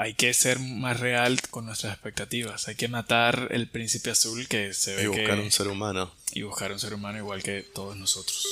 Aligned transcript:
hay 0.00 0.14
que 0.14 0.32
ser 0.32 0.58
más 0.60 1.00
real 1.00 1.40
con 1.50 1.66
nuestras 1.66 1.92
expectativas. 1.92 2.68
Hay 2.68 2.76
que 2.76 2.86
matar 2.88 3.48
el 3.50 3.66
príncipe 3.68 4.10
azul 4.10 4.46
que 4.46 4.72
se 4.72 4.94
ve 4.94 5.02
Y 5.02 5.06
buscar 5.08 5.36
que- 5.36 5.42
un 5.42 5.50
ser 5.50 5.68
humano. 5.68 6.12
y 6.32 6.42
buscar 6.42 6.70
un 6.72 6.78
ser 6.78 6.94
humano 6.94 7.18
igual 7.18 7.42
que 7.42 7.62
todos 7.62 7.96
nosotros. 7.96 8.46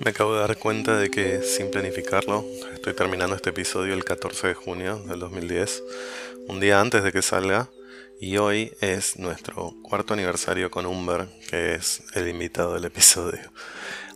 Me 0.00 0.10
acabo 0.10 0.34
de 0.34 0.40
dar 0.40 0.56
cuenta 0.58 0.98
de 0.98 1.08
que 1.10 1.40
sin 1.42 1.70
planificarlo, 1.70 2.44
estoy 2.74 2.94
terminando 2.94 3.36
este 3.36 3.50
episodio 3.50 3.94
el 3.94 4.04
14 4.04 4.48
de 4.48 4.54
junio 4.54 4.98
del 5.06 5.20
2010, 5.20 5.82
un 6.48 6.60
día 6.60 6.80
antes 6.80 7.02
de 7.04 7.12
que 7.12 7.22
salga, 7.22 7.70
y 8.20 8.36
hoy 8.36 8.72
es 8.80 9.18
nuestro 9.18 9.72
cuarto 9.82 10.14
aniversario 10.14 10.70
con 10.70 10.84
Umber, 10.86 11.28
que 11.48 11.74
es 11.74 12.02
el 12.14 12.28
invitado 12.28 12.74
del 12.74 12.84
episodio. 12.84 13.50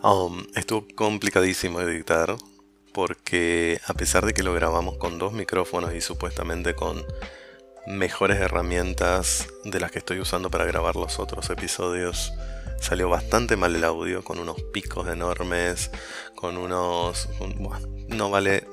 Um, 0.03 0.45
estuvo 0.55 0.87
complicadísimo 0.95 1.81
editar, 1.81 2.37
porque 2.99 3.81
a 3.87 3.95
pesar 3.95 4.27
de 4.27 4.35
que 4.35 4.43
lo 4.43 4.53
grabamos 4.55 4.97
con 4.97 5.21
dos 5.21 5.33
micrófonos 5.33 5.95
y 5.95 6.01
supuestamente 6.01 6.75
con 6.75 7.07
mejores 7.87 8.39
herramientas 8.41 9.47
de 9.63 9.79
las 9.79 9.93
que 9.93 10.01
estoy 10.01 10.19
usando 10.19 10.51
para 10.51 10.65
grabar 10.65 10.97
los 10.97 11.21
otros 11.21 11.49
episodios, 11.49 12.33
salió 12.81 13.09
bastante 13.09 13.57
mal 13.57 13.77
el 13.77 13.85
audio, 13.85 14.25
con 14.25 14.41
unos 14.41 14.61
picos 14.73 15.07
enormes, 15.07 15.93
con 16.35 16.57
unos... 16.57 17.29
no 18.09 18.31
vale 18.31 18.67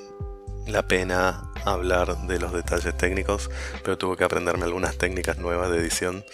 la 0.66 0.88
pena 0.88 1.52
hablar 1.64 2.26
de 2.26 2.40
los 2.40 2.52
detalles 2.52 2.98
técnicos, 2.98 3.52
pero 3.84 4.00
tuve 4.00 4.18
que 4.18 4.24
aprenderme 4.24 4.64
algunas 4.64 4.98
técnicas 4.98 5.38
nuevas 5.38 5.70
de 5.70 5.78
edición. 5.78 6.26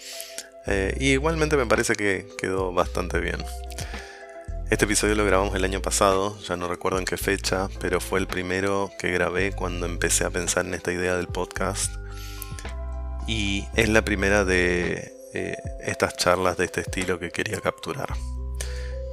Eh, 0.66 0.96
y 0.98 1.10
igualmente 1.10 1.58
me 1.58 1.66
parece 1.66 1.96
que 1.96 2.26
quedó 2.38 2.72
bastante 2.72 3.20
bien. 3.20 3.44
Este 4.72 4.86
episodio 4.86 5.16
lo 5.16 5.26
grabamos 5.26 5.54
el 5.54 5.66
año 5.66 5.82
pasado, 5.82 6.40
ya 6.48 6.56
no 6.56 6.70
recuerdo 6.70 6.98
en 6.98 7.04
qué 7.04 7.18
fecha, 7.18 7.68
pero 7.82 8.00
fue 8.00 8.20
el 8.20 8.28
primero 8.28 8.90
que 8.98 9.12
grabé 9.12 9.52
cuando 9.52 9.86
empecé 9.86 10.24
a 10.24 10.30
pensar 10.30 10.66
en 10.66 10.74
esta 10.74 10.94
idea 10.94 11.18
del 11.18 11.28
podcast. 11.28 11.94
Y 13.28 13.68
es 13.76 13.90
la 13.90 14.02
primera 14.06 14.46
de 14.46 15.14
eh, 15.34 15.58
estas 15.82 16.16
charlas 16.16 16.56
de 16.56 16.64
este 16.64 16.80
estilo 16.80 17.20
que 17.20 17.32
quería 17.32 17.60
capturar. 17.60 18.14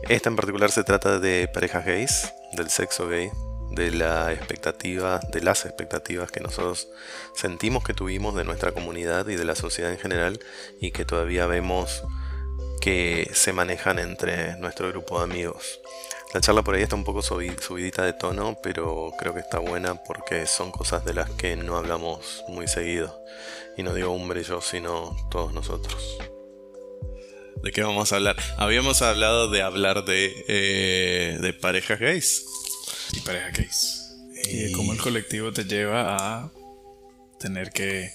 Esta 0.09 0.29
en 0.29 0.37
particular 0.37 0.71
se 0.71 0.85
trata 0.85 1.19
de 1.19 1.51
parejas 1.53 1.85
gays, 1.85 2.33
del 2.53 2.71
sexo 2.71 3.09
gay, 3.09 3.29
de 3.73 3.91
la 3.91 4.33
expectativa, 4.33 5.19
de 5.33 5.41
las 5.41 5.65
expectativas 5.65 6.31
que 6.31 6.39
nosotros 6.39 6.89
sentimos 7.35 7.83
que 7.83 7.95
tuvimos 7.95 8.37
de 8.37 8.45
nuestra 8.45 8.71
comunidad 8.71 9.27
y 9.27 9.35
de 9.35 9.45
la 9.45 9.57
sociedad 9.57 9.91
en 9.91 9.99
general 9.99 10.39
y 10.81 10.93
que 10.93 11.05
todavía 11.05 11.49
vemos 11.49 12.05
que 12.81 13.31
se 13.35 13.53
manejan 13.53 13.99
entre 13.99 14.57
nuestro 14.57 14.89
grupo 14.89 15.19
de 15.19 15.25
amigos. 15.25 15.81
La 16.35 16.41
charla 16.41 16.63
por 16.63 16.75
ahí 16.75 16.83
está 16.83 16.95
un 16.95 17.05
poco 17.05 17.21
subi- 17.23 17.59
subidita 17.61 18.05
de 18.05 18.13
tono, 18.13 18.59
pero 18.63 19.13
creo 19.19 19.33
que 19.35 19.41
está 19.41 19.59
buena 19.59 19.95
porque 20.03 20.47
son 20.47 20.71
cosas 20.71 21.05
de 21.05 21.15
las 21.15 21.31
que 21.31 21.57
no 21.57 21.77
hablamos 21.77 22.45
muy 22.49 22.69
seguido. 22.69 23.19
Y 23.77 23.83
no 23.83 23.95
digo 23.95 24.13
hombre 24.13 24.41
y 24.43 24.45
yo, 24.45 24.61
sino 24.61 25.17
todos 25.31 25.53
nosotros. 25.55 26.19
¿De 27.63 27.73
qué 27.73 27.83
vamos 27.83 28.13
a 28.13 28.17
hablar? 28.17 28.37
Habíamos 28.57 29.03
hablado 29.03 29.51
de 29.51 29.63
hablar 29.63 30.05
de, 30.05 30.33
eh, 30.49 31.39
de 31.41 31.53
parejas 31.55 31.99
gays. 31.99 32.45
Y 33.15 33.21
pareja 33.21 33.49
gays. 33.51 34.15
Y 34.45 34.57
de 34.59 34.69
Y- 34.71 34.73
cómo 34.73 34.93
el 34.93 35.01
colectivo 35.01 35.53
te 35.53 35.65
lleva 35.65 36.15
a 36.17 36.53
tener 37.41 37.71
que 37.71 38.11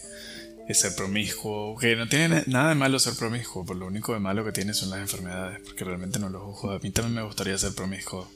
ser 0.71 0.95
promiscuo. 0.95 1.77
Que 1.77 1.95
no 1.95 2.07
tiene 2.07 2.29
na- 2.29 2.43
nada 2.47 2.69
de 2.69 2.75
malo 2.75 2.99
ser 2.99 3.15
promiscuo, 3.15 3.65
por 3.65 3.75
lo 3.75 3.87
único 3.87 4.13
de 4.13 4.19
malo 4.19 4.43
que 4.45 4.51
tiene 4.51 4.73
son 4.73 4.89
las 4.89 4.99
enfermedades. 4.99 5.59
Porque 5.65 5.83
realmente 5.83 6.19
no 6.19 6.29
los 6.29 6.41
juzgo. 6.41 6.71
A 6.71 6.79
mí 6.79 6.91
también 6.91 7.15
me 7.15 7.21
gustaría 7.23 7.57
ser 7.57 7.73
promiscuo 7.75 8.27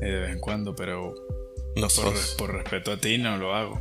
eh, 0.00 0.06
de 0.06 0.18
vez 0.20 0.30
en 0.32 0.40
cuando, 0.40 0.74
pero 0.74 1.14
No 1.76 1.88
por, 1.88 2.14
por 2.38 2.52
respeto 2.54 2.92
a 2.92 2.96
ti 2.98 3.18
no 3.18 3.36
lo 3.36 3.54
hago. 3.54 3.80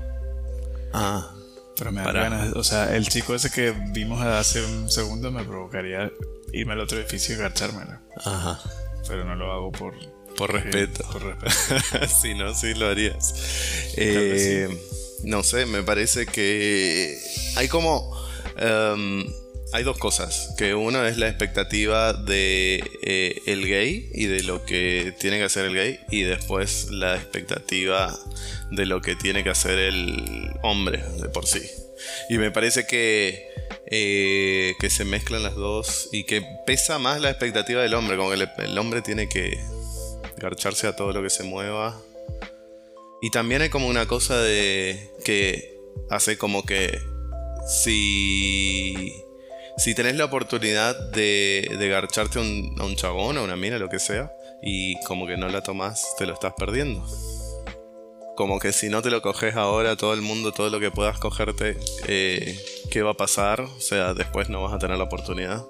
Ah, 0.93 1.31
Pero 1.77 1.91
me 1.91 1.99
da 2.01 2.05
Para- 2.05 2.23
ganas. 2.23 2.53
O 2.55 2.63
sea, 2.63 2.95
el 2.95 3.07
chico 3.07 3.35
ese 3.35 3.49
que 3.51 3.73
vimos 3.91 4.21
hace 4.21 4.63
un 4.65 4.89
segundo 4.91 5.31
me 5.31 5.43
provocaría 5.43 6.11
irme 6.53 6.73
al 6.73 6.79
otro 6.81 6.97
edificio 6.97 7.35
y 7.35 7.39
agachármelo. 7.39 7.99
ajá. 8.23 8.59
Pero 9.07 9.23
no 9.25 9.35
lo 9.35 9.51
hago 9.53 9.71
por, 9.71 9.93
Por 10.35 10.51
respeto. 10.53 11.07
por 11.11 11.23
respeto. 11.23 12.07
si 12.21 12.33
no, 12.35 12.53
sí 12.53 12.73
lo 12.73 12.87
harías. 12.87 13.93
Eh, 13.95 14.67
No 15.23 15.43
sé, 15.43 15.65
me 15.65 15.83
parece 15.83 16.25
que 16.25 17.17
hay 17.55 17.67
como... 17.67 18.15
em, 18.57 19.25
hay 19.73 19.83
dos 19.83 19.97
cosas. 19.97 20.53
Que 20.57 20.73
uno 20.75 21.05
es 21.05 21.17
la 21.17 21.27
expectativa 21.27 22.13
de 22.13 22.83
eh, 23.03 23.41
el 23.47 23.67
gay 23.67 24.09
y 24.13 24.25
de 24.27 24.43
lo 24.43 24.63
que 24.65 25.13
tiene 25.19 25.37
que 25.39 25.43
hacer 25.43 25.65
el 25.65 25.73
gay. 25.73 25.99
Y 26.09 26.21
después 26.23 26.89
la 26.91 27.15
expectativa 27.15 28.17
de 28.71 28.85
lo 28.85 29.01
que 29.01 29.15
tiene 29.15 29.43
que 29.43 29.49
hacer 29.49 29.77
el 29.79 30.51
hombre 30.63 31.03
de 31.21 31.29
por 31.29 31.45
sí. 31.45 31.61
Y 32.29 32.37
me 32.37 32.51
parece 32.51 32.85
que, 32.87 33.47
eh, 33.87 34.73
que 34.79 34.89
se 34.89 35.03
mezclan 35.03 35.43
las 35.43 35.55
dos 35.55 36.09
y 36.13 36.23
que 36.25 36.43
pesa 36.65 36.97
más 36.99 37.19
la 37.19 37.29
expectativa 37.31 37.81
del 37.81 37.93
hombre. 37.95 38.15
Como 38.17 38.29
que 38.31 38.37
le- 38.37 38.49
el 38.59 38.77
hombre 38.77 39.01
tiene 39.01 39.27
que 39.27 39.57
garcharse 40.37 40.87
a 40.87 40.95
todo 40.95 41.11
lo 41.11 41.21
que 41.23 41.29
se 41.29 41.43
mueva. 41.43 41.99
Y 43.21 43.31
también 43.31 43.61
hay 43.61 43.69
como 43.69 43.87
una 43.87 44.07
cosa 44.07 44.39
de 44.39 45.11
que 45.25 45.79
hace 46.09 46.37
como 46.37 46.63
que 46.63 46.99
si, 47.67 49.11
si 49.77 49.95
tenés 49.95 50.15
la 50.15 50.25
oportunidad 50.25 50.95
de, 51.11 51.75
de 51.77 51.89
garcharte 51.89 52.39
a 52.39 52.41
un, 52.41 52.79
un 52.79 52.95
chabón 52.95 53.37
a 53.37 53.41
una 53.41 53.55
mina, 53.55 53.77
lo 53.79 53.89
que 53.89 53.99
sea, 53.99 54.31
y 54.61 54.99
como 55.01 55.27
que 55.27 55.37
no 55.37 55.49
la 55.49 55.61
tomás, 55.61 56.15
te 56.17 56.25
lo 56.25 56.33
estás 56.33 56.53
perdiendo. 56.57 57.05
Como 58.35 58.59
que 58.59 58.71
si 58.71 58.89
no 58.89 59.01
te 59.01 59.09
lo 59.09 59.23
coges 59.23 59.55
ahora, 59.55 59.95
todo 59.95 60.13
el 60.13 60.21
mundo, 60.21 60.51
todo 60.51 60.69
lo 60.69 60.79
que 60.79 60.91
puedas 60.91 61.17
cogerte, 61.17 61.75
eh, 62.07 62.59
¿qué 62.91 63.01
va 63.01 63.11
a 63.11 63.17
pasar? 63.17 63.61
O 63.61 63.79
sea, 63.79 64.13
después 64.13 64.47
no 64.49 64.61
vas 64.61 64.73
a 64.73 64.77
tener 64.77 64.97
la 64.99 65.05
oportunidad. 65.05 65.65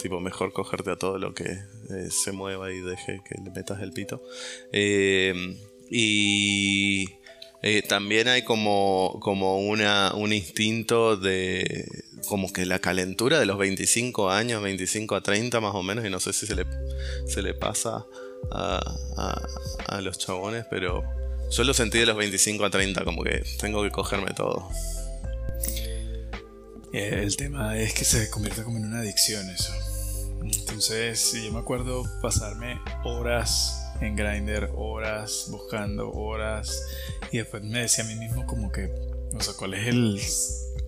Tipo, 0.00 0.18
mejor 0.18 0.52
cogerte 0.52 0.90
a 0.90 0.96
todo 0.96 1.18
lo 1.18 1.32
que 1.32 1.44
eh, 1.44 2.08
se 2.10 2.32
mueva 2.32 2.72
y 2.72 2.80
deje 2.80 3.20
que 3.24 3.40
le 3.40 3.50
metas 3.52 3.80
el 3.82 3.92
pito. 3.92 4.20
Eh, 4.72 5.56
y 5.90 7.08
eh, 7.62 7.82
también 7.82 8.28
hay 8.28 8.42
como, 8.42 9.18
como 9.20 9.58
una, 9.60 10.12
un 10.14 10.32
instinto 10.32 11.16
de 11.16 11.86
como 12.28 12.52
que 12.52 12.66
la 12.66 12.78
calentura 12.78 13.40
de 13.40 13.46
los 13.46 13.58
25 13.58 14.30
años, 14.30 14.62
25 14.62 15.14
a 15.16 15.20
30 15.22 15.60
más 15.60 15.74
o 15.74 15.82
menos, 15.82 16.04
y 16.04 16.10
no 16.10 16.20
sé 16.20 16.32
si 16.32 16.46
se 16.46 16.54
le, 16.54 16.66
se 17.26 17.42
le 17.42 17.54
pasa 17.54 18.04
a, 18.52 18.80
a- 19.16 19.46
a 19.96 20.00
los 20.00 20.18
chabones, 20.18 20.66
pero 20.70 21.02
yo 21.50 21.64
lo 21.64 21.72
sentí 21.74 21.98
de 21.98 22.06
los 22.06 22.16
25 22.16 22.64
a 22.64 22.70
30, 22.70 23.04
como 23.04 23.22
que 23.24 23.42
tengo 23.60 23.82
que 23.82 23.90
cogerme 23.90 24.32
todo. 24.34 24.68
Eh, 26.92 27.20
El 27.22 27.36
tema 27.36 27.76
es 27.78 27.92
que 27.94 28.04
se 28.04 28.30
convierte 28.30 28.62
como 28.62 28.78
en 28.78 28.86
una 28.86 29.00
adicción 29.00 29.48
eso. 29.50 29.72
Entonces, 30.42 31.32
yo 31.34 31.52
me 31.52 31.58
acuerdo 31.58 32.04
pasarme 32.22 32.78
horas 33.04 33.77
en 34.00 34.16
Grindr, 34.16 34.70
horas 34.74 35.46
buscando, 35.50 36.10
horas. 36.12 36.86
Y 37.32 37.38
después 37.38 37.62
me 37.62 37.80
decía 37.80 38.04
a 38.04 38.06
mí 38.06 38.14
mismo 38.14 38.46
como 38.46 38.70
que, 38.70 38.90
o 39.34 39.40
sea, 39.40 39.54
¿cuál 39.58 39.74
es 39.74 39.86
el, 39.88 40.20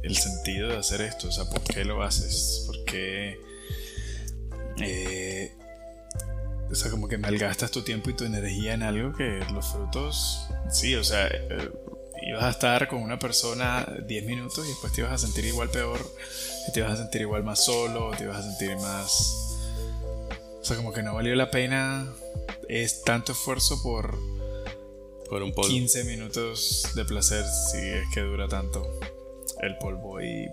el 0.02 0.16
sentido 0.16 0.68
de 0.68 0.78
hacer 0.78 1.00
esto? 1.02 1.28
O 1.28 1.32
sea, 1.32 1.44
¿por 1.44 1.62
qué 1.62 1.84
lo 1.84 2.02
haces? 2.02 2.64
¿Por 2.66 2.84
qué... 2.84 3.38
eh, 4.80 5.52
o 6.70 6.74
sea, 6.74 6.90
como 6.90 7.08
que 7.08 7.18
malgastas 7.18 7.70
tu 7.70 7.82
tiempo 7.82 8.10
y 8.10 8.14
tu 8.14 8.24
energía 8.24 8.74
en 8.74 8.84
algo 8.84 9.12
que 9.12 9.40
los 9.52 9.66
frutos, 9.72 10.46
sí, 10.70 10.94
o 10.94 11.02
sea, 11.02 11.26
eh, 11.26 11.68
ibas 12.22 12.44
a 12.44 12.50
estar 12.50 12.86
con 12.86 13.02
una 13.02 13.18
persona 13.18 13.86
10 14.06 14.24
minutos 14.24 14.64
y 14.64 14.68
después 14.68 14.92
te 14.92 15.00
ibas 15.00 15.12
a 15.12 15.18
sentir 15.18 15.46
igual 15.46 15.68
peor, 15.70 15.98
te 16.72 16.80
ibas 16.80 16.92
a 16.92 16.96
sentir 16.96 17.22
igual 17.22 17.42
más 17.42 17.64
solo, 17.64 18.12
te 18.16 18.24
ibas 18.24 18.36
a 18.38 18.42
sentir 18.42 18.76
más... 18.76 19.36
O 20.60 20.64
sea, 20.64 20.76
como 20.76 20.92
que 20.92 21.02
no 21.02 21.14
valió 21.14 21.34
la 21.34 21.50
pena 21.50 22.06
es 22.68 23.02
tanto 23.02 23.32
esfuerzo 23.32 23.82
por 23.82 24.18
Por 25.28 25.42
un 25.42 25.52
polvo. 25.52 25.68
15 25.68 26.04
minutos 26.04 26.88
de 26.94 27.04
placer 27.04 27.44
si 27.70 27.78
es 27.78 28.04
que 28.14 28.20
dura 28.20 28.48
tanto 28.48 28.86
el 29.60 29.76
polvo 29.78 30.20
y, 30.22 30.48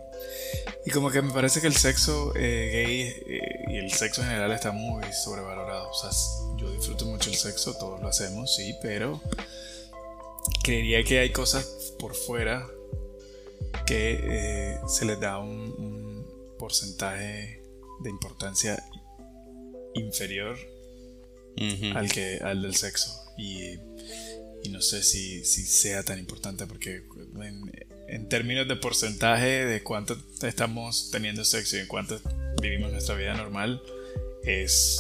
y 0.86 0.92
como 0.92 1.10
que 1.10 1.22
me 1.22 1.31
parece 1.31 1.62
que 1.62 1.68
el 1.68 1.75
sexo 1.75 2.34
eh, 2.36 2.69
gay 2.74 3.01
eh, 3.36 3.66
y 3.69 3.78
el 3.78 3.92
sexo 3.92 4.22
en 4.22 4.28
general 4.28 4.51
está 4.51 4.72
muy 4.72 5.01
sobrevalorado 5.13 5.89
o 5.89 5.94
sea 5.94 6.10
yo 6.57 6.69
disfruto 6.72 7.06
mucho 7.06 7.30
el 7.30 7.38
sexo 7.38 7.74
todos 7.75 8.01
lo 8.01 8.10
hacemos 8.10 8.54
sí 8.56 8.75
pero 8.81 9.22
creería 10.63 11.04
que 11.04 11.19
hay 11.19 11.31
cosas 11.31 11.94
por 12.00 12.16
fuera 12.16 12.68
que 13.86 14.19
eh, 14.22 14.80
se 14.88 15.06
les 15.06 15.19
da 15.19 15.40
un, 15.40 15.74
un 15.78 16.56
porcentaje 16.60 17.63
de 18.01 18.10
importancia 18.10 18.83
inferior 19.94 20.57
Ujú. 21.59 21.98
al 21.98 22.12
que 22.12 22.39
al 22.44 22.62
del 22.62 22.75
sexo 22.75 23.12
y, 23.38 23.74
y 24.63 24.69
no 24.69 24.81
sé 24.81 25.04
si, 25.04 25.44
si 25.45 25.63
sea 25.65 26.04
tan 26.04 26.19
importante 26.19 26.65
porque 26.68 27.04
en, 27.42 27.71
en 28.07 28.30
términos 28.30 28.68
de 28.68 28.75
porcentaje 28.75 29.65
de 29.65 29.83
cuánto 29.83 30.18
estamos 30.44 31.09
teniendo 31.12 31.44
sexo 31.45 31.77
y 31.77 31.81
en 31.81 31.88
cuánto 31.88 32.19
vivimos 32.62 32.92
nuestra 32.92 33.15
vida 33.15 33.33
normal 33.36 33.81
es 34.44 35.00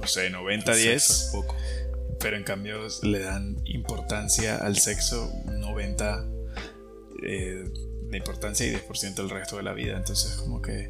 no 0.00 0.06
sé 0.06 0.30
90 0.30 0.72
El 0.72 0.78
10 0.78 1.02
sexo 1.02 1.12
es 1.24 1.30
poco. 1.32 1.56
pero 2.20 2.36
en 2.36 2.44
cambio 2.44 2.80
le 3.02 3.18
dan 3.20 3.60
importancia 3.64 4.56
al 4.56 4.76
sexo 4.78 5.30
90 5.46 6.26
eh, 7.24 7.64
de 8.10 8.16
importancia 8.16 8.66
y 8.66 8.74
10% 8.74 9.18
el 9.18 9.28
resto 9.30 9.56
de 9.58 9.62
la 9.64 9.72
vida. 9.74 9.96
Entonces, 9.96 10.32
como 10.36 10.62
que. 10.62 10.88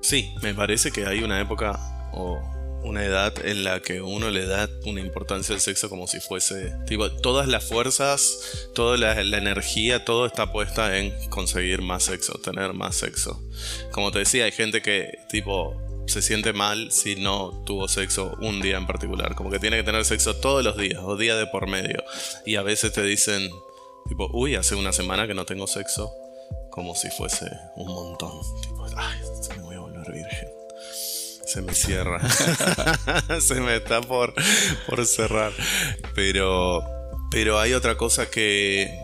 Sí, 0.00 0.32
me 0.42 0.54
parece 0.54 0.90
que 0.90 1.04
hay 1.04 1.22
una 1.22 1.40
época 1.40 2.08
o 2.14 2.40
una 2.86 3.04
edad 3.04 3.34
en 3.44 3.64
la 3.64 3.80
que 3.80 4.00
uno 4.00 4.30
le 4.30 4.46
da 4.46 4.68
una 4.84 5.00
importancia 5.00 5.54
al 5.54 5.60
sexo 5.60 5.88
como 5.88 6.06
si 6.06 6.20
fuese. 6.20 6.72
Tipo, 6.86 7.10
todas 7.10 7.48
las 7.48 7.64
fuerzas, 7.64 8.68
toda 8.74 8.96
la, 8.96 9.20
energía, 9.20 10.04
todo 10.04 10.24
está 10.26 10.52
puesta 10.52 10.96
en 10.96 11.12
conseguir 11.28 11.82
más 11.82 12.04
sexo, 12.04 12.34
tener 12.34 12.72
más 12.72 12.94
sexo. 12.94 13.42
Como 13.90 14.12
te 14.12 14.20
decía, 14.20 14.44
hay 14.44 14.52
gente 14.52 14.82
que, 14.82 15.18
tipo, 15.28 15.76
se 16.06 16.22
siente 16.22 16.52
mal 16.52 16.92
si 16.92 17.16
no 17.16 17.62
tuvo 17.66 17.88
sexo 17.88 18.36
un 18.40 18.60
día 18.60 18.76
en 18.76 18.86
particular. 18.86 19.34
Como 19.34 19.50
que 19.50 19.58
tiene 19.58 19.78
que 19.78 19.84
tener 19.84 20.04
sexo 20.04 20.36
todos 20.36 20.64
los 20.64 20.76
días 20.76 21.00
o 21.02 21.16
día 21.16 21.36
de 21.36 21.46
por 21.46 21.68
medio. 21.68 22.04
Y 22.44 22.54
a 22.56 22.62
veces 22.62 22.92
te 22.92 23.02
dicen, 23.02 23.50
tipo, 24.08 24.30
uy, 24.32 24.54
hace 24.54 24.76
una 24.76 24.92
semana 24.92 25.26
que 25.26 25.34
no 25.34 25.44
tengo 25.44 25.66
sexo. 25.66 26.12
Como 26.70 26.94
si 26.94 27.10
fuese 27.10 27.50
un 27.74 27.88
montón. 27.88 28.40
Tipo, 28.62 28.86
ay, 28.96 29.18
me 29.56 29.62
voy 29.62 29.74
a 29.76 29.80
volver 29.80 30.12
virgen. 30.12 30.65
Se 31.56 31.62
me 31.62 31.72
cierra. 31.72 32.20
se 33.40 33.54
me 33.62 33.76
está 33.76 34.02
por, 34.02 34.34
por 34.86 35.06
cerrar. 35.06 35.54
Pero, 36.14 36.84
pero 37.30 37.58
hay 37.58 37.72
otra 37.72 37.96
cosa 37.96 38.28
que, 38.28 38.94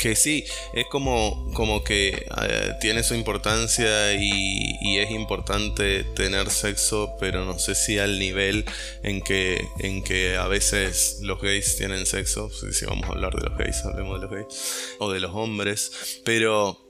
que 0.00 0.16
sí, 0.16 0.46
es 0.72 0.86
como, 0.86 1.52
como 1.52 1.84
que 1.84 2.26
eh, 2.44 2.72
tiene 2.80 3.02
su 3.02 3.14
importancia 3.14 4.14
y, 4.14 4.96
es 4.98 5.10
importante 5.10 6.04
tener 6.16 6.48
sexo, 6.48 7.14
pero 7.20 7.44
no 7.44 7.58
sé 7.58 7.74
si 7.74 7.98
al 7.98 8.18
nivel 8.18 8.64
en 9.02 9.20
que, 9.20 9.68
en 9.80 10.02
que 10.02 10.38
a 10.38 10.46
veces 10.46 11.18
los 11.20 11.42
gays 11.42 11.76
tienen 11.76 12.06
sexo, 12.06 12.48
si 12.50 12.86
vamos 12.86 13.04
a 13.10 13.12
hablar 13.12 13.34
de 13.34 13.50
los 13.50 13.58
gays, 13.58 13.84
hablemos 13.84 14.18
de 14.18 14.26
los 14.26 14.34
gays, 14.34 14.96
o 14.98 15.12
de 15.12 15.20
los 15.20 15.32
hombres, 15.34 16.22
pero 16.24 16.81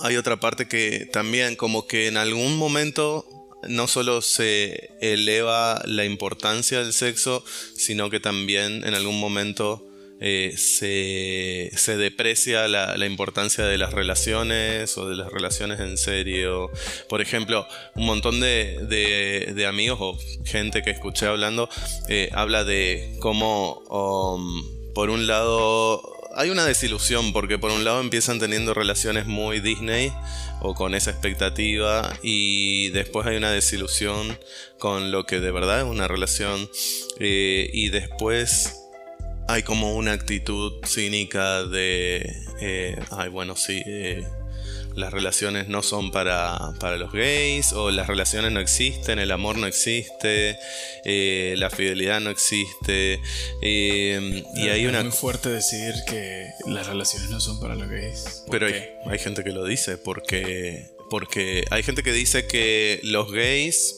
hay 0.00 0.16
otra 0.16 0.38
parte 0.38 0.68
que 0.68 1.08
también 1.12 1.56
como 1.56 1.86
que 1.86 2.06
en 2.06 2.16
algún 2.16 2.56
momento 2.56 3.26
no 3.66 3.88
solo 3.88 4.22
se 4.22 4.90
eleva 5.00 5.82
la 5.84 6.04
importancia 6.04 6.78
del 6.78 6.92
sexo, 6.92 7.44
sino 7.74 8.10
que 8.10 8.20
también 8.20 8.84
en 8.84 8.94
algún 8.94 9.18
momento 9.18 9.84
eh, 10.20 10.54
se, 10.56 11.70
se, 11.76 11.96
deprecia 11.96 12.66
la, 12.66 12.96
la, 12.96 13.06
importancia 13.06 13.64
de 13.64 13.78
las 13.78 13.92
relaciones 13.92 14.98
o 14.98 15.08
de 15.08 15.14
las 15.14 15.30
relaciones 15.32 15.78
en 15.78 15.96
serio. 15.96 16.70
Por 17.08 17.20
ejemplo, 17.20 17.66
un 17.94 18.06
montón 18.06 18.40
de, 18.40 18.78
de, 19.54 19.66
amigos 19.66 19.98
o 20.00 20.18
gente 20.44 20.82
que 20.82 20.90
escuché 20.90 21.26
hablando 21.26 21.68
eh, 22.08 22.30
habla 22.32 22.64
de 22.64 23.16
cómo, 23.20 23.74
um, 23.90 24.92
por 24.92 25.10
un 25.10 25.28
lado, 25.28 26.17
hay 26.38 26.50
una 26.50 26.64
desilusión 26.64 27.32
porque 27.32 27.58
por 27.58 27.72
un 27.72 27.84
lado 27.84 28.00
empiezan 28.00 28.38
teniendo 28.38 28.72
relaciones 28.72 29.26
muy 29.26 29.58
Disney 29.58 30.12
o 30.60 30.72
con 30.72 30.94
esa 30.94 31.10
expectativa 31.10 32.16
y 32.22 32.90
después 32.90 33.26
hay 33.26 33.36
una 33.36 33.50
desilusión 33.50 34.38
con 34.78 35.10
lo 35.10 35.26
que 35.26 35.40
de 35.40 35.50
verdad 35.50 35.80
es 35.80 35.84
una 35.86 36.06
relación 36.06 36.70
eh, 37.18 37.68
y 37.72 37.88
después 37.88 38.84
hay 39.48 39.64
como 39.64 39.96
una 39.96 40.12
actitud 40.12 40.74
cínica 40.86 41.64
de, 41.64 42.32
eh, 42.60 42.96
ay 43.10 43.30
bueno, 43.30 43.56
sí, 43.56 43.82
eh, 43.84 44.24
las 44.98 45.12
relaciones 45.12 45.68
no 45.68 45.82
son 45.82 46.10
para, 46.10 46.72
para, 46.80 46.96
los 46.96 47.12
gays, 47.12 47.72
o 47.72 47.90
las 47.90 48.08
relaciones 48.08 48.50
no 48.50 48.60
existen, 48.60 49.18
el 49.18 49.30
amor 49.30 49.56
no 49.56 49.66
existe, 49.66 50.58
eh, 51.04 51.54
la 51.56 51.70
fidelidad 51.70 52.20
no 52.20 52.30
existe. 52.30 53.20
Eh, 53.62 54.44
y 54.56 54.68
hay 54.68 54.82
es 54.82 54.88
una... 54.88 55.02
muy 55.02 55.12
fuerte 55.12 55.50
decir 55.50 55.94
que 56.06 56.48
las 56.66 56.88
relaciones 56.88 57.30
no 57.30 57.40
son 57.40 57.60
para 57.60 57.76
los 57.76 57.88
gays. 57.88 58.44
Pero 58.50 58.66
hay, 58.66 58.88
hay 59.06 59.18
gente 59.18 59.44
que 59.44 59.52
lo 59.52 59.64
dice, 59.64 59.96
porque, 59.96 60.90
porque 61.10 61.64
hay 61.70 61.82
gente 61.84 62.02
que 62.02 62.12
dice 62.12 62.46
que 62.46 62.98
los 63.04 63.30
gays 63.30 63.94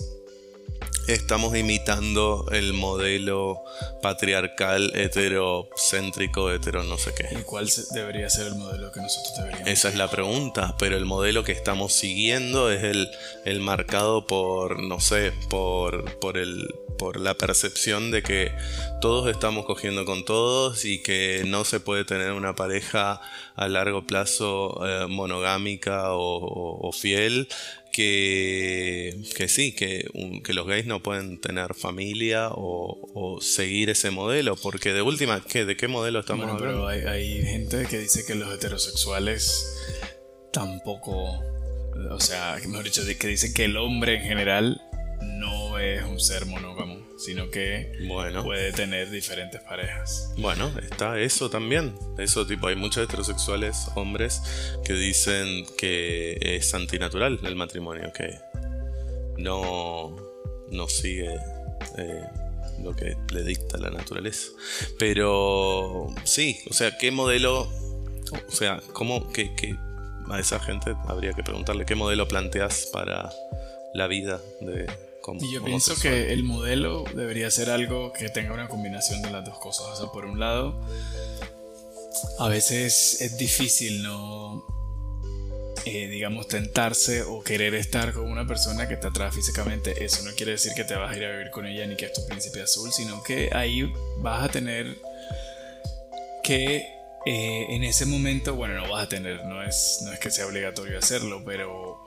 estamos 1.13 1.57
imitando 1.57 2.47
el 2.53 2.73
modelo 2.73 3.63
patriarcal, 4.03 4.93
heterocéntrico, 4.95 6.51
hetero 6.51 6.83
no 6.85 6.99
sé 6.99 7.13
qué. 7.15 7.29
¿Y 7.39 7.43
cuál 7.43 7.69
debería 7.93 8.29
ser 8.31 8.49
el 8.49 8.55
modelo 8.57 8.93
que 8.93 9.01
nosotros 9.01 9.35
deberíamos 9.37 9.69
Esa 9.69 9.89
es 9.89 9.97
la 9.97 10.11
pregunta, 10.11 10.77
pero 10.79 10.97
el 10.97 11.05
modelo 11.05 11.45
que 11.45 11.53
estamos 11.53 11.93
siguiendo 11.93 12.71
es 12.71 12.85
el, 12.85 13.09
el 13.45 13.61
marcado 13.61 14.27
por, 14.27 14.83
no 14.83 15.01
sé, 15.01 15.33
por, 15.49 16.19
por 16.19 16.39
el 16.39 16.67
por 17.01 17.19
la 17.19 17.33
percepción 17.33 18.11
de 18.11 18.23
que 18.23 18.53
todos 19.01 19.31
estamos 19.31 19.65
cogiendo 19.65 20.05
con 20.05 20.27
todos 20.27 20.85
y 20.85 21.03
que 21.03 21.45
no 21.47 21.65
se 21.65 21.81
puede 21.81 22.05
tener 22.05 22.33
una 22.33 22.55
pareja 22.55 23.23
a 23.55 23.69
largo 23.69 24.07
plazo 24.07 24.87
eh, 24.87 25.07
monogámica 25.09 26.13
o, 26.13 26.37
o, 26.37 26.89
o 26.89 26.93
fiel 26.93 27.49
que, 27.93 29.21
que 29.37 29.49
sí, 29.49 29.73
que, 29.73 30.09
un, 30.15 30.43
que, 30.43 30.53
los 30.53 30.67
gays 30.67 30.87
no 30.87 31.03
pueden 31.03 31.41
tener 31.41 31.75
familia 31.75 32.49
o, 32.51 33.11
o, 33.15 33.41
seguir 33.41 33.91
ese 33.91 34.11
modelo, 34.11 34.57
porque 34.57 34.93
de 34.93 35.03
última, 35.03 35.45
¿qué, 35.45 35.65
¿de 35.65 35.77
qué 35.77 35.89
modelo 35.89 36.21
estamos 36.21 36.47
bueno, 36.47 36.59
hablando? 36.59 36.87
Pero 36.87 36.89
hay, 36.89 37.23
hay, 37.23 37.43
gente 37.45 37.87
que 37.89 37.99
dice 37.99 38.25
que 38.27 38.35
los 38.35 38.53
heterosexuales 38.53 39.67
tampoco, 40.53 41.41
o 42.11 42.21
sea, 42.21 42.57
mejor 42.67 42.85
dicho, 42.85 43.03
que 43.19 43.29
dice 43.29 43.53
que 43.53 43.65
el 43.65 43.77
hombre 43.77 44.17
en 44.17 44.23
general 44.23 44.81
no 45.23 45.60
es 45.81 46.03
un 46.05 46.21
ser 46.21 46.47
monógamo, 46.47 46.99
sino 47.19 47.51
que 47.51 47.93
bueno. 48.07 48.45
puede 48.45 48.73
tener 48.73 49.11
diferentes 49.11 49.61
parejas. 49.63 50.33
Bueno, 50.37 50.73
está 50.81 51.19
eso 51.19 51.51
también. 51.51 51.95
Eso 52.19 52.47
tipo, 52.47 52.69
hay 52.69 52.77
muchos 52.77 53.05
heterosexuales 53.05 53.89
hombres 53.97 54.41
que 54.85 54.93
dicen 54.93 55.67
que 55.77 56.39
es 56.41 56.73
antinatural 56.75 57.41
el 57.43 57.57
matrimonio, 57.57 58.13
que 58.13 58.39
no, 59.39 60.17
no 60.71 60.89
sigue 60.89 61.35
eh, 61.99 62.25
lo 62.83 62.95
que 62.95 63.17
le 63.33 63.43
dicta 63.43 63.79
la 63.79 63.91
naturaleza. 63.91 64.49
Pero 64.99 66.09
sí, 66.25 66.61
o 66.71 66.73
sea, 66.73 66.97
¿qué 66.99 67.11
modelo? 67.11 67.69
O 68.49 68.53
sea, 68.53 68.81
¿cómo 68.93 69.33
que, 69.33 69.55
que 69.57 69.77
a 70.31 70.39
esa 70.39 70.61
gente 70.61 70.95
habría 71.09 71.33
que 71.33 71.43
preguntarle 71.43 71.85
qué 71.85 71.95
modelo 71.95 72.29
planteas 72.29 72.89
para 72.93 73.31
la 73.93 74.07
vida 74.07 74.41
de 74.61 75.10
como, 75.21 75.43
y 75.45 75.53
yo 75.53 75.63
pienso 75.63 75.95
que 75.97 76.33
el 76.33 76.43
modelo 76.43 77.05
debería 77.15 77.51
ser 77.51 77.71
algo 77.71 78.13
que 78.13 78.29
tenga 78.29 78.53
una 78.53 78.69
combinación 78.69 79.23
de 79.23 79.31
las 79.31 79.45
dos 79.45 79.59
cosas. 79.59 79.87
O 79.87 79.97
sea, 79.97 80.13
por 80.13 80.25
un 80.27 80.41
lado, 80.41 80.81
a 82.39 82.49
veces 82.49 83.21
es 83.21 83.37
difícil 83.39 84.03
no, 84.03 84.65
eh, 85.87 86.09
digamos, 86.09 86.49
tentarse 86.49 87.23
o 87.23 87.43
querer 87.43 87.75
estar 87.75 88.13
con 88.13 88.31
una 88.31 88.47
persona 88.47 88.89
que 88.89 88.97
te 88.97 89.07
atrae 89.07 89.31
físicamente. 89.33 90.05
Eso 90.05 90.23
no 90.23 90.33
quiere 90.35 90.53
decir 90.53 90.73
que 90.75 90.85
te 90.85 90.95
vas 90.95 91.13
a 91.13 91.17
ir 91.17 91.25
a 91.25 91.31
vivir 91.31 91.51
con 91.51 91.67
ella 91.67 91.87
ni 91.87 91.97
que 91.97 92.07
es 92.07 92.13
tu 92.13 92.27
príncipe 92.27 92.61
azul, 92.63 92.93
sino 92.93 93.23
que 93.23 93.51
ahí 93.53 93.91
vas 94.19 94.45
a 94.45 94.49
tener 94.49 94.99
que 96.43 96.87
eh, 97.27 97.67
en 97.71 97.85
ese 97.85 98.07
momento, 98.07 98.55
bueno, 98.55 98.75
no 98.75 98.91
vas 98.91 99.05
a 99.05 99.09
tener, 99.09 99.45
no 99.45 99.63
es, 99.63 100.01
no 100.05 100.13
es 100.13 100.19
que 100.19 100.31
sea 100.31 100.47
obligatorio 100.47 100.99
hacerlo, 100.99 101.43
pero... 101.45 101.99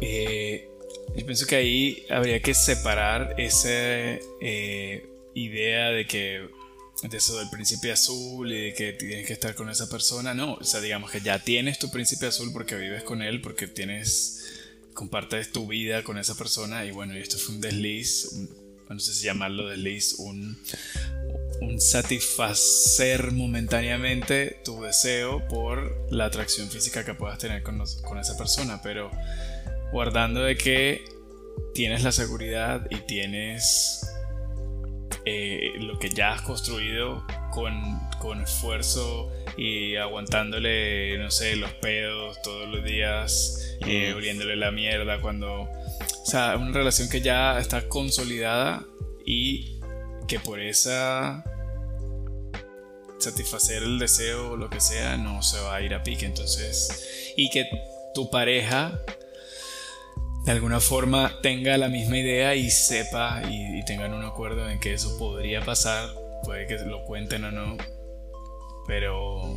Eh, 0.00 0.68
yo 1.14 1.24
pienso 1.24 1.46
que 1.46 1.56
ahí 1.56 2.06
habría 2.10 2.40
que 2.40 2.54
separar 2.54 3.34
esa 3.38 3.68
eh, 3.70 5.08
idea 5.34 5.90
de 5.90 6.06
que 6.06 6.48
de 7.02 7.16
eso 7.18 7.38
del 7.38 7.50
príncipe 7.50 7.92
azul 7.92 8.50
y 8.50 8.66
de 8.66 8.74
que 8.74 8.92
tienes 8.94 9.26
que 9.26 9.34
estar 9.34 9.54
con 9.54 9.68
esa 9.68 9.88
persona. 9.88 10.34
No, 10.34 10.54
o 10.54 10.64
sea, 10.64 10.80
digamos 10.80 11.10
que 11.10 11.20
ya 11.20 11.38
tienes 11.38 11.78
tu 11.78 11.90
príncipe 11.90 12.26
azul 12.26 12.52
porque 12.52 12.76
vives 12.76 13.02
con 13.02 13.22
él, 13.22 13.40
porque 13.40 13.66
tienes, 13.66 14.42
compartes 14.94 15.52
tu 15.52 15.66
vida 15.66 16.02
con 16.02 16.18
esa 16.18 16.34
persona 16.34 16.84
y 16.84 16.90
bueno, 16.90 17.16
y 17.16 17.20
esto 17.20 17.38
fue 17.38 17.54
un 17.54 17.60
desliz, 17.60 18.32
no 18.88 18.98
sé 18.98 19.12
si 19.12 19.24
llamarlo 19.24 19.68
desliz, 19.68 20.14
un, 20.18 20.58
un 21.60 21.80
satisfacer 21.80 23.32
momentáneamente 23.32 24.60
tu 24.64 24.82
deseo 24.82 25.46
por 25.48 26.10
la 26.10 26.24
atracción 26.24 26.70
física 26.70 27.04
que 27.04 27.14
puedas 27.14 27.38
tener 27.38 27.62
con, 27.62 27.78
con 28.02 28.18
esa 28.18 28.36
persona, 28.38 28.80
pero 28.82 29.10
guardando 29.92 30.42
de 30.42 30.56
que 30.56 31.04
tienes 31.74 32.02
la 32.02 32.12
seguridad 32.12 32.86
y 32.90 32.96
tienes 33.06 34.06
eh, 35.24 35.72
lo 35.78 35.98
que 35.98 36.10
ya 36.10 36.32
has 36.32 36.42
construido 36.42 37.24
con, 37.52 37.74
con, 38.18 38.40
esfuerzo 38.40 39.32
y 39.56 39.96
aguantándole, 39.96 41.18
no 41.18 41.30
sé, 41.30 41.56
los 41.56 41.72
pedos 41.74 42.40
todos 42.42 42.68
los 42.68 42.84
días, 42.84 43.76
eh, 43.86 44.12
oliéndole 44.14 44.56
la 44.56 44.70
mierda 44.70 45.20
cuando... 45.20 45.62
O 45.62 46.28
sea, 46.28 46.56
una 46.56 46.72
relación 46.72 47.08
que 47.08 47.20
ya 47.20 47.58
está 47.58 47.88
consolidada 47.88 48.84
y 49.24 49.80
que 50.26 50.40
por 50.40 50.60
esa 50.60 51.44
satisfacer 53.18 53.82
el 53.82 53.98
deseo 53.98 54.52
o 54.52 54.56
lo 54.56 54.68
que 54.68 54.80
sea 54.80 55.16
no 55.16 55.42
se 55.42 55.60
va 55.60 55.76
a 55.76 55.82
ir 55.82 55.94
a 55.94 56.02
pique. 56.02 56.26
Entonces 56.26 57.32
y 57.36 57.50
que 57.50 57.68
tu 58.14 58.30
pareja 58.30 59.00
de 60.46 60.52
alguna 60.52 60.80
forma 60.80 61.38
tenga 61.42 61.76
la 61.76 61.88
misma 61.88 62.18
idea 62.18 62.54
y 62.54 62.70
sepa 62.70 63.42
y, 63.50 63.78
y, 63.80 63.84
tengan 63.84 64.14
un 64.14 64.24
acuerdo 64.24 64.68
en 64.70 64.80
que 64.80 64.94
eso 64.94 65.18
podría 65.18 65.60
pasar, 65.60 66.08
puede 66.44 66.66
que 66.66 66.78
lo 66.78 67.04
cuenten 67.04 67.44
o 67.44 67.50
no, 67.50 67.76
pero 68.86 69.56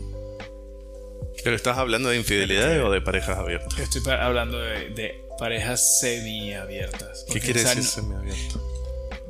¿Pero 1.43 1.55
estás 1.55 1.77
hablando 1.77 2.09
de 2.09 2.17
infidelidades 2.17 2.83
o 2.83 2.91
de 2.91 3.01
parejas 3.01 3.37
abiertas? 3.37 3.77
Estoy 3.79 4.01
pa- 4.01 4.25
hablando 4.25 4.59
de, 4.59 4.89
de 4.89 5.21
parejas 5.37 5.99
semiabiertas. 6.01 7.25
¿Qué 7.31 7.39
quiere 7.39 7.63
decir 7.63 7.83
semiabierto? 7.83 8.61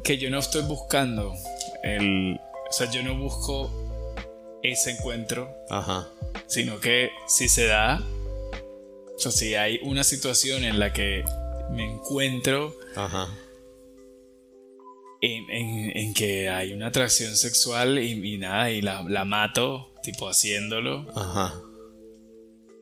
que 0.03 0.17
yo 0.17 0.31
no 0.31 0.39
estoy 0.39 0.63
buscando 0.63 1.35
el. 1.83 2.39
O 2.67 2.71
sea, 2.73 2.89
yo 2.89 3.03
no 3.03 3.15
busco 3.15 3.69
ese 4.63 4.91
encuentro, 4.91 5.53
Ajá. 5.69 6.07
sino 6.47 6.79
que 6.79 7.09
si 7.27 7.47
se 7.47 7.67
da. 7.67 8.01
O 9.15 9.19
sea, 9.19 9.31
si 9.31 9.53
hay 9.55 9.79
una 9.83 10.03
situación 10.03 10.63
en 10.63 10.79
la 10.79 10.93
que 10.93 11.23
me 11.71 11.85
encuentro 11.93 12.75
Ajá. 12.95 13.27
en, 15.21 15.49
en- 15.49 15.97
en 15.97 16.13
que 16.13 16.49
hay 16.49 16.73
una 16.73 16.87
atracción 16.87 17.35
sexual 17.35 17.99
y, 17.99 18.33
y 18.35 18.37
nada, 18.37 18.71
y 18.71 18.81
la, 18.81 19.03
la 19.07 19.25
mato, 19.25 19.93
tipo 20.03 20.29
haciéndolo, 20.29 21.05
Ajá. 21.15 21.53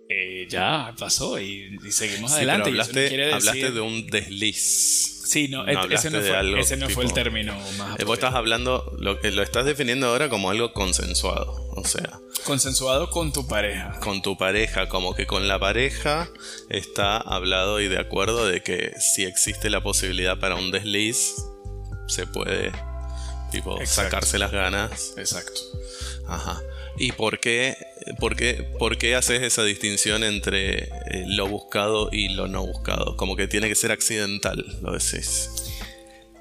eh, 0.10 0.48
ya 0.50 0.94
pasó 1.00 1.39
y, 1.39 1.77
y 1.86 1.91
seguimos 1.91 2.32
Sí, 2.32 2.38
adelante. 2.38 2.65
pero 2.72 2.77
y 2.77 2.79
eso 2.79 2.91
no 2.94 3.00
hablaste, 3.00 3.15
decir- 3.17 3.34
hablaste 3.34 3.72
de 3.72 3.82
un 3.82 4.08
desliz. 4.08 5.13
Sí, 5.27 5.50
no, 5.50 5.60
hablaste 5.62 5.96
ese 5.96 6.10
no, 6.12 6.22
fue, 6.22 6.60
ese 6.62 6.77
no 6.77 6.89
fue 6.89 7.03
el 7.03 7.12
término 7.12 7.53
más 7.77 8.00
Eh, 8.00 8.06
Vos 8.06 8.13
estás 8.17 8.34
hablando, 8.34 8.96
lo 9.00 9.20
que 9.20 9.29
lo 9.32 9.44
estás 9.44 9.65
definiendo 9.65 10.08
ahora 10.08 10.29
como 10.29 10.50
algo 10.50 10.72
consensuado. 10.72 11.53
O 11.75 11.84
sea, 11.84 12.20
Consensuado 12.48 13.10
con 13.10 13.34
tu 13.34 13.46
pareja. 13.46 14.00
con 14.00 14.22
tu 14.22 14.38
pareja, 14.38 14.88
como 14.88 15.13
que 15.13 15.27
con 15.27 15.50
la 15.50 15.60
pareja 15.60 16.30
está 16.70 17.18
hablado 17.18 17.82
y 17.82 17.89
de 17.89 18.00
acuerdo 18.00 18.48
de 18.48 18.63
que 18.63 18.94
si 19.00 19.25
existe 19.25 19.70
la 19.70 19.84
posibilidad 19.84 20.39
para 20.39 20.56
un 20.56 20.72
desliz, 20.72 21.36
se 22.08 22.25
puede, 22.25 22.72
tipo, 23.51 23.77
Exacto. 23.82 24.04
sacarse 24.04 24.39
las 24.39 24.54
ganas. 24.54 25.13
Exacto. 25.18 25.60
Ajá. 26.25 26.62
¿Y 26.98 27.12
por 27.12 27.39
qué, 27.42 27.75
por 28.18 28.38
qué, 28.38 28.66
por 28.80 28.98
qué 28.98 29.16
haces 29.16 29.42
esa 29.44 29.63
distinción 29.66 30.24
entre 30.24 30.86
eh, 30.86 31.25
lo 31.27 31.48
buscado 31.50 32.08
y 32.13 32.30
lo 32.30 32.48
no 32.48 32.66
buscado? 32.66 33.18
Como 33.18 33.36
que 33.36 33.50
tiene 33.50 33.68
que 33.68 33.75
ser 33.75 33.92
accidental, 33.92 34.66
lo 34.82 34.94
decís. 34.94 35.50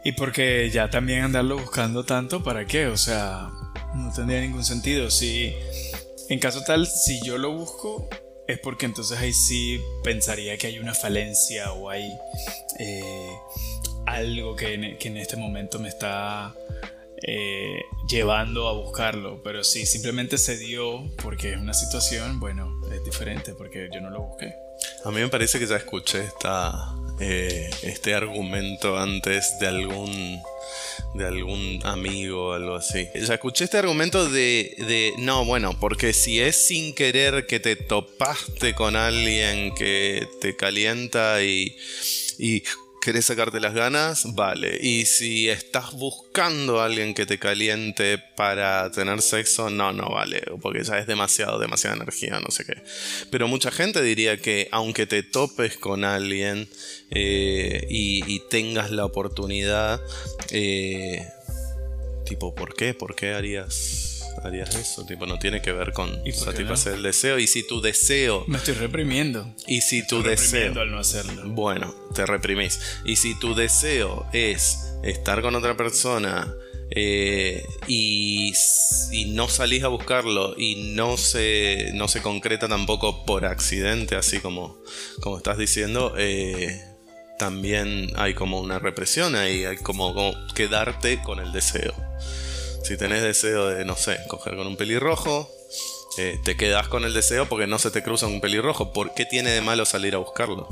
Y 0.04 0.12
porque 0.12 0.70
ya 0.72 0.88
también 0.88 1.22
andarlo 1.24 1.58
buscando 1.58 2.04
tanto, 2.04 2.44
¿para 2.44 2.64
qué? 2.64 2.86
O 2.86 2.96
sea, 2.96 3.50
no 3.96 4.12
tendría 4.14 4.40
ningún 4.40 4.64
sentido. 4.64 5.10
Si, 5.10 5.52
en 6.28 6.38
caso 6.38 6.62
tal, 6.62 6.86
si 6.86 7.20
yo 7.24 7.38
lo 7.38 7.52
busco, 7.52 8.08
es 8.46 8.58
porque 8.58 8.86
entonces 8.86 9.18
ahí 9.18 9.32
sí 9.32 9.80
pensaría 10.04 10.56
que 10.56 10.68
hay 10.68 10.78
una 10.78 10.94
falencia 10.94 11.72
o 11.72 11.90
hay 11.90 12.12
eh, 12.78 13.32
algo 14.06 14.56
que 14.56 14.74
en, 14.74 14.98
que 14.98 15.08
en 15.08 15.16
este 15.16 15.36
momento 15.36 15.78
me 15.78 15.88
está 15.88 16.54
eh, 17.22 17.82
llevando 18.08 18.68
a 18.68 18.72
buscarlo. 18.72 19.42
Pero 19.42 19.64
si 19.64 19.86
simplemente 19.86 20.38
se 20.38 20.56
dio 20.58 21.04
porque 21.22 21.52
es 21.52 21.58
una 21.58 21.74
situación, 21.74 22.40
bueno, 22.40 22.80
es 22.92 23.04
diferente 23.04 23.52
porque 23.54 23.88
yo 23.92 24.00
no 24.00 24.10
lo 24.10 24.22
busqué. 24.22 24.54
A 25.04 25.10
mí 25.10 25.20
me 25.20 25.28
parece 25.28 25.58
que 25.58 25.66
ya 25.66 25.76
escuché 25.76 26.24
esta, 26.24 26.94
eh, 27.20 27.70
este 27.82 28.14
argumento 28.14 28.98
antes 28.98 29.58
de 29.58 29.66
algún 29.66 30.40
de 31.16 31.26
algún 31.26 31.80
amigo 31.84 32.48
o 32.48 32.52
algo 32.52 32.74
así. 32.74 33.06
Ya 33.14 33.34
escuché 33.34 33.64
este 33.64 33.78
argumento 33.78 34.28
de, 34.28 34.74
de, 34.78 35.14
no, 35.18 35.44
bueno, 35.44 35.78
porque 35.78 36.12
si 36.12 36.40
es 36.40 36.56
sin 36.56 36.94
querer 36.94 37.46
que 37.46 37.60
te 37.60 37.76
topaste 37.76 38.74
con 38.74 38.96
alguien 38.96 39.74
que 39.74 40.26
te 40.40 40.56
calienta 40.56 41.42
y, 41.42 41.76
y 42.38 42.62
querés 43.06 43.26
sacarte 43.26 43.60
las 43.60 43.72
ganas, 43.72 44.34
vale. 44.34 44.80
Y 44.82 45.04
si 45.04 45.48
estás 45.48 45.92
buscando 45.92 46.80
a 46.80 46.86
alguien 46.86 47.14
que 47.14 47.24
te 47.24 47.38
caliente 47.38 48.18
para 48.18 48.90
tener 48.90 49.22
sexo, 49.22 49.70
no, 49.70 49.92
no 49.92 50.08
vale, 50.10 50.42
porque 50.60 50.82
ya 50.82 50.98
es 50.98 51.06
demasiado, 51.06 51.60
demasiada 51.60 51.94
energía, 51.94 52.40
no 52.40 52.50
sé 52.50 52.64
qué. 52.64 52.82
Pero 53.30 53.46
mucha 53.46 53.70
gente 53.70 54.02
diría 54.02 54.38
que 54.38 54.68
aunque 54.72 55.06
te 55.06 55.22
topes 55.22 55.76
con 55.76 56.04
alguien 56.04 56.68
eh, 57.12 57.86
y, 57.88 58.40
tengas 58.50 58.90
la 58.90 59.04
oportunidad, 59.04 60.00
eh, 60.50 61.28
tipo, 62.24 62.56
¿por 62.56 62.74
qué? 62.74 62.92
¿Por 62.92 63.14
qué 63.14 63.34
harías, 63.34 64.05
harías 64.44 64.74
eso? 64.74 65.04
Tipo, 65.06 65.26
no 65.26 65.38
tiene 65.38 65.60
que 65.62 65.72
ver 65.72 65.92
con 65.92 66.10
¿Y 66.10 66.12
por 66.14 66.24
qué 66.24 66.32
satisfacer 66.52 66.94
el 66.94 67.02
deseo. 67.02 67.38
Y 67.38 67.46
si 67.46 67.66
tu 67.66 67.80
deseo, 67.80 68.44
Me 68.46 68.58
estoy 68.58 68.74
reprimiendo. 68.74 69.54
y 69.66 69.80
si 69.80 70.06
tu 70.06 70.18
Estoy 70.18 70.30
deseo... 70.30 70.80
al 70.80 70.90
no 70.90 70.98
hacerlo. 70.98 71.42
Bueno, 71.46 71.94
te 72.14 72.26
reprimís. 72.26 72.80
Y 73.04 73.16
si 73.16 73.38
tu 73.38 73.54
deseo 73.54 74.26
es 74.32 74.78
estar 75.02 75.42
con 75.42 75.54
otra 75.54 75.76
persona 75.76 76.52
eh, 76.90 77.64
y, 77.88 78.52
y 79.12 79.24
no 79.34 79.48
salís 79.48 79.82
a 79.82 79.88
buscarlo 79.88 80.54
y 80.56 80.92
no 80.94 81.16
se, 81.16 81.90
no 81.94 82.06
se 82.08 82.22
concreta 82.22 82.68
tampoco 82.68 83.24
por 83.24 83.44
accidente, 83.44 84.14
así 84.16 84.38
como, 84.40 84.78
como 85.20 85.36
estás 85.38 85.58
diciendo, 85.58 86.14
eh, 86.16 86.80
también 87.38 88.12
hay 88.16 88.34
como 88.34 88.60
una 88.60 88.78
represión 88.78 89.34
ahí, 89.34 89.64
hay 89.64 89.76
como, 89.78 90.14
como 90.14 90.32
quedarte 90.54 91.20
con 91.22 91.38
el 91.40 91.52
deseo. 91.52 91.92
Si 92.86 92.96
tenés 92.96 93.20
deseo 93.20 93.66
de, 93.66 93.84
no 93.84 93.96
sé, 93.96 94.16
coger 94.28 94.54
con 94.54 94.68
un 94.68 94.76
pelirrojo, 94.76 95.50
eh, 96.18 96.38
te 96.44 96.56
quedas 96.56 96.86
con 96.86 97.04
el 97.04 97.12
deseo 97.12 97.48
porque 97.48 97.66
no 97.66 97.80
se 97.80 97.90
te 97.90 98.00
cruza 98.00 98.28
un 98.28 98.40
pelirrojo. 98.40 98.92
¿Por 98.92 99.12
qué 99.12 99.26
tiene 99.26 99.50
de 99.50 99.60
malo 99.60 99.84
salir 99.84 100.14
a 100.14 100.18
buscarlo? 100.18 100.68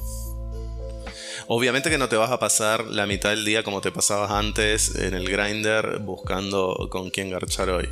Obviamente 1.48 1.90
que 1.90 1.98
no 1.98 2.08
te 2.08 2.14
vas 2.14 2.30
a 2.30 2.38
pasar 2.38 2.84
la 2.84 3.06
mitad 3.06 3.30
del 3.30 3.44
día 3.44 3.64
como 3.64 3.80
te 3.80 3.90
pasabas 3.90 4.30
antes 4.30 4.94
en 4.94 5.14
el 5.14 5.28
grinder 5.28 5.98
buscando 6.02 6.86
con 6.88 7.10
quién 7.10 7.30
garchar 7.30 7.68
hoy. 7.68 7.88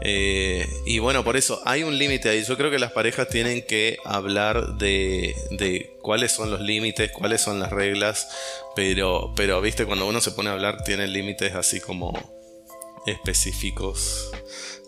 Eh, 0.00 0.66
y 0.84 0.98
bueno, 0.98 1.22
por 1.22 1.36
eso 1.36 1.62
hay 1.64 1.84
un 1.84 1.96
límite 1.96 2.30
ahí. 2.30 2.42
Yo 2.42 2.56
creo 2.56 2.72
que 2.72 2.80
las 2.80 2.90
parejas 2.90 3.28
tienen 3.28 3.62
que 3.64 3.98
hablar 4.04 4.76
de, 4.76 5.36
de 5.52 5.96
cuáles 6.02 6.32
son 6.32 6.50
los 6.50 6.60
límites, 6.60 7.12
cuáles 7.12 7.40
son 7.40 7.60
las 7.60 7.70
reglas. 7.70 8.26
Pero, 8.74 9.32
pero, 9.36 9.60
viste, 9.60 9.86
cuando 9.86 10.08
uno 10.08 10.20
se 10.20 10.32
pone 10.32 10.50
a 10.50 10.54
hablar, 10.54 10.82
tiene 10.82 11.06
límites 11.06 11.54
así 11.54 11.78
como 11.80 12.41
específicos 13.06 14.30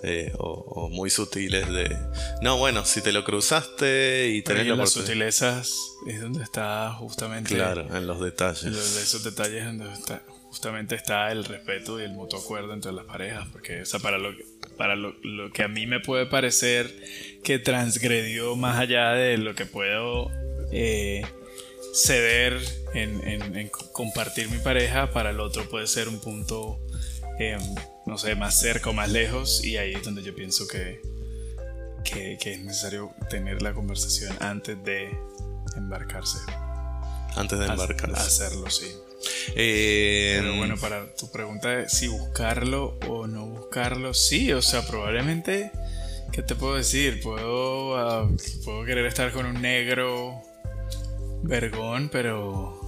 eh, 0.02 0.32
o, 0.38 0.48
o 0.50 0.88
muy 0.90 1.10
sutiles 1.10 1.66
de... 1.72 1.96
No, 2.42 2.58
bueno, 2.58 2.84
si 2.84 3.00
te 3.00 3.12
lo 3.12 3.24
cruzaste 3.24 4.28
y 4.28 4.42
tenés 4.42 4.66
la 4.66 4.76
las 4.76 4.90
sutilezas 4.92 5.74
es 6.06 6.20
donde 6.20 6.42
está 6.44 6.92
justamente. 6.92 7.54
Claro, 7.54 7.82
en 7.96 8.06
los 8.06 8.20
detalles. 8.20 8.64
en 8.64 8.72
los- 8.72 8.96
esos 8.96 9.24
detalles 9.24 9.64
donde 9.64 9.90
está, 9.92 10.22
justamente 10.44 10.94
está 10.94 11.32
el 11.32 11.44
respeto 11.44 11.98
y 12.00 12.04
el 12.04 12.12
mutuo 12.12 12.38
acuerdo 12.40 12.74
entre 12.74 12.92
las 12.92 13.06
parejas. 13.06 13.48
Porque, 13.50 13.82
o 13.82 13.86
sea, 13.86 13.98
para 14.00 14.18
lo, 14.18 14.36
que- 14.36 14.44
para 14.76 14.94
lo, 14.94 15.14
lo 15.22 15.50
que 15.52 15.62
a 15.62 15.68
mí 15.68 15.86
me 15.86 16.00
puede 16.00 16.26
parecer 16.26 16.94
que 17.42 17.58
transgredió 17.58 18.56
más 18.56 18.78
allá 18.78 19.12
de 19.12 19.38
lo 19.38 19.54
que 19.54 19.64
puedo 19.64 20.30
eh, 20.72 21.22
ceder 21.94 22.60
en, 22.94 23.26
en- 23.26 23.56
en 23.56 23.68
compartir 23.68 24.48
mi 24.50 24.58
pareja, 24.58 25.10
para 25.12 25.30
el 25.30 25.40
otro 25.40 25.68
puede 25.68 25.86
ser 25.86 26.08
un 26.08 26.20
punto, 26.20 26.78
eh, 27.38 27.58
no 28.06 28.18
sé, 28.18 28.34
más 28.34 28.58
cerca 28.58 28.90
o 28.90 28.92
más 28.92 29.10
lejos. 29.10 29.64
Y 29.64 29.76
ahí 29.76 29.94
es 29.94 30.02
donde 30.02 30.22
yo 30.22 30.34
pienso 30.34 30.66
que, 30.68 31.00
que, 32.04 32.38
que 32.40 32.54
es 32.54 32.60
necesario 32.60 33.12
tener 33.30 33.62
la 33.62 33.72
conversación 33.72 34.36
antes 34.40 34.82
de 34.84 35.16
embarcarse. 35.76 36.38
Antes 37.36 37.58
de 37.58 37.66
embarcarse. 37.66 38.44
Hacerlo, 38.44 38.70
sí. 38.70 38.86
Eh, 39.56 40.38
Pero 40.40 40.56
bueno, 40.56 40.76
para 40.76 41.14
tu 41.14 41.30
pregunta 41.30 41.68
de 41.70 41.88
si 41.88 42.08
buscarlo 42.08 42.98
o 43.08 43.26
no 43.26 43.46
buscarlo, 43.46 44.14
sí, 44.14 44.52
o 44.52 44.62
sea, 44.62 44.86
probablemente, 44.86 45.70
¿qué 46.32 46.42
te 46.42 46.54
puedo 46.54 46.76
decir? 46.76 47.20
Puedo, 47.22 47.96
ah, 47.96 48.28
puedo 48.64 48.84
querer 48.84 49.06
estar 49.06 49.32
con 49.32 49.46
un 49.46 49.60
negro 49.60 50.42
vergón, 51.42 52.08
pero... 52.10 52.80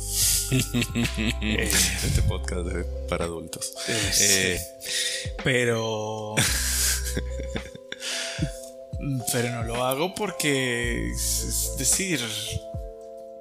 eh, 0.50 1.71
Este 2.05 2.23
podcast 2.23 2.67
es 2.69 2.87
para 3.09 3.25
adultos. 3.25 3.75
eh, 3.88 4.11
Eh. 4.21 4.61
Pero... 5.45 6.35
pero 9.33 9.50
no 9.50 9.62
lo 9.65 9.85
hago 9.85 10.15
porque, 10.15 11.11
es 11.11 11.75
decir... 11.79 12.21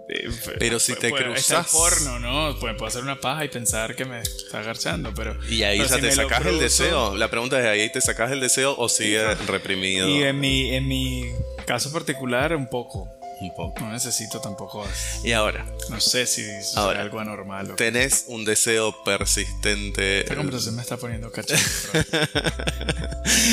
eh, 0.09 0.29
Pero 0.59 0.79
si 0.79 0.95
te 0.95 1.09
puede- 1.09 1.25
el 1.25 1.31
cruzas- 1.33 1.71
porno, 1.71 2.19
¿no? 2.19 2.59
Puedo, 2.59 2.85
hacer 2.85 3.01
una 3.03 3.19
paja 3.19 3.45
y 3.45 3.49
pensar 3.49 3.95
que 3.95 4.05
me 4.05 4.21
está 4.21 4.59
agarchando, 4.59 5.13
pero... 5.13 5.35
y 5.49 5.63
ahí 5.63 5.79
pero 5.79 5.95
si 5.95 6.01
te 6.01 6.11
sacas 6.11 6.45
el 6.45 6.55
cruzo- 6.55 6.59
deseo. 6.59 7.15
La 7.15 7.29
pregunta 7.29 7.59
es, 7.59 7.65
¿ahí 7.65 7.91
te 7.91 8.01
sacas 8.01 8.31
el 8.31 8.39
deseo 8.39 8.75
o 8.77 8.89
sigue 8.89 9.33
reprimido? 9.47 10.07
Y 10.09 10.23
en 10.23 10.39
mi, 10.39 10.73
en 10.75 10.87
mi 10.87 11.31
caso 11.65 11.91
particular, 11.91 12.55
un 12.55 12.67
poco. 12.69 13.09
Un 13.41 13.53
poco. 13.53 13.79
No 13.81 13.91
necesito 13.91 14.39
tampoco. 14.39 14.87
Y 15.23 15.31
ahora, 15.33 15.65
No 15.89 15.99
sé 15.99 16.25
si 16.25 16.41
es 16.41 16.75
Ahora, 16.77 17.01
algo 17.01 17.19
anormal. 17.19 17.71
O... 17.71 17.75
tenés 17.75 18.25
un 18.27 18.45
deseo 18.45 19.03
persistente. 19.03 20.21
Esta 20.21 20.35
conversación 20.35 20.75
me 20.75 20.81
está 20.81 20.97
poniendo 20.97 21.31
cachondo. 21.31 21.61
pero- 21.91 22.27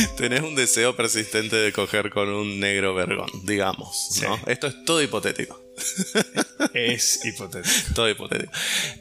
tenés 0.16 0.40
un 0.42 0.54
deseo 0.54 0.94
persistente 0.96 1.56
de 1.56 1.72
coger 1.72 2.10
con 2.10 2.28
un 2.28 2.60
negro 2.60 2.94
vergón, 2.94 3.30
digamos. 3.44 4.20
Esto 4.46 4.66
es 4.68 4.84
todo 4.84 5.02
hipotético. 5.02 5.60
es 6.74 7.24
hipotético. 7.24 7.74
Todo 7.94 8.08
hipotético. 8.08 8.52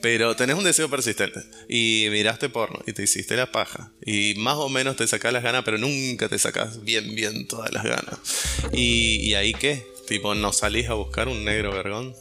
Pero 0.02 0.36
tenés 0.36 0.56
un 0.56 0.64
deseo 0.64 0.90
persistente 0.90 1.42
y 1.70 2.08
miraste 2.10 2.50
porno 2.50 2.80
y 2.88 2.94
te 2.94 3.04
hiciste 3.04 3.36
la 3.36 3.52
paja 3.52 3.92
y 4.06 4.34
más 4.38 4.56
o 4.56 4.70
menos 4.70 4.96
te 4.96 5.06
sacás 5.08 5.32
las 5.34 5.44
ganas, 5.44 5.64
pero 5.64 5.78
nunca 5.78 6.28
te 6.28 6.40
sacás 6.40 6.82
bien, 6.84 7.14
bien 7.16 7.48
todas 7.48 7.72
las 7.72 7.84
ganas. 7.84 8.18
¿Y, 8.74 9.18
y 9.30 9.36
ahí 9.36 9.54
qué? 9.54 9.86
Tipo, 10.12 10.36
¿no 10.36 10.52
salís 10.52 10.90
a 10.90 10.94
buscar 10.96 11.30
un 11.30 11.46
negro 11.46 11.72
vergón? 11.72 12.14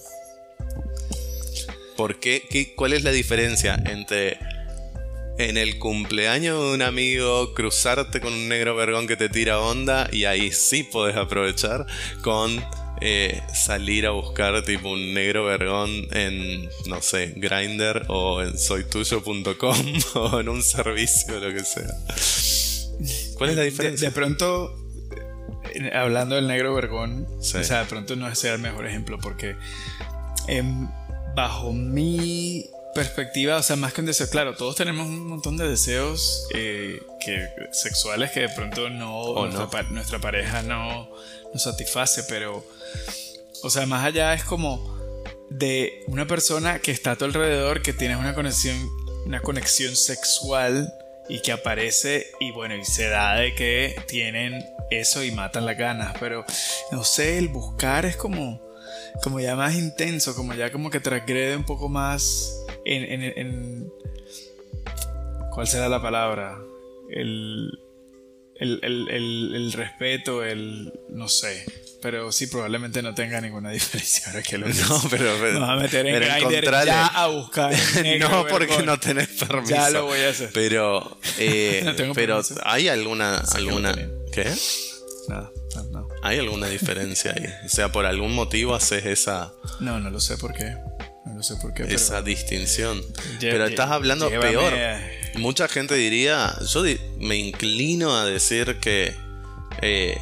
¿Por 1.97 2.21
qué? 2.21 2.41
¿Qué? 2.49 2.73
¿Cuál 2.77 2.93
es 2.93 3.03
la 3.03 3.11
diferencia 3.11 3.83
entre 3.85 4.39
en 5.39 5.57
el 5.57 5.77
cumpleaños 5.81 6.57
de 6.63 6.75
un 6.75 6.83
amigo 6.83 7.53
cruzarte 7.53 8.21
con 8.21 8.33
un 8.33 8.49
negro 8.49 8.77
vergón 8.77 9.09
que 9.09 9.17
te 9.17 9.29
tira 9.29 9.59
onda 9.59 10.09
y 10.13 10.25
ahí 10.25 10.53
sí 10.53 10.85
podés 10.85 11.17
aprovechar 11.17 11.85
con 12.23 12.65
eh, 13.01 13.43
salir 13.53 14.07
a 14.07 14.11
buscar 14.11 14.65
tipo 14.65 14.91
un 14.91 15.13
negro 15.13 15.47
vergón 15.47 15.91
en, 16.13 16.69
no 16.87 17.03
sé, 17.03 17.33
Grinder 17.35 18.05
o 18.07 18.41
en 18.41 18.57
soytuyo.com 18.57 19.95
o 20.15 20.39
en 20.39 20.49
un 20.49 20.63
servicio 20.63 21.39
o 21.39 21.41
lo 21.41 21.53
que 21.53 21.65
sea. 21.65 21.91
¿Cuál 23.35 23.51
es 23.51 23.57
la 23.57 23.63
De, 23.63 23.71
diferencia? 23.71 24.09
de 24.11 24.15
pronto, 24.15 24.77
eh, 24.77 24.90
hablando 25.95 26.35
del 26.37 26.47
negro 26.49 26.75
vergón, 26.75 27.27
Sí. 27.41 27.59
o 27.59 27.65
sea, 27.65 27.81
de 27.81 27.87
pronto 27.87 28.17
no 28.17 28.29
es 28.29 28.43
el 28.45 28.59
mejor 28.59 28.87
ejemplo 28.87 29.19
porque 29.21 29.57
em, 30.49 30.89
bajo 31.35 31.73
mi 31.73 32.67
perspectiva, 32.95 33.57
o 33.57 33.63
sea, 33.63 33.77
más 33.77 33.93
que 33.93 34.01
un 34.01 34.07
deseo, 34.09 34.29
claro, 34.29 34.57
todos 34.57 34.75
tenemos 34.77 35.07
un 35.07 35.29
montón 35.29 35.57
de 35.57 35.69
deseos 35.69 36.49
eh, 36.55 37.01
que, 37.25 37.47
sexuales 37.73 38.33
que 38.33 38.41
de 38.41 38.49
pronto 38.49 38.91
no, 38.91 39.35
nuestra, 39.35 39.61
no. 39.61 39.71
pa- 39.71 39.83
nuestra 39.85 40.19
pareja 40.19 40.63
no 40.63 41.09
nos 41.53 41.63
satisface, 41.63 42.25
pero, 42.29 42.65
o 43.63 43.71
sea, 43.71 43.87
más 43.87 44.05
allá 44.05 44.35
es 44.35 44.43
como 44.45 44.99
de 45.51 46.03
una 46.09 46.27
persona 46.27 46.81
que 46.81 46.91
está 46.91 47.13
a 47.13 47.17
tu 47.17 47.25
alrededor, 47.27 47.83
que 47.83 47.93
tienes 47.93 48.17
una 48.19 48.35
conexión, 48.35 48.77
una 49.27 49.41
conexión 49.41 49.95
sexual 49.95 50.93
y 51.31 51.41
que 51.41 51.53
aparece 51.53 52.27
y 52.41 52.51
bueno, 52.51 52.75
y 52.77 52.85
se 52.85 53.09
da 53.09 53.37
de 53.37 53.55
que 53.55 53.97
tienen 54.09 54.65
eso 54.91 55.23
y 55.23 55.31
matan 55.31 55.65
las 55.65 55.79
ganas, 55.79 56.15
pero 56.19 56.45
no 56.91 57.05
sé, 57.05 57.39
el 57.39 57.49
buscar 57.49 58.05
es 58.05 58.17
como, 58.17 58.61
como 59.23 59.39
ya 59.41 59.55
más 59.57 59.75
intenso, 59.77 60.35
como 60.35 60.53
ya 60.55 60.73
como 60.73 60.91
que 60.91 61.01
transgrede 61.01 61.57
un 61.57 61.65
poco 61.65 61.89
más 61.89 62.53
en, 62.85 63.05
en, 63.05 63.23
en- 63.39 63.93
¿cuál 65.53 65.67
será 65.69 65.89
la 65.89 66.03
palabra? 66.03 66.59
El, 67.11 67.71
el, 68.57 68.81
el, 68.83 69.55
el, 69.55 69.73
respeto, 69.73 70.45
el, 70.45 70.93
no 71.09 71.29
sé, 71.29 71.65
pero 72.03 72.33
sí, 72.33 72.47
probablemente 72.47 73.03
no 73.03 73.15
tenga 73.15 73.41
ninguna 73.41 73.71
diferencia 73.73 74.25
ahora 74.29 74.43
que 74.43 74.59
lo 74.59 74.69
No, 74.69 75.03
pero, 75.11 75.35
pero, 75.41 75.61
voy 75.61 75.69
a 75.71 75.77
meter 75.77 76.07
en 76.07 76.21
Grindr 76.41 76.85
ya 76.87 77.07
a 77.07 77.27
buscar. 77.29 77.73
negro 78.03 78.29
no, 78.29 78.47
porque 78.47 78.83
no 78.83 78.99
tenés 78.99 79.29
permiso. 79.29 79.75
Ya 79.75 79.91
lo 79.91 80.07
voy 80.07 80.21
a 80.21 80.31
hacer. 80.31 80.51
Pero, 80.53 81.19
eh, 81.39 81.83
No 81.85 81.95
tengo 81.95 82.15
pero 82.15 82.43
permiso. 82.43 82.61
hay 82.65 82.89
alguna, 82.89 83.43
lo 83.43 83.57
alguna. 83.57 83.95
¿qué? 84.33 84.51
Nada, 85.29 85.51
no, 85.77 85.83
no. 85.85 86.09
¿Hay 86.23 86.39
alguna 86.39 86.67
diferencia 86.69 87.33
ahí? 87.37 87.47
O 87.65 87.69
sea, 87.69 87.91
por 87.93 88.07
algún 88.07 88.35
motivo 88.35 88.75
haces 88.75 89.07
esa, 89.07 89.53
No, 89.81 90.01
no 90.01 90.11
lo 90.11 90.21
sé 90.21 90.37
por 90.37 90.53
qué. 90.55 90.75
No 91.27 91.35
lo 91.37 91.43
sé 91.43 91.55
por 91.57 91.73
qué. 91.75 91.85
pero- 91.85 91.95
esa 91.97 92.23
distinción. 92.23 93.01
Lle- 93.39 93.51
Pero 93.53 93.67
estás 93.67 93.91
hablando 93.91 94.29
llévame 94.29 94.51
peor. 94.51 94.73
Mucha 95.35 95.69
gente 95.69 95.95
diría, 95.95 96.53
yo 96.73 96.83
di- 96.83 96.99
me 97.19 97.37
inclino 97.37 98.17
a 98.17 98.25
decir 98.25 98.79
que 98.81 99.15
eh, 99.83 100.19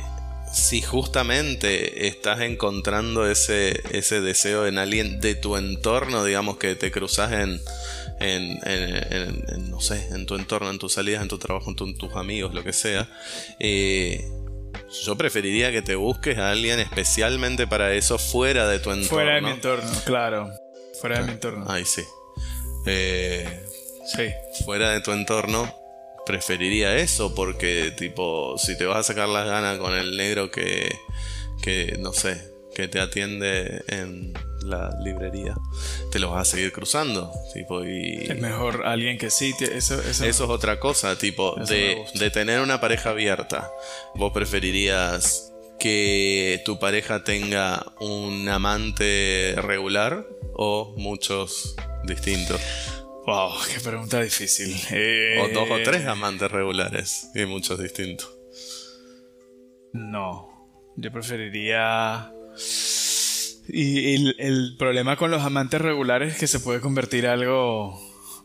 si 0.52 0.80
justamente 0.82 2.06
estás 2.08 2.40
encontrando 2.40 3.28
ese, 3.30 3.80
ese 3.96 4.20
deseo 4.20 4.66
en 4.66 4.78
alguien 4.78 5.20
de 5.20 5.34
tu 5.34 5.56
entorno, 5.56 6.24
digamos 6.24 6.56
que 6.58 6.74
te 6.74 6.90
cruzas 6.90 7.32
en, 7.32 7.60
en, 8.20 8.58
en- 8.66 9.12
en- 9.12 9.44
en, 9.48 9.70
no 9.70 9.80
sé, 9.80 10.06
en 10.10 10.26
tu 10.26 10.34
entorno, 10.36 10.70
en 10.70 10.78
tus 10.78 10.94
salidas, 10.94 11.22
en 11.22 11.28
tu 11.28 11.38
trabajo, 11.38 11.70
en 11.70 11.76
tu- 11.76 11.94
tus 11.94 12.14
amigos, 12.16 12.54
lo 12.54 12.62
que 12.64 12.72
sea, 12.72 13.08
eh, 13.60 14.26
yo 15.04 15.16
preferiría 15.16 15.70
que 15.70 15.82
te 15.82 15.94
busques 15.96 16.38
a 16.38 16.50
alguien 16.50 16.80
especialmente 16.80 17.66
para 17.66 17.92
eso 17.94 18.18
fuera 18.18 18.66
de 18.68 18.78
tu 18.78 18.90
entorno. 18.90 19.08
Fuera 19.08 19.34
de 19.34 19.40
mi 19.42 19.50
entorno, 19.50 19.90
claro. 20.04 20.50
Fuera 21.00 21.18
de 21.20 21.24
mi 21.26 21.32
entorno. 21.32 21.70
Ahí 21.70 21.84
sí. 21.84 22.02
Eh, 22.86 23.64
Sí. 24.06 24.30
fuera 24.64 24.90
de 24.92 25.00
tu 25.02 25.12
entorno, 25.12 25.70
preferiría 26.28 26.94
eso 26.96 27.34
porque, 27.34 27.90
tipo, 27.96 28.58
si 28.58 28.76
te 28.76 28.84
vas 28.84 28.98
a 28.98 29.02
sacar 29.02 29.30
las 29.30 29.46
ganas 29.46 29.78
con 29.78 29.94
el 29.94 30.14
negro 30.14 30.50
que, 30.50 30.94
que 31.62 31.96
no 31.98 32.12
sé, 32.12 32.52
que 32.74 32.86
te 32.86 33.00
atiende 33.00 33.82
en 33.88 34.34
la 34.62 34.94
librería, 35.02 35.54
te 36.12 36.18
lo 36.18 36.30
vas 36.32 36.46
a 36.46 36.50
seguir 36.50 36.70
cruzando, 36.70 37.32
tipo, 37.54 37.82
y 37.82 38.26
Es 38.28 38.38
mejor 38.38 38.82
alguien 38.84 39.16
que 39.16 39.30
sí. 39.30 39.54
Eso, 39.58 39.94
eso, 39.94 40.02
eso 40.02 40.26
es 40.26 40.40
otra 40.40 40.78
cosa, 40.78 41.16
tipo, 41.16 41.56
de, 41.66 42.04
de 42.14 42.30
tener 42.30 42.60
una 42.60 42.78
pareja 42.78 43.10
abierta, 43.10 43.70
vos 44.14 44.30
preferirías 44.30 45.50
que 45.80 46.60
tu 46.66 46.78
pareja 46.78 47.24
tenga 47.24 47.86
un 48.00 48.50
amante 48.50 49.54
regular 49.56 50.26
o 50.52 50.92
muchos 50.98 51.74
distintos. 52.04 52.60
Wow, 53.28 53.52
qué 53.72 53.78
pregunta 53.80 54.22
difícil. 54.22 54.74
Eh, 54.90 55.36
O 55.42 55.48
dos 55.52 55.70
o 55.70 55.82
tres 55.84 56.06
amantes 56.06 56.50
regulares 56.50 57.28
y 57.34 57.44
muchos 57.44 57.78
distintos. 57.78 58.30
No. 59.92 60.48
Yo 60.96 61.12
preferiría. 61.12 62.32
Y 63.68 64.14
el, 64.14 64.34
el 64.38 64.76
problema 64.78 65.16
con 65.16 65.30
los 65.30 65.42
amantes 65.42 65.78
regulares 65.80 66.32
es 66.34 66.38
que 66.40 66.46
se 66.46 66.60
puede 66.60 66.80
convertir 66.80 67.26
algo. 67.26 68.00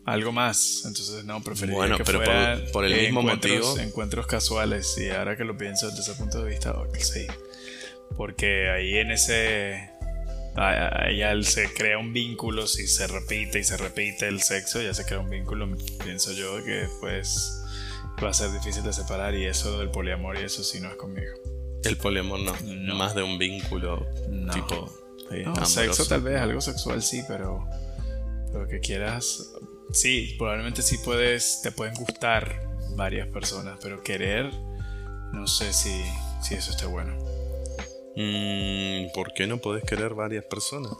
Algo 0.05 0.33
más. 0.33 0.83
Entonces, 0.85 1.23
no, 1.23 1.41
preferiría 1.41 1.77
Bueno, 1.77 1.97
que 1.97 2.03
pero 2.03 2.17
por- 2.19 2.25
fuera 2.27 2.61
por 2.73 2.83
el 2.83 2.93
mismo 2.99 3.21
encuentros- 3.21 3.59
motivo. 3.69 3.79
Encuentros 3.79 4.27
casuales. 4.27 4.97
Y 4.97 5.09
ahora 5.11 5.37
que 5.37 5.45
lo 5.45 5.55
pienso 5.57 5.87
desde 5.87 6.01
ese 6.01 6.13
punto 6.15 6.43
de 6.43 6.49
vista, 6.49 6.71
ok, 6.71 6.97
sí. 6.97 7.25
Porque 8.17 8.69
ahí 8.69 8.97
en 8.97 9.11
ese. 9.11 9.91
Ahí 10.55 11.17
ya 11.17 11.33
se 11.41 11.73
crea 11.73 11.97
un 11.97 12.13
vínculo, 12.13 12.67
si 12.67 12.85
se 12.87 13.07
repite 13.07 13.59
y 13.59 13.63
se 13.63 13.75
repite 13.77 14.27
el 14.27 14.41
sexo, 14.41 14.81
ya 14.81 14.93
se 14.93 15.03
crea 15.05 15.19
un 15.19 15.29
vínculo, 15.29 15.67
pienso 16.03 16.31
yo, 16.33 16.63
que 16.63 16.71
después 16.71 17.59
va 18.23 18.29
a 18.29 18.33
ser 18.33 18.51
difícil 18.51 18.83
de 18.83 18.93
separar 18.93 19.33
y 19.35 19.45
eso 19.45 19.79
del 19.79 19.89
poliamor 19.89 20.37
y 20.37 20.43
eso 20.43 20.63
sí 20.63 20.79
no 20.79 20.89
es 20.89 20.95
conmigo. 20.95 21.33
El 21.83 21.97
poliamor 21.97 22.39
no, 22.39 22.55
No. 22.63 22.95
más 22.95 23.15
de 23.15 23.23
un 23.23 23.37
vínculo 23.39 24.05
No. 24.29 24.53
tipo 24.53 24.93
sí, 25.29 25.43
No, 25.43 25.65
sexo 25.65 26.05
tal 26.05 26.21
vez, 26.21 26.39
algo 26.39 26.61
sexual 26.61 27.01
sí, 27.01 27.23
pero, 27.27 27.67
pero 28.51 28.67
que 28.67 28.79
quieras, 28.79 29.53
sí, 29.91 30.35
probablemente 30.37 30.81
sí 30.83 30.97
puedes, 31.03 31.61
te 31.63 31.71
pueden 31.71 31.95
gustar 31.95 32.61
varias 32.95 33.27
personas, 33.29 33.79
pero 33.81 34.03
querer, 34.03 34.51
no 35.33 35.47
sé 35.47 35.73
si, 35.73 35.99
si 36.43 36.53
eso 36.53 36.69
esté 36.71 36.85
bueno. 36.85 37.17
Mm, 38.15 39.11
¿Por 39.13 39.33
qué 39.33 39.47
no 39.47 39.57
podés 39.57 39.83
querer 39.83 40.13
varias 40.13 40.45
personas? 40.45 40.91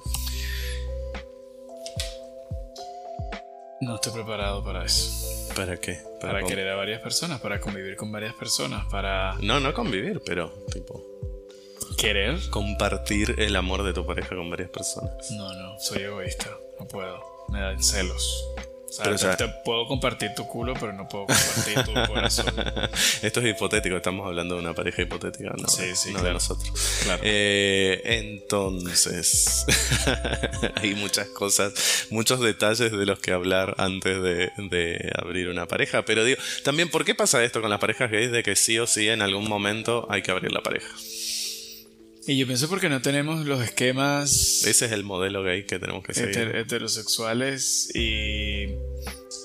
No 3.81 3.95
estoy 3.95 4.13
preparado 4.13 4.63
para 4.63 4.85
eso. 4.85 5.53
¿Para 5.55 5.77
qué? 5.77 5.99
Para 6.21 6.39
con- 6.39 6.49
querer 6.49 6.69
a 6.69 6.75
varias 6.75 7.01
personas, 7.01 7.41
para 7.41 7.59
convivir 7.59 7.95
con 7.97 8.11
varias 8.11 8.33
personas, 8.33 8.85
para 8.89 9.35
No, 9.41 9.59
no 9.59 9.73
convivir, 9.73 10.21
pero 10.25 10.51
tipo 10.71 11.03
querer. 11.97 12.39
compartir 12.49 13.35
el 13.39 13.55
amor 13.55 13.83
de 13.83 13.93
tu 13.93 14.05
pareja 14.05 14.35
con 14.35 14.49
varias 14.49 14.69
personas. 14.69 15.29
No, 15.31 15.53
no, 15.53 15.79
soy 15.79 16.03
egoísta, 16.03 16.49
no 16.79 16.87
puedo, 16.87 17.19
me 17.49 17.59
dan 17.59 17.83
celos. 17.83 18.47
O 18.93 18.95
sea, 18.95 19.03
Pero, 19.05 19.15
o 19.15 19.17
sea- 19.17 19.35
te, 19.37 19.47
te 19.47 19.53
puedo 19.65 19.87
compartir 19.87 20.35
tu 20.35 20.47
culo, 20.47 20.75
pero 20.79 20.93
no 20.93 21.07
puedo 21.07 21.25
compartir 21.25 21.83
tu 21.83 21.93
corazón. 22.13 22.53
Esto 23.23 23.39
es 23.39 23.47
hipotético, 23.47 23.95
estamos 23.95 24.27
hablando 24.27 24.53
de 24.53 24.61
una 24.61 24.73
pareja 24.75 25.01
hipotética, 25.01 25.51
no, 25.57 25.67
Sí, 25.67 25.95
sí, 25.95 26.13
no 26.13 26.21
de 26.21 26.31
nosotros. 26.31 26.69
Claro. 27.03 27.19
Eh, 27.25 28.01
entonces, 28.05 29.65
hay 30.75 30.93
muchas 30.93 31.27
cosas, 31.29 32.05
muchos 32.11 32.39
detalles 32.39 32.91
de 32.91 33.05
los 33.07 33.17
que 33.17 33.31
hablar 33.31 33.73
antes 33.79 34.21
de, 34.21 34.51
de 34.57 35.11
abrir 35.17 35.49
una 35.49 35.67
pareja. 35.67 36.03
Pero 36.05 36.23
digo, 36.23 36.39
también, 36.63 36.89
¿por 36.89 37.03
qué 37.03 37.15
pasa 37.15 37.43
esto 37.43 37.61
con 37.61 37.71
las 37.71 37.79
parejas 37.79 38.11
gays 38.11 38.31
de 38.31 38.43
que 38.43 38.55
sí 38.55 38.77
o 38.77 38.85
sí 38.85 39.09
en 39.09 39.23
algún 39.23 39.49
momento 39.49 40.05
hay 40.11 40.21
que 40.21 40.29
abrir 40.29 40.51
la 40.51 40.61
pareja? 40.61 40.87
Y 42.25 42.37
yo 42.37 42.45
pienso 42.47 42.69
porque 42.69 42.87
no 42.87 43.01
tenemos 43.01 43.45
los 43.45 43.61
esquemas 43.61 44.63
Ese 44.65 44.85
es 44.85 44.91
el 44.93 45.03
modelo 45.03 45.43
gay 45.43 45.65
que 45.65 45.77
tenemos 45.79 46.03
que 46.03 46.13
seguir. 46.13 46.35
heter- 46.37 46.55
heterosexuales 46.55 47.89
y, 47.93 48.63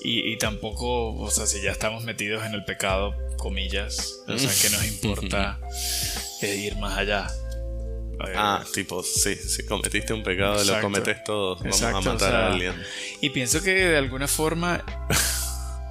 y, 0.01 0.31
y 0.31 0.37
tampoco, 0.37 1.13
o 1.15 1.29
sea, 1.29 1.45
si 1.45 1.61
ya 1.61 1.71
estamos 1.71 2.03
metidos 2.05 2.45
en 2.45 2.53
el 2.53 2.63
pecado, 2.63 3.13
comillas, 3.37 4.21
o 4.27 4.37
sea, 4.37 4.49
que 4.61 4.69
nos 4.75 4.85
importa 4.85 5.59
ir 6.41 6.77
más 6.77 6.97
allá. 6.97 7.27
Eh, 8.27 8.33
Ah, 8.35 8.65
tipo, 8.73 9.01
sí, 9.03 9.35
si 9.35 9.65
cometiste 9.65 10.13
un 10.13 10.23
pecado, 10.23 10.55
lo 10.55 10.61
Exacto. 10.61 10.81
cometes 10.81 11.23
todos. 11.23 11.59
Vamos 11.59 11.75
Exacto, 11.81 11.97
a 11.97 11.99
o 11.99 12.13
matar 12.13 12.29
sea, 12.31 12.39
a 12.47 12.51
alguien. 12.53 12.73
Y 13.21 13.29
pienso 13.29 13.61
que 13.61 13.73
de 13.73 13.97
alguna 13.97 14.27
forma 14.27 14.83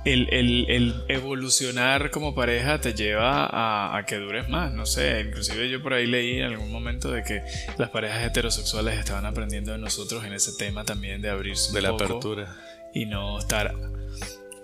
el, 0.04 0.28
el, 0.32 0.66
el, 0.68 1.04
evolucionar 1.08 2.10
como 2.10 2.34
pareja 2.34 2.80
te 2.80 2.94
lleva 2.94 3.46
a, 3.46 3.96
a, 3.96 4.06
que 4.06 4.16
dures 4.16 4.48
más. 4.48 4.72
No 4.72 4.86
sé, 4.86 5.20
inclusive 5.20 5.68
yo 5.68 5.82
por 5.82 5.94
ahí 5.94 6.06
leí 6.06 6.38
en 6.38 6.44
algún 6.44 6.70
momento 6.70 7.10
de 7.10 7.22
que 7.22 7.42
las 7.76 7.90
parejas 7.90 8.24
heterosexuales 8.24 8.98
estaban 8.98 9.26
aprendiendo 9.26 9.72
de 9.72 9.78
nosotros 9.78 10.24
en 10.24 10.32
ese 10.32 10.52
tema 10.58 10.84
también 10.84 11.20
de 11.20 11.30
abrirse. 11.30 11.72
De 11.72 11.82
la 11.82 11.90
apertura. 11.90 12.56
Y 12.92 13.06
no 13.06 13.38
estar 13.38 13.74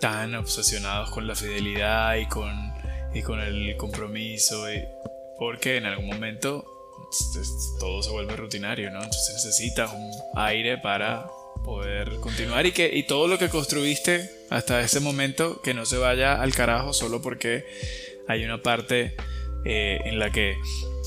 tan 0.00 0.34
obsesionados 0.34 1.10
con 1.10 1.26
la 1.26 1.34
fidelidad 1.34 2.16
y 2.16 2.26
con, 2.26 2.52
y 3.14 3.22
con 3.22 3.40
el 3.40 3.76
compromiso. 3.76 4.66
porque 5.38 5.76
en 5.76 5.86
algún 5.86 6.06
momento 6.06 6.64
todo 7.78 8.02
se 8.02 8.10
vuelve 8.10 8.36
rutinario, 8.36 8.90
¿no? 8.90 9.02
Entonces 9.02 9.34
necesitas 9.34 9.92
un 9.92 10.10
aire 10.36 10.78
para 10.78 11.26
poder 11.64 12.16
continuar 12.20 12.66
y 12.66 12.72
que 12.72 12.94
y 12.94 13.04
todo 13.04 13.26
lo 13.26 13.38
que 13.38 13.48
construiste 13.48 14.30
hasta 14.50 14.80
ese 14.80 15.00
momento 15.00 15.60
que 15.62 15.74
no 15.74 15.86
se 15.86 15.96
vaya 15.96 16.40
al 16.40 16.54
carajo 16.54 16.92
solo 16.92 17.20
porque 17.22 17.64
hay 18.28 18.44
una 18.44 18.62
parte 18.62 19.16
eh, 19.64 19.98
en 20.04 20.18
la 20.18 20.30
que 20.30 20.56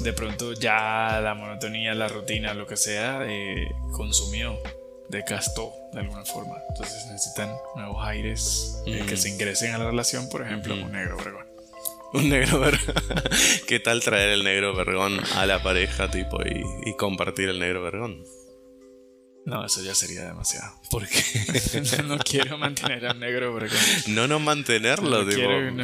de 0.01 0.13
pronto 0.13 0.53
ya 0.53 1.19
la 1.21 1.35
monotonía, 1.35 1.93
la 1.93 2.07
rutina, 2.07 2.53
lo 2.53 2.65
que 2.65 2.75
sea, 2.75 3.21
eh, 3.27 3.67
consumió, 3.91 4.57
decastó 5.09 5.73
de 5.93 6.01
alguna 6.01 6.25
forma. 6.25 6.55
Entonces 6.69 7.05
necesitan 7.11 7.51
nuevos 7.75 8.05
aires 8.05 8.81
eh, 8.85 9.03
que 9.07 9.17
se 9.17 9.29
ingresen 9.29 9.73
a 9.73 9.77
la 9.77 9.85
relación, 9.85 10.27
por 10.29 10.41
ejemplo, 10.41 10.73
un 10.73 10.91
negro 10.91 11.17
vergón. 11.17 11.45
Un 12.13 12.29
negro 12.29 12.59
vergón. 12.59 12.95
¿Qué 13.67 13.79
tal 13.79 14.01
traer 14.01 14.29
el 14.29 14.43
negro 14.43 14.75
vergón 14.75 15.19
a 15.35 15.45
la 15.45 15.61
pareja 15.61 16.09
tipo 16.09 16.41
y, 16.43 16.63
y 16.89 16.95
compartir 16.95 17.49
el 17.49 17.59
negro 17.59 17.83
vergón? 17.83 18.23
No, 19.47 19.65
eso 19.65 19.81
ya 19.81 19.95
sería 19.95 20.25
demasiado. 20.25 20.73
Porque 20.91 21.23
no 22.05 22.17
quiero 22.17 22.57
mantener 22.57 23.05
al 23.05 23.17
negro 23.17 23.53
vergón. 23.53 23.79
No, 24.07 24.27
no 24.27 24.39
mantenerlo, 24.39 25.25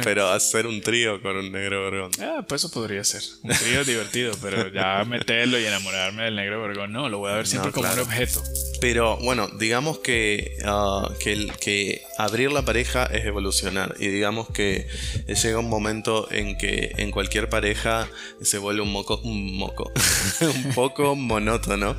pero 0.04 0.28
hacer 0.28 0.66
un 0.66 0.82
trío 0.82 1.22
con 1.22 1.34
un 1.38 1.50
negro 1.50 1.90
vergón. 1.90 2.10
Ah, 2.20 2.44
pues 2.46 2.62
eso 2.62 2.70
podría 2.70 3.02
ser. 3.04 3.22
Un 3.42 3.52
trío 3.52 3.82
divertido, 3.86 4.34
pero 4.42 4.68
ya 4.68 5.02
meterlo 5.06 5.58
y 5.58 5.64
enamorarme 5.64 6.24
del 6.24 6.36
negro 6.36 6.60
vergón, 6.60 6.92
no, 6.92 7.08
lo 7.08 7.20
voy 7.20 7.32
a 7.32 7.36
ver 7.36 7.46
siempre 7.46 7.72
como 7.72 7.90
un 7.90 8.00
objeto. 8.00 8.42
Pero 8.82 9.16
bueno, 9.16 9.48
digamos 9.58 9.98
que, 10.00 10.58
uh, 10.62 11.10
que, 11.18 11.50
que 11.58 12.02
abrir 12.18 12.52
la 12.52 12.66
pareja 12.66 13.06
es 13.06 13.24
evolucionar. 13.24 13.94
Y 13.98 14.08
digamos 14.08 14.50
que 14.50 14.86
llega 15.26 15.58
un 15.58 15.70
momento 15.70 16.30
en 16.30 16.58
que 16.58 16.92
en 16.98 17.10
cualquier 17.10 17.48
pareja 17.48 18.08
se 18.42 18.58
vuelve 18.58 18.82
un 18.82 18.92
moco, 18.92 19.22
un 19.24 19.56
moco, 19.56 19.90
un 20.42 20.74
poco 20.74 21.16
monótono 21.16 21.96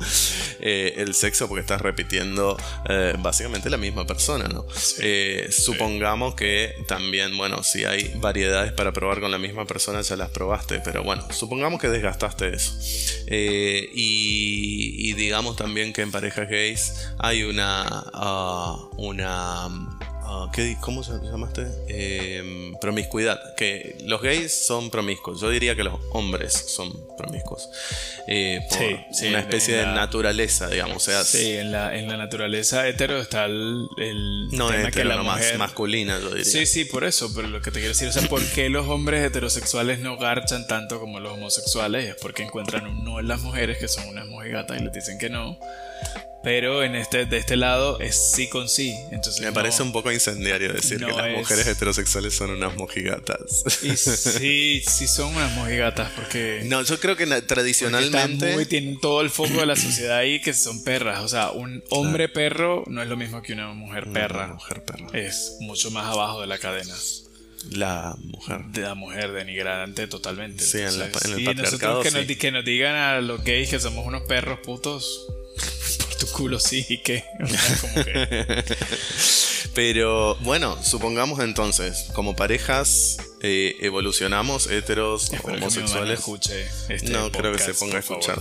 eh, 0.60 0.94
el 0.98 1.14
sexo 1.14 1.48
porque 1.56 1.72
estás 1.72 1.80
repitiendo 1.80 2.58
eh, 2.86 3.14
básicamente 3.18 3.70
la 3.70 3.78
misma 3.78 4.06
persona, 4.06 4.46
¿no? 4.46 4.66
Eh, 5.00 5.48
supongamos 5.50 6.34
que 6.34 6.74
también, 6.86 7.34
bueno, 7.38 7.62
si 7.62 7.86
hay 7.86 8.12
variedades 8.16 8.72
para 8.72 8.92
probar 8.92 9.20
con 9.20 9.30
la 9.30 9.38
misma 9.38 9.64
persona, 9.64 10.02
ya 10.02 10.16
las 10.16 10.28
probaste, 10.28 10.80
pero 10.84 11.02
bueno, 11.02 11.26
supongamos 11.30 11.80
que 11.80 11.88
desgastaste 11.88 12.54
eso. 12.54 12.74
Y, 13.30 15.14
digamos 15.14 15.56
también 15.56 15.94
que 15.94 16.02
en 16.02 16.10
parejas 16.10 16.46
gays 16.46 16.92
hay 17.18 17.42
una, 17.42 17.86
ah, 18.12 18.76
una 18.98 19.68
Ah, 20.28 20.50
¿Cómo 20.80 21.04
se 21.04 21.12
llamaste? 21.22 21.66
Eh, 21.88 22.72
promiscuidad. 22.80 23.54
Que 23.54 23.96
los 24.04 24.20
gays 24.20 24.66
son 24.66 24.90
promiscuos. 24.90 25.40
Yo 25.40 25.50
diría 25.50 25.76
que 25.76 25.84
los 25.84 26.00
hombres 26.12 26.52
son 26.52 26.92
promiscuos. 27.16 27.70
Eh, 28.26 28.60
por 28.68 29.28
una 29.28 29.38
especie 29.38 29.76
de 29.76 29.86
naturaleza, 29.86 30.68
digamos. 30.68 31.04
sea, 31.04 31.22
sí, 31.22 31.52
en 31.52 31.70
la, 31.70 31.96
en 31.96 32.08
la 32.08 32.16
naturaleza 32.16 32.88
hetero 32.88 33.18
está 33.18 33.44
el, 33.44 33.86
no 34.50 34.68
tema 34.68 34.90
que 34.90 35.04
la 35.04 35.22
más 35.22 35.56
masculina, 35.58 36.18
yo 36.18 36.30
diría. 36.30 36.44
Sí, 36.44 36.66
sí, 36.66 36.84
por 36.84 37.04
eso. 37.04 37.32
Pero 37.34 37.46
lo 37.46 37.62
que 37.62 37.70
te 37.70 37.78
quiero 37.78 37.94
decir, 37.94 38.08
o 38.08 38.12
sea, 38.12 38.28
¿por 38.28 38.44
qué 38.50 38.68
los 38.68 38.88
hombres 38.88 39.24
heterosexuales 39.24 40.00
no 40.00 40.16
garchan 40.16 40.66
tanto 40.66 40.98
como 40.98 41.20
los 41.20 41.34
homosexuales? 41.34 42.10
Es 42.10 42.16
porque 42.16 42.42
encuentran 42.42 42.86
un 42.86 43.04
no 43.04 43.20
en 43.20 43.28
las 43.28 43.42
mujeres, 43.42 43.78
que 43.78 43.86
son 43.86 44.08
unas 44.08 44.26
mojigatas, 44.26 44.80
y 44.80 44.84
les 44.84 44.92
dicen 44.92 45.18
que 45.18 45.30
no. 45.30 45.56
Pero 46.46 46.84
en 46.84 46.94
este, 46.94 47.26
de 47.26 47.38
este 47.38 47.56
lado 47.56 47.98
es 47.98 48.14
sí 48.14 48.48
con 48.48 48.68
sí. 48.68 48.94
Entonces 49.10 49.42
Me 49.42 49.50
parece 49.50 49.82
un 49.82 49.90
poco 49.90 50.12
incendiario 50.12 50.72
decir 50.72 51.04
que 51.04 51.10
las 51.10 51.36
mujeres 51.36 51.66
heterosexuales 51.66 52.34
son 52.34 52.50
unas 52.50 52.76
mojigatas. 52.76 53.64
Y 53.82 53.96
sí, 53.96 54.80
sí 54.88 55.08
son 55.08 55.34
unas 55.34 55.52
mojigatas 55.54 56.12
porque... 56.14 56.62
No, 56.66 56.82
yo 56.82 57.00
creo 57.00 57.16
que 57.16 57.26
tradicionalmente... 57.42 58.54
Muy, 58.54 58.64
tienen 58.64 59.00
todo 59.00 59.22
el 59.22 59.30
foco 59.30 59.54
de 59.54 59.66
la 59.66 59.74
sociedad 59.74 60.18
ahí 60.18 60.40
que 60.40 60.54
son 60.54 60.84
perras. 60.84 61.24
O 61.24 61.28
sea, 61.28 61.50
un 61.50 61.82
hombre 61.90 62.28
perro 62.28 62.84
no 62.86 63.02
es 63.02 63.08
lo 63.08 63.16
mismo 63.16 63.42
que 63.42 63.52
una 63.52 63.72
mujer 63.72 64.06
perra. 64.12 64.46
mujer 64.46 64.84
perra. 64.84 65.08
Es 65.14 65.56
mucho 65.58 65.90
más 65.90 66.06
abajo 66.06 66.42
de 66.42 66.46
la 66.46 66.58
cadena. 66.58 66.94
La 67.72 68.14
mujer. 68.20 68.60
De 68.66 68.82
la 68.82 68.94
mujer 68.94 69.32
denigrante 69.32 70.06
totalmente. 70.06 70.62
Sí, 70.62 70.78
en, 70.78 70.96
la, 70.96 71.06
en, 71.06 71.32
el 71.38 71.44
patriarcado. 71.44 72.02
Que, 72.02 72.12
nos, 72.12 72.36
que 72.36 72.52
nos 72.52 72.64
digan 72.64 72.94
a 72.94 73.20
los 73.20 73.42
gays 73.42 73.68
que 73.68 73.80
somos 73.80 74.06
unos 74.06 74.22
perros 74.28 74.60
putos 74.60 75.26
tu 76.18 76.26
culo 76.28 76.58
sí 76.58 76.84
y 76.88 76.98
qué. 76.98 77.24
Pero 79.74 80.36
bueno, 80.36 80.82
supongamos 80.82 81.40
entonces, 81.40 82.08
como 82.14 82.34
parejas 82.34 83.18
eh, 83.40 83.76
evolucionamos, 83.80 84.66
heteros, 84.68 85.30
homosexuales. 85.42 86.20
Este 86.88 87.10
no 87.10 87.30
creo 87.30 87.52
que 87.52 87.58
se 87.58 87.74
ponga 87.74 87.96
a 87.96 88.00
escuchar. 88.00 88.38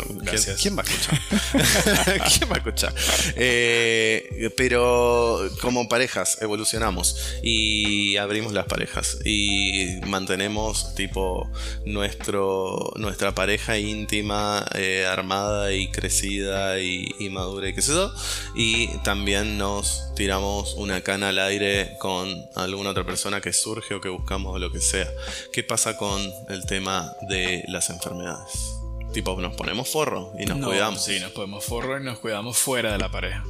¿Quién, 0.61 0.77
va 0.77 0.83
a 0.83 0.85
escuchar? 0.85 1.19
¿Quién 2.37 2.49
va 2.49 2.55
a 2.55 2.57
escuchar? 2.57 2.93
Eh, 3.35 4.51
pero 4.55 5.49
como 5.61 5.89
parejas 5.89 6.41
evolucionamos 6.41 7.39
y 7.43 8.17
abrimos 8.17 8.53
las 8.53 8.65
parejas 8.65 9.19
y 9.25 9.99
mantenemos 10.07 10.95
tipo 10.95 11.51
nuestro, 11.85 12.93
nuestra 12.95 13.35
pareja 13.35 13.77
íntima, 13.77 14.65
eh, 14.75 15.05
armada 15.05 15.73
y 15.73 15.91
crecida 15.91 16.79
y, 16.79 17.13
y 17.19 17.29
madura 17.29 17.67
y 17.67 17.73
qué 17.73 17.81
sé 17.81 17.91
yo. 17.91 18.13
Y 18.55 18.87
también 18.99 19.57
nos 19.57 20.13
tiramos 20.15 20.73
una 20.75 21.01
cana 21.01 21.29
al 21.29 21.39
aire 21.39 21.97
con 21.99 22.45
alguna 22.55 22.91
otra 22.91 23.03
persona 23.05 23.41
que 23.41 23.51
surge 23.51 23.93
o 23.93 24.01
que 24.01 24.09
buscamos 24.09 24.55
o 24.55 24.59
lo 24.59 24.71
que 24.71 24.79
sea. 24.79 24.94
¿Qué 25.51 25.63
pasa 25.63 25.97
con 25.97 26.21
el 26.49 26.65
tema 26.65 27.15
de 27.27 27.63
las 27.67 27.89
enfermedades? 27.89 28.51
Tipo, 29.13 29.39
nos 29.39 29.55
ponemos 29.55 29.89
forro 29.89 30.33
y 30.37 30.45
nos 30.45 30.65
cuidamos. 30.65 31.03
Sí, 31.03 31.19
nos 31.19 31.31
ponemos 31.31 31.63
forro 31.63 31.99
y 31.99 32.03
nos 32.03 32.19
cuidamos 32.19 32.57
fuera 32.57 32.91
de 32.91 32.97
la 32.97 33.09
pareja. 33.09 33.43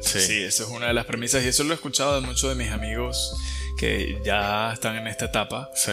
Sí. 0.00 0.20
sí, 0.20 0.42
eso 0.42 0.64
es 0.64 0.70
una 0.70 0.88
de 0.88 0.94
las 0.94 1.06
premisas 1.06 1.44
y 1.44 1.48
eso 1.48 1.62
lo 1.62 1.70
he 1.70 1.74
escuchado 1.74 2.20
de 2.20 2.26
muchos 2.26 2.50
de 2.50 2.56
mis 2.56 2.72
amigos 2.72 3.36
que 3.78 4.20
ya 4.24 4.72
están 4.72 4.96
en 4.96 5.06
esta 5.06 5.26
etapa. 5.26 5.70
Sí. 5.74 5.92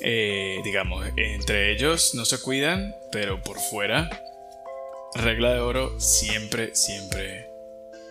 Eh, 0.00 0.60
digamos, 0.62 1.04
entre 1.16 1.72
ellos 1.72 2.14
no 2.14 2.24
se 2.24 2.40
cuidan, 2.40 2.94
pero 3.10 3.42
por 3.42 3.58
fuera, 3.58 4.08
regla 5.14 5.52
de 5.52 5.58
oro, 5.58 5.98
siempre, 5.98 6.76
siempre 6.76 7.50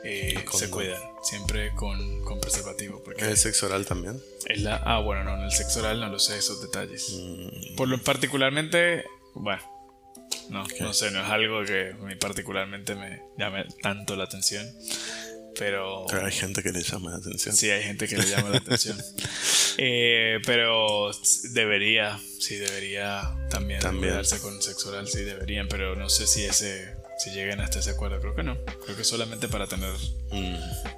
eh, 0.03 0.43
se 0.51 0.69
cuidan 0.69 1.01
siempre 1.27 1.71
con, 1.75 2.23
con 2.23 2.39
preservativo. 2.39 3.03
Porque 3.03 3.25
¿El 3.25 3.37
sexo 3.37 3.67
oral 3.67 3.85
también? 3.85 4.21
Es 4.47 4.61
la, 4.61 4.77
ah, 4.77 4.99
bueno, 4.99 5.23
no, 5.23 5.35
en 5.35 5.43
el 5.43 5.51
sexo 5.51 5.79
oral 5.79 5.99
no 5.99 6.07
lo 6.07 6.19
sé 6.19 6.37
esos 6.37 6.61
detalles. 6.61 7.09
Mm. 7.11 7.75
Por 7.75 7.87
lo 7.87 8.01
particularmente, 8.01 9.05
bueno, 9.33 9.61
no, 10.49 10.63
no 10.79 10.93
sé, 10.93 11.11
no 11.11 11.21
es 11.21 11.29
algo 11.29 11.63
que 11.65 11.91
a 11.91 12.05
mí 12.05 12.15
particularmente 12.15 12.95
me 12.95 13.21
llame 13.37 13.65
tanto 13.81 14.15
la 14.15 14.25
atención. 14.25 14.65
Pero, 15.59 16.05
pero 16.07 16.25
hay 16.25 16.31
gente 16.31 16.61
que 16.61 16.71
le 16.71 16.83
llama 16.83 17.11
la 17.11 17.17
atención. 17.17 17.55
Sí, 17.55 17.71
hay 17.71 17.81
gente 17.81 18.07
que 18.07 18.15
le 18.17 18.27
llama 18.27 18.49
la 18.49 18.57
atención. 18.57 18.97
Eh, 19.79 20.39
pero 20.43 21.11
debería, 21.51 22.19
sí, 22.39 22.55
debería 22.55 23.35
también, 23.51 23.79
también. 23.79 24.15
con 24.41 24.59
sexo 24.59 24.89
oral, 24.89 25.07
sí, 25.07 25.19
deberían, 25.19 25.67
pero 25.67 25.95
no 25.95 26.09
sé 26.09 26.25
si 26.25 26.45
ese 26.45 26.96
si 27.17 27.31
lleguen 27.31 27.59
hasta 27.59 27.79
ese 27.79 27.91
acuerdo. 27.91 28.19
Creo 28.19 28.35
que 28.35 28.43
no. 28.43 28.57
Creo 28.85 28.95
que 28.95 29.03
solamente 29.03 29.47
para 29.47 29.67
tener 29.67 29.93
mm. 30.31 30.55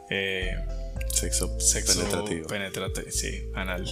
eh, 0.10 0.56
sexo, 1.12 1.60
sexo, 1.60 2.00
penetrativo. 2.48 3.10
Sí, 3.10 3.50
anal. 3.56 3.86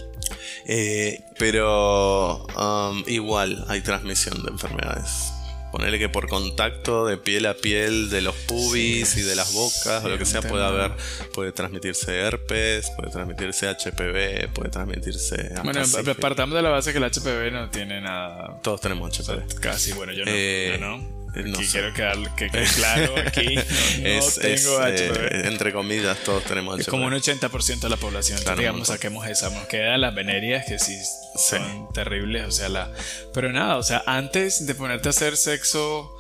Eh, 0.66 1.20
pero 1.38 2.46
um, 2.46 3.04
igual 3.08 3.66
hay 3.68 3.82
transmisión 3.82 4.44
de 4.44 4.52
enfermedades. 4.52 5.32
Ponerle 5.72 6.00
que 6.00 6.08
por 6.08 6.30
contacto 6.30 7.06
de 7.06 7.18
piel 7.18 7.46
a 7.46 7.54
piel 7.54 8.10
de 8.10 8.22
los 8.22 8.34
pubis 8.34 9.18
y 9.18 9.22
de 9.22 9.36
las 9.36 9.54
bocas 9.54 10.04
o 10.04 10.08
lo 10.08 10.18
que 10.18 10.26
sea 10.26 10.42
puede 10.42 10.64
haber, 10.64 10.94
puede 11.34 11.52
transmitirse 11.52 12.16
herpes, 12.16 12.90
puede 12.96 13.12
transmitirse 13.12 13.68
HPV, 13.68 14.54
puede 14.54 14.70
transmitirse. 14.72 15.52
Bueno, 15.64 15.82
partamos 16.22 16.56
de 16.56 16.62
la 16.62 16.70
base 16.70 16.94
que 16.94 17.00
el 17.00 17.04
HPV 17.04 17.52
no 17.52 17.70
tiene 17.70 18.00
nada. 18.00 18.62
Todos 18.64 18.80
tenemos 18.80 19.12
HPV. 19.20 19.60
casi, 19.60 19.92
bueno, 19.92 20.14
yo 20.14 20.24
no. 20.24 20.32
Eh, 20.34 20.78
no 20.80 21.18
no 21.46 21.60
quiero 21.60 21.94
que 21.94 22.50
quede 22.50 22.66
claro 22.76 23.16
aquí. 23.18 23.56
No, 23.56 24.26
tengo 24.42 24.88
eh, 24.88 25.42
entre 25.46 25.74
comillas, 25.74 26.18
todos 26.24 26.44
tenemos 26.44 26.76
HPV. 26.76 26.82
Es 26.82 26.88
como 26.88 27.06
un 27.06 27.14
80% 27.14 27.80
de 27.80 27.90
la 27.90 27.98
población. 27.98 28.40
digamos, 28.58 28.88
saquemos 28.88 29.28
esa. 29.28 29.50
Nos 29.50 29.68
quedan 29.68 30.02
las 30.02 30.16
venerias 30.16 30.66
que 30.66 30.80
sí 30.80 30.98
son 31.36 31.92
terribles. 31.94 32.46
O 32.48 32.52
sea, 32.52 32.70
la. 32.70 32.92
Pero 33.34 33.52
nada, 33.52 33.78
o 33.78 33.84
sea, 33.84 34.04
antes 34.06 34.66
de 34.66 34.76
ponerte 34.76 35.10
a 35.10 35.12
hacer 35.12 35.38
sexo 35.38 36.18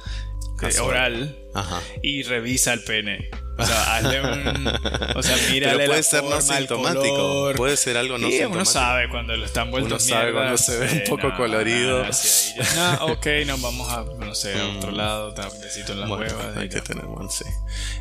eh, 0.61 0.79
oral 0.79 1.37
y 2.01 2.23
revisa 2.23 2.73
el 2.73 2.83
pene. 2.83 3.29
O 3.57 3.65
sea, 3.65 3.95
hazle 3.97 4.21
un. 4.21 4.67
O 5.15 5.23
sea, 5.23 5.35
mírale 5.51 5.77
Pero 5.77 5.85
puede 5.87 5.97
la 5.99 6.03
ser 6.03 6.23
no 6.23 6.29
forma, 6.29 6.41
sintomático. 6.57 7.51
Puede 7.55 7.77
ser 7.77 7.97
algo 7.97 8.17
no 8.17 8.27
Y 8.27 8.31
sintomático. 8.33 8.55
uno 8.61 8.65
sabe 8.65 9.09
cuando 9.09 9.35
lo 9.35 9.45
están 9.45 9.71
vuelto 9.71 9.87
Uno 9.95 9.99
sabe 9.99 10.25
mierda, 10.25 10.39
cuando 10.39 10.57
se 10.57 10.77
ve 10.77 10.89
sí, 10.89 10.95
un 10.97 11.03
poco 11.09 11.27
no, 11.29 11.37
colorido. 11.37 12.13
sí, 12.13 12.53
ahí 12.59 12.65
no, 12.75 13.05
ok, 13.13 13.27
nos 13.45 13.61
vamos 13.61 13.91
a, 13.91 14.03
no 14.23 14.35
sé, 14.35 14.53
a 14.59 14.67
otro 14.77 14.91
Mm. 14.91 14.95
lado, 14.95 15.33
besito 15.61 15.93
en 15.93 15.99
las 16.01 16.09
Bueno, 16.09 16.25
huevas. 16.37 16.57
hay 16.57 16.69
que 16.69 16.81
tener, 16.81 17.05
bueno, 17.05 17.29
sí. 17.29 17.45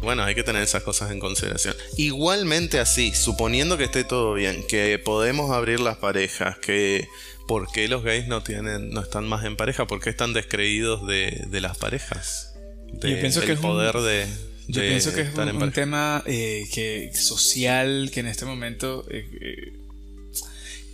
Bueno, 0.03 0.25
hay 0.25 0.35
que 0.35 0.42
tener 0.45 0.62
esas 0.62 0.83
cosas 0.83 1.11
en 1.11 1.19
consideración. 1.21 1.75
Igualmente 1.97 2.79
así, 2.81 3.14
suponiendo 3.14 3.77
que 3.79 3.85
esté 3.85 4.05
todo 4.05 4.35
bien, 4.35 4.64
que 4.69 4.99
podemos 4.99 5.51
abrir 5.51 5.81
las 5.81 5.97
parejas, 5.97 6.59
que 6.59 7.07
¿por 7.49 7.71
qué 7.73 7.88
los 7.88 8.03
gays 8.03 8.27
no 8.27 8.42
tienen, 8.42 8.90
no 8.90 9.01
están 9.01 9.27
más 9.27 9.45
en 9.45 9.57
pareja? 9.57 9.87
¿Por 9.87 10.01
qué 10.01 10.11
están 10.11 10.33
descreídos 10.33 11.07
de, 11.07 11.45
de 11.49 11.61
las 11.61 11.77
parejas? 11.79 12.53
De- 12.92 13.11
Yo 13.12 13.21
pienso 13.21 13.40
que 13.40 13.49
del 13.49 13.57
un- 13.57 13.62
poder 13.62 13.95
de, 13.97 14.27
Yo 14.69 14.81
de 14.83 14.89
pienso 14.89 15.13
que 15.15 15.21
es 15.23 15.35
un, 15.35 15.73
tema 15.73 16.23
eh, 16.27 16.65
que 16.73 17.11
social 17.15 18.11
que 18.13 18.21
en 18.21 18.27
este 18.27 18.45
momento 18.45 19.07
eh, 19.11 19.29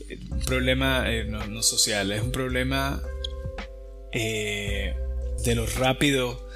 eh, 0.08 0.18
un 0.30 0.40
problema 0.40 1.06
no, 1.26 1.46
no 1.46 1.62
social 1.62 2.12
es 2.12 2.20
un 2.22 2.32
problema 2.32 3.02
de 4.12 5.54
lo 5.54 5.66
rápido 5.66 6.48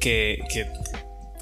que, 0.00 0.40
que- 0.52 0.66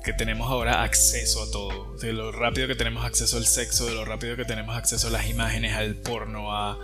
que 0.05 0.13
tenemos 0.15 0.51
ahora 0.51 0.83
acceso 0.83 1.43
a 1.43 1.51
todo 1.51 1.95
de 1.99 2.13
lo 2.15 2.33
rápido 2.33 2.67
que 2.67 2.75
tenemos 2.75 3.05
acceso 3.05 3.37
al 3.37 3.47
sexo 3.47 3.85
de 3.87 3.95
lo 3.95 4.05
rápido 4.07 4.35
que 4.35 4.47
tenemos 4.47 4.75
acceso 4.75 5.09
a 5.09 5.11
las 5.11 5.29
imágenes 5.29 5.75
al 5.75 5.95
porno 5.95 6.53
a 6.57 6.79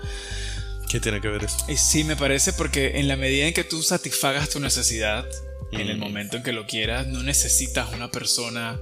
¿Qué 0.91 1.01
tiene 1.01 1.21
que 1.23 1.29
ver 1.29 1.45
eso? 1.45 1.57
y 1.67 1.77
sí, 1.79 2.05
me 2.05 2.15
parece 2.15 2.53
porque 2.53 2.99
en 3.01 3.09
la 3.09 3.17
medida 3.17 3.47
en 3.47 3.55
que 3.55 3.65
tú 3.65 3.83
satisfagas 3.83 4.51
tu 4.51 4.61
necesidad, 4.61 5.27
en 5.72 5.88
el 5.88 5.98
momento 5.98 6.37
en 6.37 6.42
que 6.42 6.52
lo 6.52 6.66
quieras, 6.66 7.07
no 7.07 7.22
necesitas 7.22 7.92
una 7.92 8.11
persona 8.11 8.81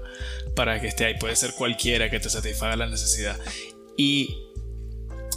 para 0.54 0.80
que 0.80 0.88
esté 0.88 1.06
ahí. 1.06 1.14
Puede 1.18 1.36
ser 1.36 1.52
cualquiera 1.54 2.10
que 2.10 2.20
te 2.20 2.28
satisfaga 2.30 2.76
la 2.76 2.86
necesidad. 2.86 3.38
Y, 3.96 4.36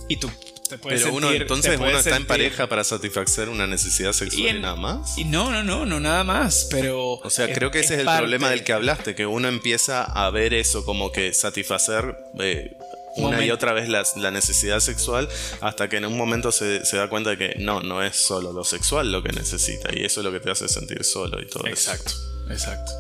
y 0.10 0.18
tú 0.18 0.30
te 0.70 0.78
puedes 0.78 1.02
Pero 1.04 1.16
uno 1.16 1.32
entonces 1.32 1.72
te 1.72 1.78
puedes 1.78 1.92
uno 1.94 2.00
está 2.00 2.18
en 2.18 2.26
pareja 2.28 2.68
para 2.68 2.84
satisfacer 2.84 3.48
una 3.48 3.68
necesidad 3.68 4.12
sexual 4.12 4.44
y, 4.44 4.48
en- 4.50 4.62
nada 4.62 4.76
más. 4.76 5.18
Y 5.18 5.24
no, 5.24 5.50
no, 5.52 5.64
no, 5.64 5.86
no 5.86 6.00
nada 6.02 6.24
más, 6.26 6.68
pero... 6.70 7.14
O 7.14 7.30
sea, 7.30 7.52
creo 7.54 7.72
que 7.72 7.80
ese 7.80 7.94
es 7.94 8.00
el 8.02 8.06
parte- 8.06 8.20
problema 8.20 8.50
del 8.50 8.64
que 8.66 8.74
hablaste, 8.74 9.16
que 9.16 9.26
uno 9.26 9.48
empieza 9.48 10.04
a 10.04 10.30
ver 10.30 10.54
eso 10.54 10.84
como 10.84 11.12
que 11.14 11.34
satisfacer 11.34 12.18
eh, 12.40 12.76
una 13.18 13.44
y 13.46 13.52
otra 13.52 13.74
vez 13.74 13.90
la, 13.90 14.04
la 14.18 14.32
necesidad 14.32 14.80
sexual 14.80 15.28
hasta 15.62 15.90
que 15.90 15.98
en 15.98 16.06
un 16.06 16.18
momento 16.18 16.52
se, 16.52 16.86
se 16.86 16.98
da 16.98 17.10
cuenta 17.10 17.32
de 17.32 17.38
que 17.38 17.56
no, 17.60 17.82
no 17.82 18.04
es 18.04 18.16
solo 18.16 18.54
lo 18.54 18.64
sexual 18.64 19.12
lo 19.12 19.22
que 19.24 19.32
necesita 19.34 19.90
y 19.94 20.04
eso 20.06 20.22
es 20.22 20.26
lo 20.26 20.32
que 20.32 20.40
te 20.40 20.52
hace 20.52 20.68
sentir 20.68 21.04
solo 21.04 21.42
y 21.42 21.48
todo 21.48 21.66
Exacto, 21.68 22.12
exacto. 22.50 22.92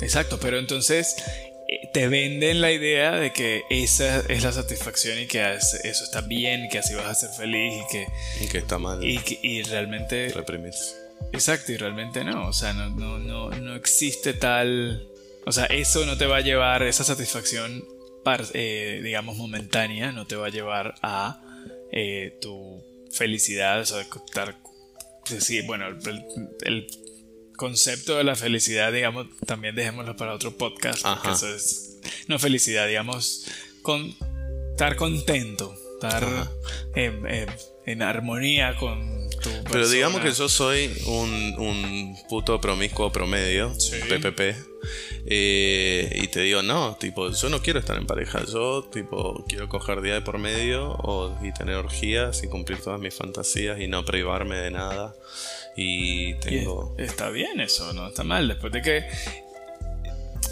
Exacto, 0.00 0.38
pero 0.40 0.58
entonces 0.58 1.16
eh, 1.68 1.88
te 1.92 2.08
venden 2.08 2.60
la 2.60 2.70
idea 2.72 3.12
de 3.16 3.32
que 3.32 3.62
esa 3.70 4.20
es 4.28 4.42
la 4.44 4.52
satisfacción 4.52 5.18
y 5.18 5.26
que 5.26 5.54
es- 5.54 5.74
eso 5.84 6.04
está 6.04 6.20
bien, 6.20 6.68
que 6.70 6.78
así 6.78 6.94
vas 6.94 7.06
a 7.06 7.14
ser 7.14 7.30
feliz 7.30 7.74
y 7.74 7.92
que, 7.92 8.02
eso. 8.04 8.44
Y 8.44 8.48
que 8.48 8.58
está 8.58 8.78
mal 8.78 9.02
y, 9.04 9.18
que- 9.18 9.38
y 9.42 9.62
realmente... 9.64 10.32
reprimirse. 10.34 10.94
Exacto, 11.32 11.72
y 11.72 11.76
realmente 11.76 12.22
no, 12.24 12.48
o 12.48 12.52
sea, 12.52 12.72
no, 12.72 12.88
no, 12.90 13.18
no, 13.18 13.50
no 13.50 13.74
existe 13.74 14.32
tal... 14.34 15.06
O 15.46 15.52
sea, 15.52 15.64
eso 15.66 16.04
no 16.06 16.16
te 16.18 16.26
va 16.26 16.36
a 16.36 16.40
llevar, 16.42 16.82
esa 16.82 17.04
satisfacción, 17.04 17.82
eh, 18.54 19.00
digamos, 19.02 19.36
momentánea, 19.36 20.12
no 20.12 20.26
te 20.26 20.36
va 20.36 20.46
a 20.46 20.50
llevar 20.50 20.94
a 21.02 21.40
eh, 21.92 22.36
tu 22.40 22.82
felicidad, 23.10 23.80
o 23.80 23.86
sea, 23.86 24.00
estar... 24.00 24.56
Sí, 25.24 25.60
bueno, 25.62 25.88
el, 25.88 26.24
el 26.62 26.86
concepto 27.56 28.16
de 28.16 28.24
la 28.24 28.34
felicidad, 28.34 28.92
digamos, 28.92 29.26
también 29.46 29.74
dejémoslo 29.74 30.16
para 30.16 30.32
otro 30.32 30.56
podcast, 30.56 31.02
porque 31.02 31.28
Ajá. 31.28 31.32
eso 31.32 31.54
es... 31.54 31.98
No 32.28 32.38
felicidad, 32.38 32.86
digamos, 32.86 33.46
con, 33.82 34.14
estar 34.70 34.96
contento, 34.96 35.74
estar 35.94 36.24
en 36.94 38.02
armonía 38.02 38.76
con 38.76 39.17
tu 39.64 39.70
Pero 39.72 39.88
digamos 39.88 40.20
que 40.20 40.32
yo 40.32 40.48
soy 40.48 40.90
un, 41.06 41.54
un 41.58 42.16
puto 42.28 42.60
promiscuo 42.60 43.10
promedio, 43.12 43.72
Sí. 43.78 43.96
PPP, 44.08 44.40
eh, 45.26 46.20
y 46.22 46.28
te 46.28 46.40
digo, 46.40 46.62
no, 46.62 46.96
tipo, 46.98 47.30
yo 47.30 47.48
no 47.48 47.60
quiero 47.60 47.78
estar 47.80 47.96
en 47.98 48.06
pareja, 48.06 48.44
yo, 48.50 48.84
tipo, 48.84 49.44
quiero 49.48 49.68
coger 49.68 50.00
día 50.00 50.14
de 50.14 50.22
por 50.22 50.38
medio 50.38 50.92
o, 50.92 51.36
y 51.44 51.52
tener 51.52 51.74
orgías 51.76 52.42
y 52.42 52.48
cumplir 52.48 52.78
todas 52.80 53.00
mis 53.00 53.14
fantasías 53.14 53.80
y 53.80 53.88
no 53.88 54.04
privarme 54.04 54.56
de 54.56 54.70
nada. 54.70 55.14
Y 55.76 56.34
tengo... 56.40 56.94
es- 56.98 57.10
está 57.10 57.30
bien 57.30 57.60
eso, 57.60 57.92
no 57.92 58.08
está 58.08 58.24
mal. 58.24 58.48
Después 58.48 58.72
de 58.72 58.82
que. 58.82 59.04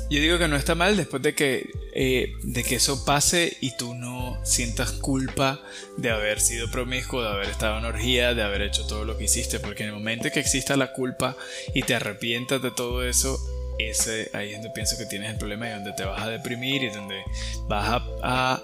Yo 0.09 0.21
digo 0.21 0.38
que 0.38 0.47
no 0.47 0.57
está 0.57 0.77
mal 0.77 0.97
después 0.97 1.21
de 1.23 1.35
que, 1.35 1.69
eh, 1.92 2.33
de 2.42 2.62
que 2.62 2.77
eso 2.77 3.05
pase 3.05 3.57
y 3.61 3.77
tú 3.77 3.95
no 3.95 4.38
sientas 4.45 4.92
culpa 4.92 5.61
de 5.97 6.11
haber 6.11 6.40
sido 6.40 6.71
promiscuo, 6.71 7.23
de 7.23 7.29
haber 7.29 7.49
estado 7.49 7.79
en 7.79 7.85
orgía, 7.87 8.33
de 8.35 8.42
haber 8.42 8.62
hecho 8.62 8.87
todo 8.87 9.05
lo 9.05 9.19
que 9.19 9.25
hiciste. 9.25 9.59
Porque 9.59 9.83
en 9.83 9.88
el 9.88 9.95
momento 9.95 10.31
que 10.31 10.38
exista 10.38 10.77
la 10.77 10.92
culpa 10.92 11.37
y 11.75 11.83
te 11.83 11.97
arrepientas 11.97 12.62
de 12.62 12.71
todo 12.71 13.05
eso, 13.05 13.37
ese, 13.79 14.31
ahí 14.33 14.51
es 14.51 14.55
donde 14.55 14.71
pienso 14.71 14.97
que 14.97 15.07
tienes 15.07 15.31
el 15.31 15.38
problema 15.38 15.69
y 15.69 15.73
donde 15.73 15.92
te 15.92 16.05
vas 16.05 16.23
a 16.23 16.29
deprimir 16.29 16.85
y 16.85 16.90
donde 16.90 17.23
vas 17.66 18.03
a, 18.23 18.62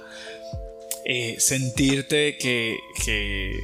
eh, 1.05 1.37
sentirte 1.41 2.39
que, 2.39 2.79
que, 3.05 3.59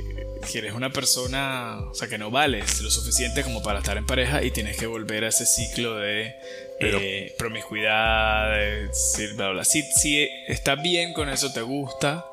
que 0.51 0.59
eres 0.59 0.72
una 0.74 0.90
persona, 0.90 1.79
o 1.90 1.94
sea, 1.94 2.09
que 2.09 2.18
no 2.18 2.31
vales 2.31 2.81
lo 2.81 2.90
suficiente 2.90 3.42
como 3.42 3.62
para 3.62 3.79
estar 3.81 3.96
en 3.96 4.07
pareja 4.07 4.42
y 4.42 4.51
tienes 4.51 4.77
que 4.77 4.87
volver 4.87 5.24
a 5.24 5.29
ese 5.29 5.44
ciclo 5.46 5.96
de 5.96 6.35
Pero- 6.81 6.98
eh, 7.01 7.35
promiscuidad, 7.38 8.51
de 8.53 8.87
decir, 8.88 9.35
bla, 9.35 9.51
bla. 9.51 9.64
Si, 9.64 9.83
si 9.83 10.29
está 10.46 10.74
bien 10.77 11.12
con 11.12 11.29
eso, 11.29 11.53
te 11.53 11.62
gusta, 11.62 12.24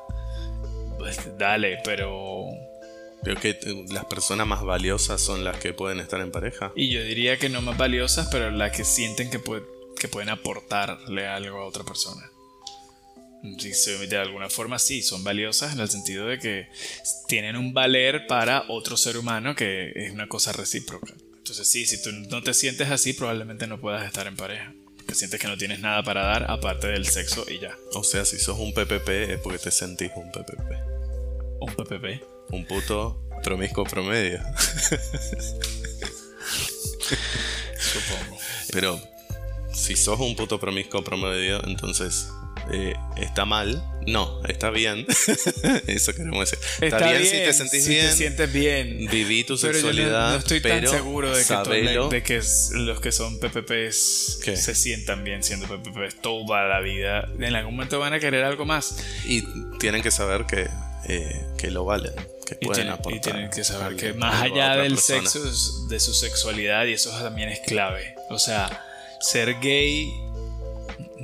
pues 0.98 1.18
dale, 1.38 1.78
pero... 1.84 2.44
Creo 3.22 3.36
que 3.40 3.58
las 3.90 4.04
personas 4.04 4.46
más 4.46 4.62
valiosas 4.62 5.20
son 5.20 5.42
las 5.42 5.58
que 5.58 5.72
pueden 5.72 5.98
estar 5.98 6.20
en 6.20 6.30
pareja. 6.30 6.70
Y 6.76 6.90
yo 6.90 7.02
diría 7.02 7.36
que 7.38 7.48
no 7.48 7.60
más 7.60 7.76
valiosas, 7.76 8.28
pero 8.30 8.52
las 8.52 8.70
que 8.70 8.84
sienten 8.84 9.30
que, 9.30 9.40
puede- 9.40 9.64
que 9.98 10.06
pueden 10.06 10.28
aportarle 10.28 11.26
algo 11.26 11.58
a 11.58 11.64
otra 11.66 11.82
persona. 11.82 12.30
De 13.42 14.16
alguna 14.16 14.48
forma 14.50 14.78
sí, 14.78 15.02
son 15.02 15.22
valiosas 15.22 15.72
en 15.72 15.80
el 15.80 15.88
sentido 15.88 16.26
de 16.26 16.38
que 16.38 16.68
tienen 17.28 17.56
un 17.56 17.72
valer 17.72 18.26
para 18.26 18.64
otro 18.68 18.96
ser 18.96 19.16
humano 19.16 19.54
que 19.54 19.92
es 19.94 20.10
una 20.10 20.26
cosa 20.28 20.52
recíproca. 20.52 21.14
Entonces 21.36 21.70
sí, 21.70 21.86
si 21.86 22.02
tú 22.02 22.10
no 22.12 22.42
te 22.42 22.52
sientes 22.54 22.90
así, 22.90 23.12
probablemente 23.12 23.68
no 23.68 23.80
puedas 23.80 24.04
estar 24.04 24.26
en 24.26 24.34
pareja. 24.34 24.74
Porque 24.96 25.14
sientes 25.14 25.40
que 25.40 25.46
no 25.46 25.56
tienes 25.56 25.78
nada 25.78 26.02
para 26.02 26.24
dar 26.24 26.50
aparte 26.50 26.88
del 26.88 27.06
sexo 27.06 27.46
y 27.48 27.60
ya. 27.60 27.76
O 27.94 28.02
sea, 28.02 28.24
si 28.24 28.38
sos 28.38 28.58
un 28.58 28.74
PPP 28.74 29.08
es 29.08 29.38
porque 29.38 29.58
te 29.58 29.70
sentís 29.70 30.10
un 30.16 30.32
PPP. 30.32 30.72
Un 31.60 31.72
PPP. 31.76 32.24
Un 32.50 32.66
puto 32.66 33.22
promiscuo 33.44 33.84
promedio. 33.84 34.40
Supongo. 37.78 38.38
Pero 38.72 39.00
si 39.72 39.94
sos 39.94 40.18
un 40.18 40.34
puto 40.34 40.58
promiscuo 40.58 41.04
promedio, 41.04 41.64
entonces 41.64 42.26
eh, 42.72 42.94
está 43.16 43.44
mal. 43.44 43.82
No, 44.06 44.40
está 44.46 44.70
bien. 44.70 45.04
Eso 45.88 46.12
queremos 46.14 46.48
decir. 46.50 46.64
Está, 46.80 47.10
bien, 47.10 47.24
si 47.24 47.30
te 47.32 47.52
sentís 47.52 47.84
si 47.84 47.90
bien. 47.90 48.06
te 48.06 48.12
sientes 48.12 48.52
bien. 48.52 49.08
Viví 49.10 49.42
tu 49.44 49.58
Pero 49.58 49.72
yo 49.72 49.78
no- 49.82 49.88
sexualidad. 49.88 50.30
no, 50.30 50.36
estoy 50.36 50.60
tan 50.60 50.86
seguro 50.86 51.30
de 51.30 51.38
que, 51.38 51.44
sabelo. 51.44 52.08
de 52.08 52.22
que 52.22 52.40
los 52.74 53.00
que 53.00 53.10
son 53.12 53.38
PPPs 53.40 54.40
¿Qué? 54.44 54.56
se 54.56 54.74
sientan 54.76 55.24
bien 55.24 55.42
siendo 55.42 55.66
PPPs 55.66 56.20
toda 56.22 56.66
la 56.68 56.80
vida. 56.80 57.28
En 57.38 57.56
algún 57.56 57.74
momento 57.74 57.98
van 57.98 58.12
a 58.12 58.20
querer 58.20 58.44
algo 58.44 58.64
más. 58.64 58.96
Y 59.24 59.42
tienen 59.78 60.02
que 60.02 60.12
saber 60.12 60.46
que, 60.46 60.68
eh, 61.08 61.44
que 61.58 61.70
lo 61.72 61.84
valen. 61.84 62.12
Que 62.46 62.58
Y 62.60 62.66
pueden 62.66 62.84
tienen, 62.84 62.86
y 62.86 62.94
aportar. 62.94 63.20
tienen 63.20 63.50
que 63.50 63.64
saber 63.64 63.86
algo- 63.88 63.98
que 63.98 64.12
más 64.12 64.40
allá 64.42 64.76
del 64.76 64.94
persona. 64.94 65.28
sexo, 65.28 65.86
de 65.88 65.98
su 65.98 66.14
sexualidad, 66.14 66.86
y 66.86 66.92
eso 66.92 67.10
también 67.10 67.48
es 67.48 67.58
clave. 67.66 68.14
O 68.30 68.38
sea, 68.38 68.84
ser 69.20 69.58
gay 69.60 70.08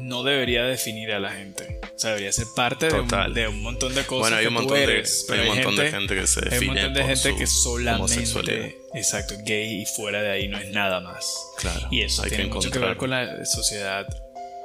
no 0.02 0.22
debería 0.22 0.64
definir 0.64 1.12
a 1.12 1.20
la 1.20 1.30
gente. 1.30 1.80
O 1.82 1.98
sea, 1.98 2.10
debería 2.10 2.32
ser 2.32 2.46
parte 2.56 2.86
de 2.86 2.94
un, 2.94 3.08
Total. 3.08 3.32
de 3.34 3.48
un 3.48 3.62
montón 3.62 3.94
de 3.94 4.04
cosas 4.04 4.20
Bueno, 4.22 4.36
hay 4.36 4.42
que 4.44 4.48
un 4.48 4.54
tú 4.54 4.60
montón, 4.60 4.76
de, 4.78 4.82
eres, 4.84 5.24
pero 5.28 5.42
hay 5.42 5.48
un 5.48 5.54
montón 5.54 5.76
de 5.76 5.82
gente- 5.82 5.98
gente 5.98 6.14
que 6.20 6.26
se 6.26 6.40
define 6.40 6.56
Hay 6.56 6.68
un 6.68 6.74
montón 6.74 6.94
de 6.94 7.00
por 7.00 7.08
gente 7.16 7.38
que 7.38 7.46
solamente, 7.46 8.76
exacto, 8.94 9.34
gay 9.44 9.82
y 9.82 9.86
fuera 9.86 10.22
de 10.22 10.30
ahí 10.30 10.48
no 10.48 10.58
es 10.58 10.68
nada 10.70 11.00
más. 11.00 11.34
Claro, 11.58 11.88
Y 11.90 12.02
eso 12.02 12.22
hay 12.22 12.30
que 12.30 12.36
tiene 12.36 12.52
mucho 12.52 12.70
que 12.70 12.78
ver 12.78 12.96
con 12.96 13.10
la 13.10 13.44
sociedad 13.44 14.06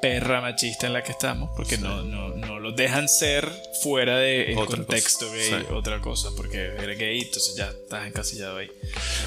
perra 0.01 0.41
machista 0.41 0.87
en 0.87 0.93
la 0.93 1.03
que 1.03 1.11
estamos, 1.11 1.49
porque 1.55 1.77
no, 1.77 2.03
no, 2.03 2.29
no 2.29 2.56
lo 2.56 2.56
dejan 2.77 3.09
ser 3.09 3.51
fuera 3.83 4.17
del 4.19 4.57
Otra 4.57 4.77
contexto 4.77 5.25
cosa, 5.27 5.37
gay, 5.37 5.49
sí. 5.49 5.73
otra 5.73 5.99
cosa, 6.01 6.29
porque 6.37 6.57
eres 6.57 6.97
gay, 6.97 7.19
entonces 7.21 7.55
ya 7.57 7.67
estás 7.69 8.07
encasillado 8.07 8.57
ahí. 8.57 8.71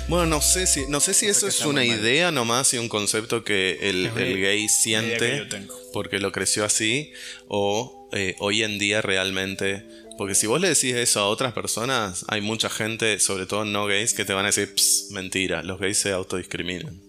Bueno, 0.08 0.24
no 0.26 0.40
sé 0.40 0.66
si, 0.66 0.86
no 0.88 1.00
sé 1.00 1.12
si 1.12 1.26
eso 1.26 1.46
es 1.46 1.60
una 1.60 1.82
muy 1.82 1.90
mal. 1.90 2.00
idea 2.00 2.30
nomás 2.30 2.72
y 2.72 2.78
un 2.78 2.88
concepto 2.88 3.44
que 3.44 3.78
el, 3.82 4.06
el 4.16 4.40
gay 4.40 4.60
idea 4.60 4.68
siente 4.68 5.46
porque 5.92 6.18
lo 6.18 6.32
creció 6.32 6.64
así 6.64 7.12
o 7.48 8.08
eh, 8.12 8.36
hoy 8.38 8.62
en 8.62 8.78
día 8.78 9.02
realmente... 9.02 9.84
Porque 10.18 10.34
si 10.34 10.46
vos 10.46 10.60
le 10.60 10.68
decís 10.68 10.94
eso 10.94 11.20
a 11.20 11.28
otras 11.28 11.54
personas, 11.54 12.26
hay 12.28 12.42
mucha 12.42 12.68
gente, 12.68 13.18
sobre 13.20 13.46
todo 13.46 13.64
no 13.64 13.86
gays, 13.86 14.12
que 14.12 14.26
te 14.26 14.34
van 14.34 14.44
a 14.44 14.48
decir, 14.48 14.74
"Ps, 14.74 15.06
mentira, 15.12 15.62
los 15.62 15.80
gays 15.80 15.96
se 15.96 16.12
autodiscriminan. 16.12 17.00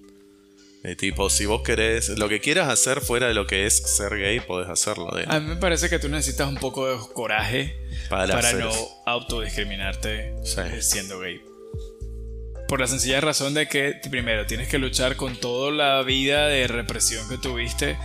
De 0.83 0.95
tipo, 0.95 1.29
si 1.29 1.45
vos 1.45 1.61
querés, 1.61 2.09
lo 2.09 2.27
que 2.27 2.39
quieras 2.39 2.67
hacer 2.67 3.01
fuera 3.01 3.27
de 3.27 3.35
lo 3.35 3.45
que 3.45 3.67
es 3.67 3.77
ser 3.77 4.17
gay, 4.17 4.39
podés 4.39 4.67
hacerlo. 4.67 5.11
A 5.27 5.39
mí 5.39 5.47
me 5.47 5.55
parece 5.57 5.89
que 5.89 5.99
tú 5.99 6.09
necesitas 6.09 6.47
un 6.49 6.55
poco 6.55 6.87
de 6.87 6.97
coraje 7.13 7.77
para, 8.09 8.53
no 8.53 8.71
autodiscriminarte 9.05 10.33
eh, 10.57 10.81
siendo 10.81 11.19
gay. 11.19 11.39
Por 12.67 12.79
la 12.79 12.87
sencilla 12.87 13.21
razón 13.21 13.53
de 13.53 13.67
que, 13.67 13.99
primero, 14.09 14.47
tienes 14.47 14.69
que 14.69 14.79
luchar 14.79 15.17
con 15.17 15.35
toda 15.35 15.71
la 15.71 16.01
vida 16.01 16.47
de 16.47 16.65
represión 16.67 17.29
que 17.29 17.37
tuviste 17.37 17.97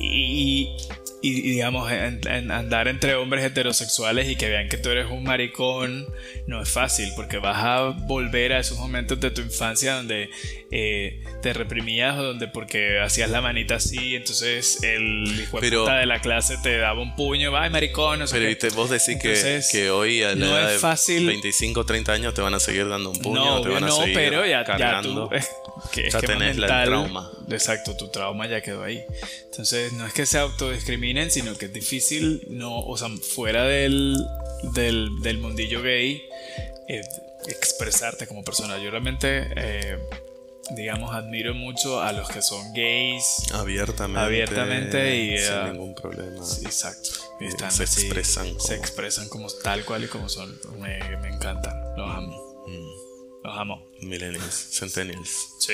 y, 0.00 0.76
y, 1.20 1.40
digamos, 1.42 1.90
andar 1.90 2.88
entre 2.88 3.14
hombres 3.16 3.44
heterosexuales 3.44 4.28
y 4.28 4.36
que 4.36 4.48
vean 4.48 4.68
que 4.68 4.76
tú 4.76 4.90
eres 4.90 5.10
un 5.10 5.24
maricón 5.24 6.06
no 6.46 6.62
es 6.62 6.68
fácil 6.68 7.10
porque 7.16 7.38
vas 7.38 7.58
a 7.58 7.82
volver 8.06 8.52
a 8.52 8.60
esos 8.60 8.78
momentos 8.78 9.18
de 9.18 9.30
tu 9.30 9.40
infancia 9.40 9.94
donde 9.94 10.30
eh, 10.70 11.24
te 11.42 11.52
reprimías 11.52 12.16
o 12.18 12.22
donde 12.22 12.48
porque 12.48 13.00
hacías 13.00 13.30
la 13.30 13.40
manita 13.40 13.76
así, 13.76 14.14
entonces 14.14 14.82
el 14.82 15.24
hijo 15.40 15.60
de 15.60 16.06
la 16.06 16.20
clase 16.20 16.56
te 16.62 16.78
daba 16.78 17.00
un 17.00 17.16
puño, 17.16 17.56
ay 17.56 17.70
maricón, 17.70 18.20
no 18.20 18.26
sé 18.26 18.56
Pero 18.60 18.74
vos 18.76 18.90
decís 18.90 19.18
que, 19.20 19.60
que, 19.70 19.90
hoy 19.90 20.22
a 20.22 20.30
la 20.30 20.34
no 20.34 20.46
edad 20.46 20.74
es 20.74 20.80
fácil. 20.80 21.26
de 21.26 21.32
25 21.32 21.84
30 21.84 22.12
años 22.12 22.34
te 22.34 22.42
van 22.42 22.54
a 22.54 22.60
seguir 22.60 22.88
dando 22.88 23.10
un 23.10 23.18
puño, 23.18 23.44
no, 23.44 23.60
te 23.60 23.68
van 23.68 23.84
a 23.84 23.88
no, 23.88 23.98
pero 24.14 24.46
ya, 24.46 24.64
cargando. 24.64 25.30
Ya 25.38 25.67
que, 25.92 26.10
ya 26.10 26.20
tenés 26.20 26.56
el 26.56 26.66
trauma. 26.66 27.30
Exacto, 27.48 27.96
tu 27.96 28.08
trauma 28.08 28.46
ya 28.46 28.60
quedó 28.60 28.84
ahí. 28.84 29.04
Entonces, 29.46 29.92
no 29.92 30.06
es 30.06 30.12
que 30.12 30.26
se 30.26 30.38
autodiscriminen, 30.38 31.30
sino 31.30 31.56
que 31.56 31.66
es 31.66 31.72
difícil, 31.72 32.46
no, 32.48 32.80
o 32.80 32.96
sea, 32.96 33.08
fuera 33.08 33.64
del, 33.64 34.16
del, 34.74 35.38
mundillo 35.38 35.82
gay, 35.82 36.22
eh, 36.88 37.02
expresarte 37.48 38.26
como 38.26 38.44
persona. 38.44 38.78
Yo 38.78 38.90
realmente, 38.90 39.48
eh, 39.56 39.98
digamos, 40.70 41.14
admiro 41.14 41.54
mucho 41.54 42.00
a 42.00 42.12
los 42.12 42.28
que 42.28 42.42
son 42.42 42.72
gays. 42.74 43.52
Abiertamente. 43.52 44.20
Abiertamente 44.20 45.16
y. 45.16 45.38
Sin 45.38 45.52
eh, 45.52 45.72
ningún 45.72 45.94
problema. 45.94 46.44
exacto. 46.62 47.10
se 47.70 47.84
expresan. 47.84 48.48
Como... 48.48 48.60
Se 48.60 48.74
expresan 48.74 49.28
como 49.28 49.48
tal 49.48 49.84
cual 49.84 50.04
y 50.04 50.08
como 50.08 50.28
son. 50.28 50.58
Me, 50.78 50.98
me 51.18 51.28
encantan. 51.28 51.74
Los 51.96 52.10
amo. 52.10 52.64
Mm. 52.66 53.07
Los 53.48 53.58
amo. 53.58 53.82
Millennials, 54.02 54.68
centennials. 54.72 55.54
Sí. 55.58 55.72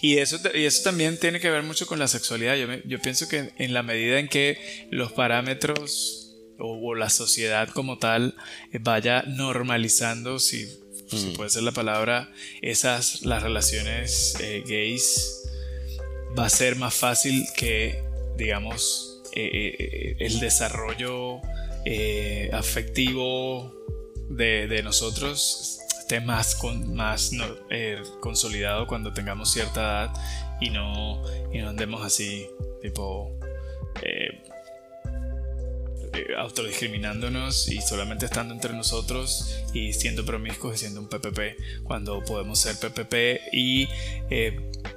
Y 0.00 0.18
eso, 0.18 0.40
y 0.54 0.64
eso 0.64 0.82
también 0.82 1.20
tiene 1.20 1.38
que 1.38 1.50
ver 1.50 1.62
mucho 1.62 1.86
con 1.86 2.00
la 2.00 2.08
sexualidad. 2.08 2.56
Yo, 2.56 2.66
yo 2.84 3.00
pienso 3.00 3.28
que 3.28 3.52
en 3.58 3.72
la 3.72 3.84
medida 3.84 4.18
en 4.18 4.26
que 4.26 4.88
los 4.90 5.12
parámetros 5.12 6.34
o, 6.58 6.96
la 6.96 7.10
sociedad 7.10 7.68
como 7.68 7.98
tal 7.98 8.34
vaya 8.80 9.22
normalizando, 9.22 10.40
si, 10.40 10.66
mm. 11.12 11.34
puede 11.34 11.50
ser 11.50 11.62
la 11.62 11.70
palabra, 11.70 12.32
esas, 12.60 13.22
las 13.22 13.44
relaciones 13.44 14.34
eh, 14.40 14.64
gays, 14.66 15.44
va 16.36 16.46
a 16.46 16.50
ser 16.50 16.74
más 16.74 16.92
fácil 16.92 17.46
que, 17.56 18.02
digamos, 18.36 19.22
eh, 19.36 19.76
eh, 19.78 20.16
el 20.18 20.40
desarrollo 20.40 21.40
afectivo 22.52 23.72
de, 24.28 24.66
de 24.66 24.82
nosotros 24.82 25.81
más, 26.24 26.54
con, 26.54 26.94
más 26.94 27.32
eh, 27.70 28.02
consolidado 28.20 28.86
cuando 28.86 29.12
tengamos 29.12 29.52
cierta 29.52 29.80
edad 29.80 30.10
y 30.60 30.70
no, 30.70 31.22
y 31.52 31.58
no 31.58 31.70
andemos 31.70 32.04
así, 32.04 32.46
tipo, 32.82 33.30
eh, 34.02 34.42
eh, 36.12 36.26
autodiscriminándonos 36.36 37.68
y 37.68 37.80
solamente 37.80 38.26
estando 38.26 38.54
entre 38.54 38.74
nosotros 38.74 39.62
y 39.72 39.92
siendo 39.92 40.24
promiscuos 40.24 40.74
y 40.74 40.78
siendo 40.78 41.00
un 41.00 41.08
PPP 41.08 41.82
cuando 41.84 42.22
podemos 42.24 42.58
ser 42.58 42.76
PPP 42.76 43.52
y 43.52 43.88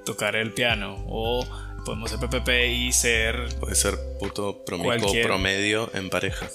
tocar 0.05 0.35
el 0.35 0.53
piano 0.53 1.03
o 1.07 1.45
podemos 1.85 2.09
ser 2.11 2.19
PPP 2.19 2.49
y 2.69 2.91
ser... 2.91 3.55
Puede 3.59 3.75
ser 3.75 3.95
puto 4.19 4.65
promiscuo 4.65 5.13
promedio 5.23 5.89
en 5.93 6.09
pareja. 6.09 6.49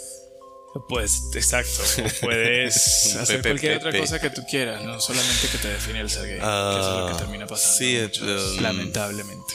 Pues 0.89 1.31
exacto, 1.35 1.83
puedes 2.21 3.17
hacer 3.21 3.43
cualquier 3.43 3.79
otra 3.79 3.99
cosa 3.99 4.21
que 4.21 4.31
tú 4.31 4.43
quieras, 4.49 4.85
no 4.85 5.01
solamente 5.01 5.49
que 5.51 5.59
te 5.59 5.69
define 5.69 6.01
el 6.01 6.09
ser 6.09 6.27
gay, 6.29 6.29
que 6.29 6.37
es 6.37 6.43
lo 6.43 7.07
que 7.07 7.13
ah, 7.13 7.17
termina 7.19 7.47
pasando. 7.47 7.77
Sí, 7.77 8.23
um, 8.23 8.63
lamentablemente. 8.63 9.55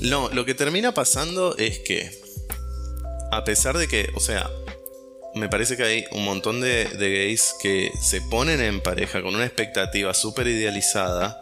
No, 0.00 0.28
lo 0.30 0.44
que 0.44 0.54
termina 0.54 0.92
pasando 0.92 1.56
es 1.56 1.78
que, 1.78 2.10
a 3.30 3.44
pesar 3.44 3.78
de 3.78 3.86
que, 3.86 4.10
o 4.16 4.20
sea, 4.20 4.50
me 5.36 5.48
parece 5.48 5.76
que 5.76 5.84
hay 5.84 6.04
un 6.10 6.24
montón 6.24 6.60
de, 6.60 6.88
gays 6.98 7.54
que 7.62 7.92
se 8.02 8.20
ponen 8.20 8.60
en 8.60 8.80
pareja 8.80 9.22
con 9.22 9.36
una 9.36 9.46
expectativa 9.46 10.12
súper 10.12 10.48
idealizada 10.48 11.40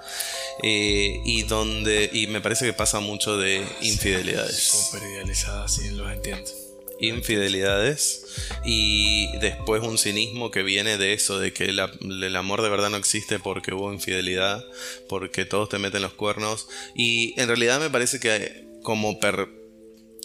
eh, 0.62 1.20
y 1.24 1.44
donde, 1.44 2.10
y 2.12 2.26
me 2.26 2.42
parece 2.42 2.66
que 2.66 2.74
pasa 2.74 3.00
mucho 3.00 3.38
de 3.38 3.66
infidelidades. 3.80 4.56
Súper 4.56 5.08
idealizada, 5.08 5.68
sí, 5.68 5.88
los 5.90 6.12
entiendo 6.12 6.63
infidelidades 7.08 8.26
y 8.64 9.36
después 9.38 9.82
un 9.82 9.98
cinismo 9.98 10.50
que 10.50 10.62
viene 10.62 10.98
de 10.98 11.12
eso, 11.12 11.38
de 11.38 11.52
que 11.52 11.64
el, 11.64 12.36
amor 12.36 12.62
de 12.62 12.68
verdad 12.68 12.90
no 12.90 12.96
existe 12.96 13.38
porque 13.38 13.74
hubo 13.74 13.92
infidelidad, 13.92 14.64
porque 15.08 15.44
todos 15.44 15.68
te 15.68 15.78
meten 15.78 16.02
los 16.02 16.14
cuernos 16.14 16.68
y 16.94 17.38
en 17.40 17.48
realidad 17.48 17.80
me 17.80 17.90
parece 17.90 18.20
que 18.20 18.66
como, 18.82 19.18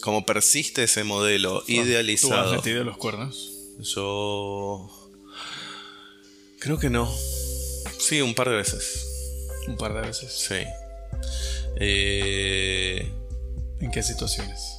como 0.01 0.25
persiste 0.25 0.83
ese 0.83 1.03
modelo 1.03 1.63
idealizado... 1.67 2.43
¿Tú 2.43 2.49
has 2.49 2.55
metido 2.57 2.83
los 2.83 2.97
cuernos? 2.97 3.51
Yo... 3.79 4.89
Creo 6.59 6.77
que 6.77 6.89
no. 6.89 7.09
Sí, 7.99 8.21
un 8.21 8.35
par 8.35 8.49
de 8.49 8.57
veces. 8.57 9.05
Un 9.67 9.77
par 9.77 9.93
de 9.93 10.01
veces. 10.01 10.33
Sí. 10.33 10.65
Eh... 11.79 13.09
¿En 13.79 13.91
qué 13.91 14.03
situaciones? 14.03 14.78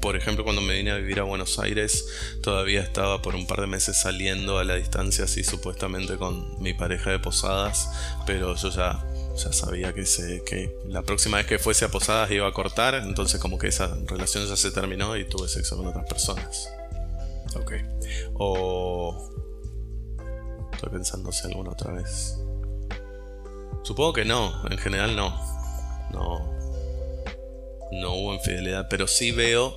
Por 0.00 0.16
ejemplo, 0.16 0.44
cuando 0.44 0.62
me 0.62 0.74
vine 0.74 0.90
a 0.92 0.96
vivir 0.96 1.20
a 1.20 1.24
Buenos 1.24 1.58
Aires, 1.58 2.06
todavía 2.42 2.80
estaba 2.80 3.22
por 3.22 3.34
un 3.34 3.46
par 3.46 3.60
de 3.60 3.66
meses 3.66 3.96
saliendo 3.96 4.58
a 4.58 4.64
la 4.64 4.76
distancia, 4.76 5.24
así 5.24 5.44
supuestamente 5.44 6.16
con 6.16 6.62
mi 6.62 6.74
pareja 6.74 7.10
de 7.10 7.18
posadas, 7.18 7.90
pero 8.26 8.54
yo 8.54 8.70
ya, 8.70 9.04
ya 9.36 9.52
sabía 9.52 9.92
que, 9.92 10.06
se, 10.06 10.42
que 10.44 10.74
la 10.86 11.02
próxima 11.02 11.38
vez 11.38 11.46
que 11.46 11.58
fuese 11.58 11.84
a 11.84 11.88
posadas 11.88 12.30
iba 12.30 12.46
a 12.46 12.52
cortar, 12.52 12.94
entonces 12.94 13.40
como 13.40 13.58
que 13.58 13.68
esa 13.68 13.96
relación 14.06 14.46
ya 14.46 14.56
se 14.56 14.70
terminó 14.70 15.16
y 15.16 15.28
tuve 15.28 15.48
sexo 15.48 15.76
con 15.76 15.86
otras 15.86 16.06
personas. 16.06 16.70
Ok. 17.56 17.72
O... 18.34 19.30
Estoy 20.72 20.90
pensando 20.90 21.32
si 21.32 21.46
alguna 21.46 21.70
otra 21.70 21.92
vez. 21.92 22.38
Supongo 23.82 24.12
que 24.12 24.24
no, 24.24 24.66
en 24.70 24.78
general 24.78 25.14
no. 25.14 25.54
No, 26.12 26.53
no 27.94 28.12
hubo 28.14 28.34
infidelidad, 28.34 28.86
pero 28.88 29.06
sí 29.06 29.32
veo, 29.32 29.76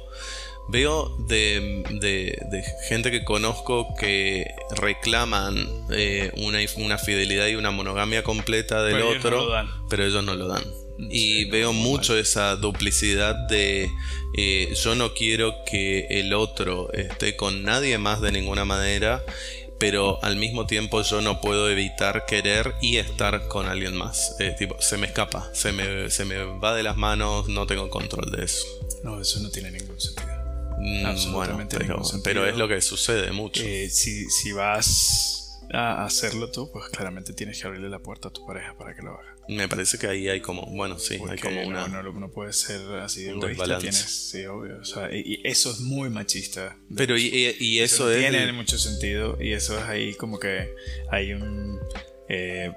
veo 0.69 1.15
de, 1.27 1.83
de, 1.91 2.63
gente 2.87 3.11
que 3.11 3.23
conozco 3.23 3.95
que 3.99 4.53
reclaman 4.75 5.85
eh, 5.91 6.31
una, 6.37 6.59
una, 6.77 6.97
fidelidad 6.97 7.47
y 7.47 7.55
una 7.55 7.71
monogamia 7.71 8.23
completa 8.23 8.83
del 8.83 9.01
otro, 9.01 9.47
pero 9.89 10.05
ellos 10.05 10.23
no 10.23 10.35
lo 10.35 10.47
dan. 10.47 10.63
Y 11.09 11.45
veo 11.45 11.73
mucho 11.73 12.17
esa 12.17 12.55
duplicidad 12.55 13.35
de 13.47 13.87
eh, 14.35 14.73
yo 14.83 14.95
no 14.95 15.13
quiero 15.13 15.53
que 15.65 16.07
el 16.09 16.33
otro 16.33 16.91
esté 16.91 17.35
con 17.35 17.63
nadie 17.63 17.99
más 17.99 18.19
de 18.19 18.31
ninguna 18.31 18.65
manera 18.65 19.23
pero 19.79 20.23
al 20.23 20.35
mismo 20.35 20.65
tiempo 20.65 21.01
yo 21.01 21.21
no 21.21 21.41
puedo 21.41 21.69
evitar 21.69 22.25
querer 22.25 22.73
y 22.81 22.97
estar 22.97 23.47
con 23.47 23.67
alguien 23.67 23.95
más. 23.95 24.35
tipo, 24.57 24.81
se 24.81 24.97
me 24.97 25.07
escapa, 25.07 25.49
se 25.53 25.71
me, 25.71 26.09
se 26.09 26.25
me 26.25 26.43
va 26.43 26.73
de 26.75 26.83
las 26.83 26.97
manos, 26.97 27.47
no 27.47 27.67
tengo 27.67 27.89
control 27.89 28.31
de 28.31 28.45
eso. 28.45 28.65
No, 29.03 29.21
eso 29.21 29.39
no 29.39 29.49
tiene 29.49 29.71
ningún 29.71 29.99
sentido. 29.99 30.27
Mm, 30.79 31.05
Absolutamente 31.05 31.77
pero, 31.77 31.93
ningún 31.93 32.05
sentido. 32.05 32.23
pero, 32.23 32.45
es 32.47 32.55
lo 32.57 32.67
que 32.67 32.81
sucede 32.81 33.31
mucho. 33.31 33.63
Eh, 33.63 33.89
si, 33.89 34.29
si 34.29 34.51
vas 34.51 35.46
a 35.73 36.05
hacerlo 36.05 36.49
tú, 36.51 36.71
pues 36.71 36.89
claramente 36.89 37.33
tienes 37.33 37.61
que 37.61 37.67
abrirle 37.67 37.89
la 37.89 37.99
puerta 37.99 38.29
a 38.29 38.31
tu 38.31 38.45
pareja 38.45 38.75
para 38.77 38.95
que 38.95 39.01
lo 39.01 39.11
haga. 39.11 39.35
Me 39.49 39.69
parece 39.69 39.97
que 39.97 40.07
ahí 40.07 40.27
hay 40.27 40.41
como, 40.41 40.65
bueno, 40.65 40.99
sí, 40.99 41.17
hay 41.29 41.37
como 41.37 41.65
una. 41.65 41.87
No, 41.87 42.03
no, 42.03 42.31
puede 42.31 42.51
ser 42.51 42.81
así 42.99 43.23
de 43.23 43.29
egoísta. 43.31 43.77
Tienes, 43.79 44.29
sí, 44.29 44.45
obvio. 44.45 44.79
O 44.81 44.85
sea, 44.85 45.09
y, 45.13 45.39
eso 45.43 45.71
es 45.71 45.79
muy 45.79 46.09
machista. 46.09 46.77
Pero, 46.95 47.17
y, 47.17 47.55
y, 47.59 47.79
eso, 47.79 48.11
es. 48.11 48.19
Tiene 48.19 48.51
mucho 48.51 48.77
sentido. 48.77 49.37
Y 49.41 49.53
eso 49.53 49.77
es 49.79 49.85
ahí 49.85 50.15
como 50.15 50.37
que 50.37 50.69
hay 51.09 51.33
un. 51.33 51.79
Eh, 52.27 52.73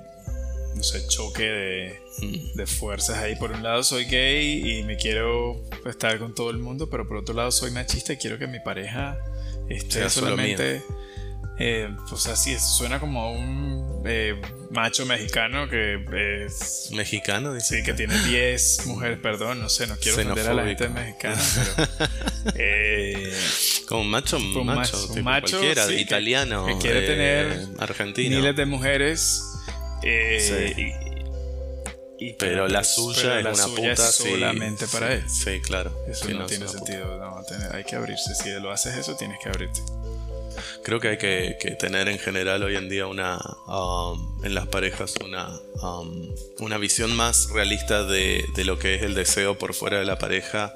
no 0.77 0.83
sé, 0.85 1.05
choque 1.09 1.43
de, 1.43 2.01
mm. 2.19 2.57
de, 2.57 2.67
fuerzas 2.67 3.19
ahí. 3.19 3.35
Por 3.35 3.51
un 3.51 3.65
lado 3.65 3.83
soy 3.83 4.05
gay 4.05 4.79
y 4.79 4.85
me 4.85 4.97
quiero 4.97 5.61
estar 5.87 6.21
con 6.21 6.35
todo 6.37 6.51
el 6.51 6.59
mundo, 6.59 6.89
pero 6.89 7.07
por 7.09 7.17
otro 7.17 7.35
lado 7.35 7.51
soy 7.51 7.73
machista 7.73 8.13
y 8.13 8.17
quiero 8.17 8.39
que 8.39 8.47
mi 8.47 8.61
pareja 8.61 9.19
esté 9.69 10.09
solamente 10.09 10.83
eh, 11.63 11.95
pues 12.09 12.27
así 12.27 12.59
suena 12.59 12.99
como 12.99 13.33
un 13.33 14.03
eh, 14.07 14.41
macho 14.71 15.05
mexicano 15.05 15.69
que 15.69 16.03
es. 16.47 16.89
¿Mexicano? 16.93 17.61
Sí, 17.61 17.83
que 17.83 17.93
tiene 17.93 18.19
10 18.19 18.87
mujeres, 18.87 19.19
perdón, 19.19 19.61
no 19.61 19.69
sé, 19.69 19.87
no 19.87 19.95
quiero 19.99 20.17
ofender 20.17 20.49
a 20.49 20.55
la 20.55 20.65
gente 20.65 20.89
mexicana, 20.89 21.39
pero. 21.77 22.57
Eh, 22.57 23.39
como 23.87 24.01
un 24.01 24.09
macho, 24.09 24.39
un 24.39 24.65
macho, 24.65 25.11
cualquiera, 25.23 25.93
italiano, 25.93 26.65
que, 26.65 26.79
quiere 26.79 27.03
tener 27.03 27.67
argentino. 27.79 28.39
miles 28.39 28.57
de 28.57 28.65
mujeres. 28.65 29.45
pero 32.39 32.69
la 32.69 32.85
suya 32.85 33.41
es 33.41 33.45
una 33.45 33.67
puta 33.77 33.97
solamente 33.97 34.87
para 34.87 35.13
él. 35.13 35.25
Sí, 35.29 35.61
claro. 35.61 35.95
Eso 36.09 36.27
no, 36.31 36.47
tiene 36.47 36.67
sentido. 36.69 37.19
No, 37.19 37.45
hay 37.75 37.85
que 37.85 37.97
abrirse. 37.97 38.35
Si 38.35 38.49
lo 38.49 38.73
haces 38.73 38.97
eso, 38.97 39.15
tienes 39.15 39.39
que 39.43 39.51
abrirte. 39.51 39.83
Creo 40.83 41.01
que 41.01 41.09
hay 41.09 41.19
que, 41.19 41.77
tener 41.79 42.09
en 42.09 42.19
general 42.19 42.63
hoy 42.63 42.77
en 42.77 42.89
día 42.89 43.07
una 43.07 43.39
um, 43.67 44.45
en 44.45 44.55
las 44.55 44.67
parejas 44.67 45.15
una, 45.25 45.49
um, 45.83 46.29
una 46.59 46.79
visión 46.79 47.15
más 47.15 47.51
realista 47.51 48.05
de, 48.05 48.45
lo 48.65 48.79
que 48.79 48.97
es 48.97 49.03
el 49.03 49.15
deseo 49.15 49.57
por 49.57 49.75
fuera 49.75 49.99
de 49.99 50.05
la 50.05 50.19
pareja 50.19 50.75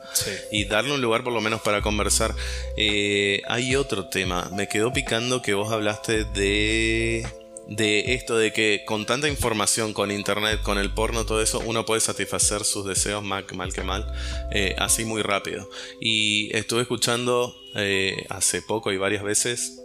y 0.51 0.64
darle 0.64 0.95
un 0.95 1.01
lugar 1.01 1.22
por 1.22 1.32
lo 1.32 1.41
menos 1.41 1.61
para 1.61 1.82
conversar. 1.82 2.35
Eh, 2.76 3.43
hay 3.47 3.76
otro 3.76 4.09
tema, 4.09 4.51
me 4.55 4.68
quedó 4.68 4.93
picando 4.93 5.43
que 5.43 5.55
vos 5.55 5.72
hablaste 5.72 6.24
de 6.24 7.26
de 7.69 8.15
esto 8.15 8.37
de 8.37 8.53
que 8.53 8.83
con 8.87 9.07
tanta 9.07 9.29
información, 9.29 9.93
con 9.93 10.11
internet, 10.11 10.61
con 10.62 10.79
el 10.79 10.93
porno, 10.93 11.25
todo 11.25 11.41
eso, 11.41 11.61
uno 11.65 11.87
puede 11.87 12.01
satisfacer 12.01 12.65
sus 12.65 12.85
deseos 12.85 13.23
mal, 13.23 13.47
mal 13.55 13.73
que 13.73 13.83
mal, 13.83 14.07
eh, 14.53 14.75
así 14.79 15.05
muy 15.05 15.23
rápido. 15.23 15.69
Y 16.01 16.55
estuve 16.57 16.83
escuchando 16.83 17.55
eh, 17.75 18.27
hace 18.29 18.62
poco 18.62 18.93
y 18.93 18.97
varias 18.97 19.23
veces 19.23 19.81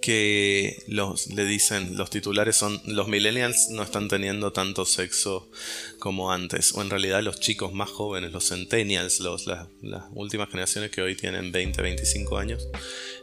que 0.00 0.82
los, 0.86 1.28
le 1.28 1.44
dicen, 1.44 1.96
los 1.96 2.10
titulares 2.10 2.56
son, 2.56 2.80
los 2.86 3.08
millennials 3.08 3.70
no 3.70 3.82
están 3.82 4.08
teniendo 4.08 4.52
tanto 4.52 4.84
sexo 4.84 5.50
como 5.98 6.32
antes, 6.32 6.72
o 6.74 6.82
en 6.82 6.90
realidad 6.90 7.22
los 7.22 7.40
chicos 7.40 7.72
más 7.72 7.90
jóvenes, 7.90 8.32
los 8.32 8.48
centennials, 8.48 9.20
las, 9.20 9.48
últimas 10.12 10.48
generaciones 10.48 10.90
que 10.90 11.02
hoy 11.02 11.16
tienen 11.16 11.52
20, 11.52 11.82
25 11.82 12.38
años, 12.38 12.68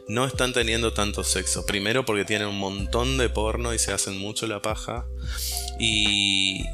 no 0.08 0.24
están 0.24 0.52
teniendo 0.52 0.92
tanto 0.92 1.22
sexo. 1.22 1.66
Primero 1.66 2.04
porque 2.04 2.24
tienen 2.24 2.48
un 2.48 2.58
montón 2.58 3.18
de 3.18 3.28
porno 3.28 3.74
y 3.74 3.78
se 3.78 3.92
hacen 3.92 4.18
mucho 4.18 4.46
la 4.46 4.62
paja, 4.62 5.06
y, 5.78 6.64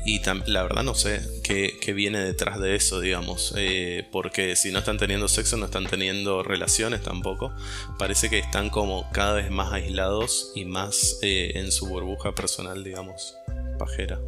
la 0.47 0.62
verdad 0.62 0.82
no 0.82 0.95
sé 0.95 1.20
qué, 1.43 1.93
viene 1.93 2.20
detrás 2.20 2.59
de 2.59 2.74
eso, 2.74 3.01
digamos, 3.01 3.53
eh, 3.57 4.07
porque 4.11 4.57
si 4.57 4.72
no 4.72 4.78
están 4.78 4.97
teniendo 4.97 5.28
sexo, 5.28 5.59
no 5.59 5.66
están 5.66 5.87
teniendo 5.87 6.43
relaciones 6.43 7.03
tampoco, 7.03 7.53
parece 7.99 8.30
que 8.30 8.39
están 8.39 8.70
como 8.70 9.11
cada 9.12 9.35
vez 9.35 9.51
más 9.51 9.72
aislados 9.72 10.53
y 10.55 10.64
más 10.64 11.18
eh, 11.22 11.53
en 11.57 11.70
su 11.70 11.87
burbuja 11.87 12.35
personal, 12.35 12.82
digamos, 12.82 13.35
pajera. 13.78 14.20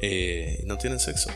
Eh, 0.00 0.62
no 0.64 0.78
tienen 0.78 1.00
sexo. 1.00 1.30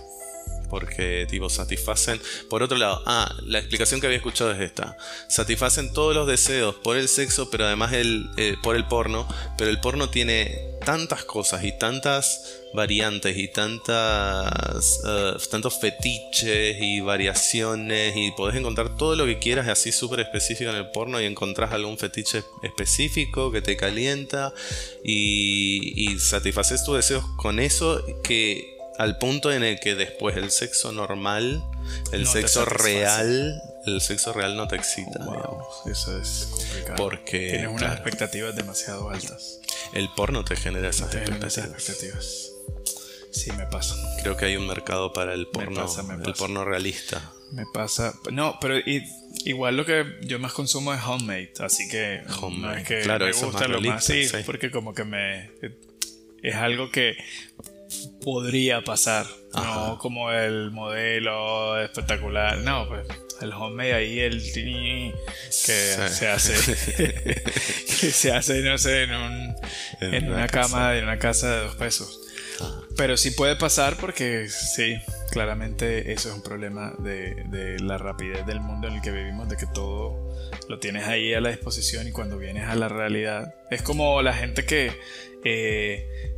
Porque, 0.72 1.26
tipo, 1.28 1.50
satisfacen. 1.50 2.18
Por 2.48 2.62
otro 2.62 2.78
lado, 2.78 3.02
ah, 3.04 3.30
la 3.44 3.58
explicación 3.58 4.00
que 4.00 4.06
había 4.06 4.16
escuchado 4.16 4.52
es 4.52 4.60
esta: 4.62 4.96
satisfacen 5.28 5.92
todos 5.92 6.14
los 6.14 6.26
deseos 6.26 6.76
por 6.76 6.96
el 6.96 7.10
sexo, 7.10 7.50
pero 7.50 7.66
además 7.66 7.92
el, 7.92 8.30
eh, 8.38 8.56
por 8.62 8.74
el 8.74 8.86
porno. 8.86 9.28
Pero 9.58 9.68
el 9.68 9.80
porno 9.80 10.08
tiene 10.08 10.72
tantas 10.82 11.24
cosas 11.24 11.62
y 11.64 11.76
tantas 11.78 12.62
variantes 12.72 13.36
y 13.36 13.48
tantas 13.48 15.00
uh, 15.04 15.38
tantos 15.50 15.78
fetiches 15.78 16.78
y 16.80 17.00
variaciones 17.00 18.16
y 18.16 18.30
podés 18.30 18.56
encontrar 18.56 18.96
todo 18.96 19.14
lo 19.14 19.26
que 19.26 19.38
quieras 19.38 19.68
así 19.68 19.92
súper 19.92 20.20
específico 20.20 20.70
en 20.70 20.76
el 20.76 20.90
porno 20.90 21.20
y 21.20 21.26
encontrás 21.26 21.72
algún 21.72 21.98
fetiche 21.98 22.42
específico 22.62 23.52
que 23.52 23.60
te 23.60 23.76
calienta 23.76 24.54
y, 25.04 26.10
y 26.10 26.18
satisfaces 26.18 26.82
tus 26.82 26.96
deseos 26.96 27.24
con 27.36 27.58
eso 27.58 28.02
que 28.24 28.71
al 28.98 29.18
punto 29.18 29.52
en 29.52 29.62
el 29.62 29.80
que 29.80 29.94
después 29.94 30.36
el 30.36 30.50
sexo 30.50 30.92
normal, 30.92 31.62
el 32.12 32.26
sexo 32.26 32.64
real, 32.64 33.60
el 33.86 34.00
sexo 34.00 34.32
real 34.32 34.56
no 34.56 34.68
te 34.68 34.76
excita. 34.76 35.20
eso 35.90 36.18
es 36.18 36.48
complicado. 36.50 36.96
Porque 36.96 37.50
tienes 37.50 37.68
unas 37.68 37.92
expectativas 37.92 38.54
demasiado 38.54 39.10
altas. 39.10 39.60
El 39.92 40.08
porno 40.10 40.44
te 40.44 40.56
genera 40.56 40.88
esas 40.88 41.14
expectativas. 41.14 42.50
Sí, 43.30 43.50
me 43.52 43.66
pasa. 43.66 43.94
Creo 44.22 44.36
que 44.36 44.44
hay 44.44 44.56
un 44.56 44.66
mercado 44.66 45.12
para 45.14 45.32
el 45.32 45.46
porno, 45.46 45.86
el 46.24 46.34
porno 46.34 46.64
realista. 46.64 47.32
Me 47.50 47.64
pasa. 47.72 48.14
No, 48.30 48.58
pero 48.60 48.74
igual 49.44 49.76
lo 49.76 49.86
que 49.86 50.04
yo 50.22 50.38
más 50.38 50.52
consumo 50.52 50.92
es 50.92 51.00
homemade, 51.02 51.52
así 51.60 51.88
que 51.88 52.22
homemade. 52.40 52.80
es 52.80 52.86
que 52.86 53.00
claro, 53.00 53.26
me 53.26 53.32
gusta 53.32 53.68
lo 53.68 53.80
más. 53.80 54.04
Sí, 54.04 54.28
porque 54.44 54.70
como 54.70 54.92
que 54.94 55.04
me 55.04 55.50
es 56.42 56.54
algo 56.56 56.90
que 56.90 57.16
podría 58.22 58.82
pasar, 58.82 59.26
no 59.54 59.98
como 59.98 60.30
el 60.32 60.70
modelo 60.70 61.80
espectacular, 61.80 62.58
no, 62.58 62.88
pues 62.88 63.06
el 63.42 63.52
homemade 63.52 63.94
ahí 63.94 64.20
el 64.20 64.40
que 64.52 65.12
se 65.50 66.28
hace 66.28 66.54
que 68.00 68.10
se 68.10 68.32
hace 68.32 68.62
no 68.62 68.78
sé 68.78 69.02
en 69.02 69.14
un 69.14 69.54
en, 70.00 70.32
una, 70.32 70.46
cama 70.46 70.96
en 70.96 71.04
una 71.04 71.18
casa 71.18 71.50
de 71.50 71.62
dos 71.62 71.76
pesos. 71.76 72.20
Pero 72.96 73.16
sí 73.16 73.30
puede 73.32 73.56
pasar 73.56 73.96
porque 73.96 74.48
sí 74.48 74.96
claramente 75.30 76.12
eso 76.12 76.28
es 76.28 76.34
un 76.34 76.42
problema 76.42 76.92
de, 76.98 77.34
de, 77.46 77.80
la 77.80 77.96
rapidez 77.96 78.46
del 78.46 78.60
mundo 78.60 78.86
en 78.86 78.94
el 78.94 79.00
que 79.00 79.10
vivimos 79.10 79.48
de 79.48 79.56
que 79.56 79.66
todo 79.66 80.36
lo 80.68 80.78
tienes 80.78 81.04
ahí 81.08 81.32
a 81.32 81.40
la 81.40 81.48
disposición 81.48 82.06
y 82.06 82.12
cuando 82.12 82.36
vienes 82.36 82.68
a 82.68 82.74
la 82.76 82.88
realidad 82.88 83.54
es 83.70 83.82
como 83.82 84.20
la 84.20 84.34
gente 84.34 84.66
que 84.66 84.92
eh, 85.44 86.31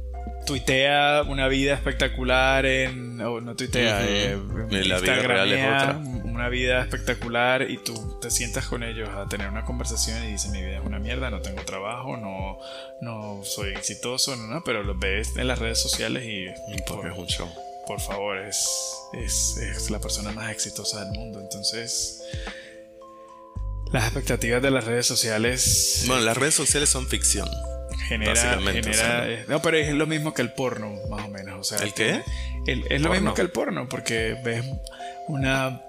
tuitea 0.44 1.22
una 1.26 1.48
vida 1.48 1.74
espectacular 1.74 2.66
en. 2.66 3.16
No 3.16 3.56
tuitea, 3.56 4.06
eh, 4.06 4.38
la 4.70 5.00
vida 5.00 5.16
real 5.16 5.52
es 5.52 5.64
otra. 5.64 5.98
Una 6.24 6.48
vida 6.48 6.82
espectacular 6.82 7.70
y 7.70 7.78
tú 7.78 8.18
te 8.20 8.30
sientas 8.30 8.66
con 8.66 8.82
ellos 8.82 9.08
a 9.08 9.26
tener 9.26 9.48
una 9.48 9.64
conversación 9.64 10.22
y 10.24 10.32
dices: 10.32 10.50
Mi 10.50 10.62
vida 10.62 10.78
es 10.78 10.84
una 10.84 10.98
mierda, 10.98 11.30
no 11.30 11.40
tengo 11.40 11.62
trabajo, 11.62 12.16
no, 12.16 12.58
no 13.00 13.44
soy 13.44 13.70
exitoso, 13.70 14.36
no, 14.36 14.46
no, 14.46 14.64
pero 14.64 14.82
lo 14.82 14.96
ves 14.96 15.36
en 15.36 15.48
las 15.48 15.58
redes 15.58 15.80
sociales 15.80 16.24
y. 16.24 16.46
Porque 16.86 17.08
es 17.08 17.18
un 17.18 17.26
show. 17.26 17.48
Por 17.86 18.00
favor, 18.00 18.38
es, 18.38 18.96
es, 19.12 19.58
es 19.58 19.90
la 19.90 20.00
persona 20.00 20.32
más 20.32 20.50
exitosa 20.50 21.04
del 21.04 21.12
mundo. 21.18 21.40
Entonces. 21.40 22.22
Las 23.92 24.04
expectativas 24.04 24.60
de 24.60 24.70
las 24.70 24.84
redes 24.84 25.06
sociales. 25.06 26.04
Bueno, 26.06 26.22
las 26.22 26.36
redes 26.36 26.54
sociales 26.54 26.88
son 26.88 27.06
ficción 27.06 27.48
genera, 27.98 28.58
genera 28.60 29.44
no 29.48 29.60
pero 29.62 29.76
es 29.76 29.92
lo 29.94 30.06
mismo 30.06 30.34
que 30.34 30.42
el 30.42 30.52
porno 30.52 30.94
más 31.08 31.24
o 31.24 31.28
menos 31.28 31.60
o 31.60 31.64
sea 31.64 31.84
el 31.84 31.94
qué 31.94 32.22
es 32.66 33.00
lo 33.00 33.10
mismo 33.10 33.34
que 33.34 33.42
el 33.42 33.50
porno 33.50 33.88
porque 33.88 34.36
ves 34.42 34.64
una 35.28 35.82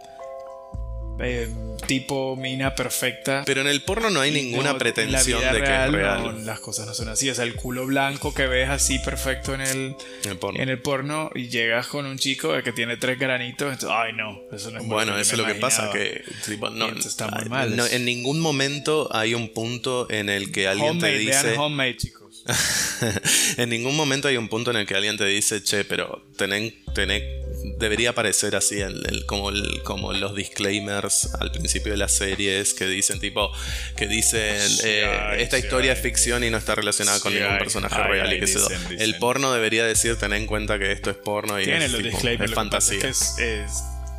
eh, 1.19 1.49
tipo 1.87 2.35
mina 2.35 2.75
perfecta. 2.75 3.43
Pero 3.45 3.61
en 3.61 3.67
el 3.67 3.81
porno 3.81 4.09
no 4.09 4.21
hay 4.21 4.31
ninguna 4.31 4.77
pretensión 4.77 5.41
de 5.41 5.61
que 5.61 5.85
es 5.85 5.91
real. 5.91 6.45
las 6.45 6.59
cosas 6.59 6.87
no 6.87 6.93
son 6.93 7.09
así. 7.09 7.29
O 7.29 7.35
sea, 7.35 7.45
el 7.45 7.55
culo 7.55 7.85
blanco 7.85 8.33
que 8.33 8.47
ves 8.47 8.69
así 8.69 8.99
perfecto 8.99 9.53
en 9.53 9.61
el, 9.61 9.95
en 10.23 10.69
el, 10.69 10.79
porno. 10.79 11.31
y 11.35 11.47
llegas 11.47 11.87
con 11.87 12.05
un 12.05 12.17
chico 12.17 12.51
que 12.63 12.71
tiene 12.71 12.97
tres 12.97 13.19
granitos. 13.19 13.73
Entonces, 13.73 13.89
ay, 13.91 14.13
no, 14.13 14.41
eso 14.51 14.71
no 14.71 14.79
es 14.79 14.87
Bueno, 14.87 15.17
eso 15.17 15.33
es 15.33 15.37
lo 15.37 15.45
que 15.45 15.55
pasa. 15.55 15.91
Que 15.91 16.23
no, 16.71 16.89
está 16.89 17.27
muy 17.29 17.45
mal. 17.49 17.79
en 17.91 18.05
ningún 18.05 18.39
momento 18.39 19.09
hay 19.11 19.33
un 19.33 19.49
punto 19.49 20.09
en 20.09 20.29
el 20.29 20.51
que 20.51 20.67
alguien 20.67 20.99
te 20.99 21.17
dice. 21.17 21.57
homemade, 21.57 21.97
chicos. 21.97 22.25
en 23.57 23.69
ningún 23.69 23.95
momento 23.95 24.27
hay 24.27 24.37
un 24.37 24.47
punto 24.49 24.71
en 24.71 24.77
el 24.77 24.85
que 24.85 24.95
alguien 24.95 25.17
te 25.17 25.25
dice, 25.25 25.63
che, 25.63 25.83
pero 25.83 26.23
tenés, 26.37 26.73
tenés 26.93 27.23
debería 27.77 28.11
aparecer 28.11 28.55
así 28.55 28.81
como, 29.25 29.51
como 29.83 30.13
los 30.13 30.35
disclaimers 30.35 31.33
al 31.35 31.51
principio 31.51 31.91
de 31.91 31.97
las 31.97 32.11
series 32.11 32.73
que 32.73 32.85
dicen 32.85 33.19
tipo 33.19 33.51
que 33.95 34.07
dicen 34.07 34.55
eh, 34.83 35.37
esta 35.39 35.57
historia 35.57 35.93
es 35.93 35.99
ficción 35.99 36.43
y 36.43 36.49
no 36.49 36.57
está 36.57 36.75
relacionada 36.75 37.19
con 37.19 37.33
ningún 37.33 37.57
personaje 37.57 38.01
real 38.03 38.33
y 38.33 38.39
que 38.39 38.47
se 38.47 38.59
el 38.97 39.17
porno 39.17 39.51
debería 39.51 39.85
decir 39.85 40.15
ten 40.17 40.33
en 40.33 40.47
cuenta 40.47 40.79
que 40.79 40.91
esto 40.91 41.09
es 41.09 41.17
porno 41.17 41.59
y 41.59 41.69
es, 41.69 41.91
los 41.91 42.51
fantasía 42.53 43.09
es, 43.09 43.35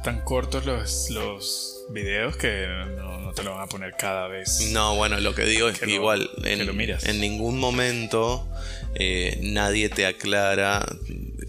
tan 0.05 0.21
cortos 0.23 0.67
los, 0.67 1.11
los 1.11 1.85
videos 1.89 2.37
que 2.37 2.67
no, 2.97 3.33
te 3.33 3.43
lo 3.43 3.53
van 3.53 3.63
a 3.63 3.67
poner 3.67 3.95
cada 3.99 4.29
vez 4.29 4.71
no 4.73 4.97
bueno 4.97 5.19
lo 5.21 5.35
que 5.35 5.45
digo 5.45 5.69
es 5.69 5.79
que, 5.79 5.91
igual 5.91 6.31
en, 6.45 6.61
en 6.61 7.21
ningún 7.21 7.59
momento 7.59 8.47
eh, 8.95 9.39
nadie 9.43 9.89
te 9.89 10.07
aclara 10.07 10.87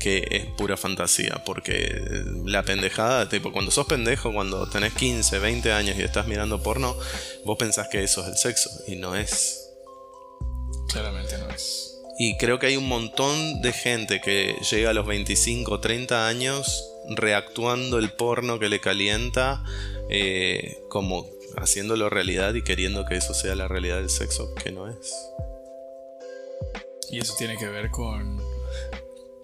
que 0.07 0.25
es 0.31 0.45
pura 0.45 0.77
fantasía, 0.77 1.43
porque 1.45 2.01
la 2.45 2.63
pendejada, 2.63 3.27
tipo, 3.27 3.51
cuando 3.51 3.71
sos 3.71 3.87
pendejo, 3.87 4.31
cuando 4.31 4.69
tenés 4.69 4.93
15, 4.93 5.37
20 5.37 5.73
años 5.73 5.97
y 5.99 6.01
estás 6.01 6.27
mirando 6.27 6.63
porno, 6.63 6.95
vos 7.43 7.57
pensás 7.57 7.89
que 7.89 8.01
eso 8.01 8.21
es 8.21 8.27
el 8.29 8.37
sexo, 8.37 8.69
y 8.87 8.95
no 8.95 9.17
es. 9.17 9.69
Claramente 10.87 11.37
no 11.39 11.49
es. 11.49 11.99
Y 12.17 12.37
creo 12.37 12.57
que 12.57 12.67
hay 12.67 12.77
un 12.77 12.87
montón 12.87 13.61
de 13.61 13.73
gente 13.73 14.21
que 14.21 14.55
llega 14.71 14.91
a 14.91 14.93
los 14.93 15.05
25, 15.05 15.81
30 15.81 16.25
años 16.25 16.89
reactuando 17.09 17.99
el 17.99 18.13
porno 18.13 18.59
que 18.59 18.69
le 18.69 18.79
calienta, 18.79 19.61
eh, 20.09 20.85
como 20.87 21.29
haciéndolo 21.57 22.09
realidad 22.09 22.53
y 22.53 22.63
queriendo 22.63 23.03
que 23.05 23.17
eso 23.17 23.33
sea 23.33 23.55
la 23.55 23.67
realidad 23.67 23.97
del 23.97 24.09
sexo, 24.09 24.55
que 24.55 24.71
no 24.71 24.87
es. 24.87 25.13
Y 27.09 27.19
eso 27.19 27.35
tiene 27.37 27.57
que 27.57 27.67
ver 27.67 27.91
con 27.91 28.46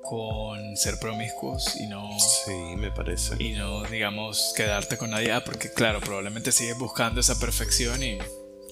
con 0.03 0.77
ser 0.77 0.99
promiscuos 0.99 1.75
y 1.79 1.87
no. 1.87 2.07
Sí, 2.19 2.51
me 2.77 2.91
parece. 2.91 3.35
Y 3.41 3.53
no, 3.53 3.83
digamos, 3.83 4.53
quedarte 4.55 4.97
con 4.97 5.11
nadie. 5.11 5.31
Ah, 5.31 5.43
porque 5.43 5.71
claro, 5.71 5.99
probablemente 6.01 6.51
sigues 6.51 6.77
buscando 6.77 7.19
esa 7.21 7.39
perfección 7.39 8.03
y 8.03 8.17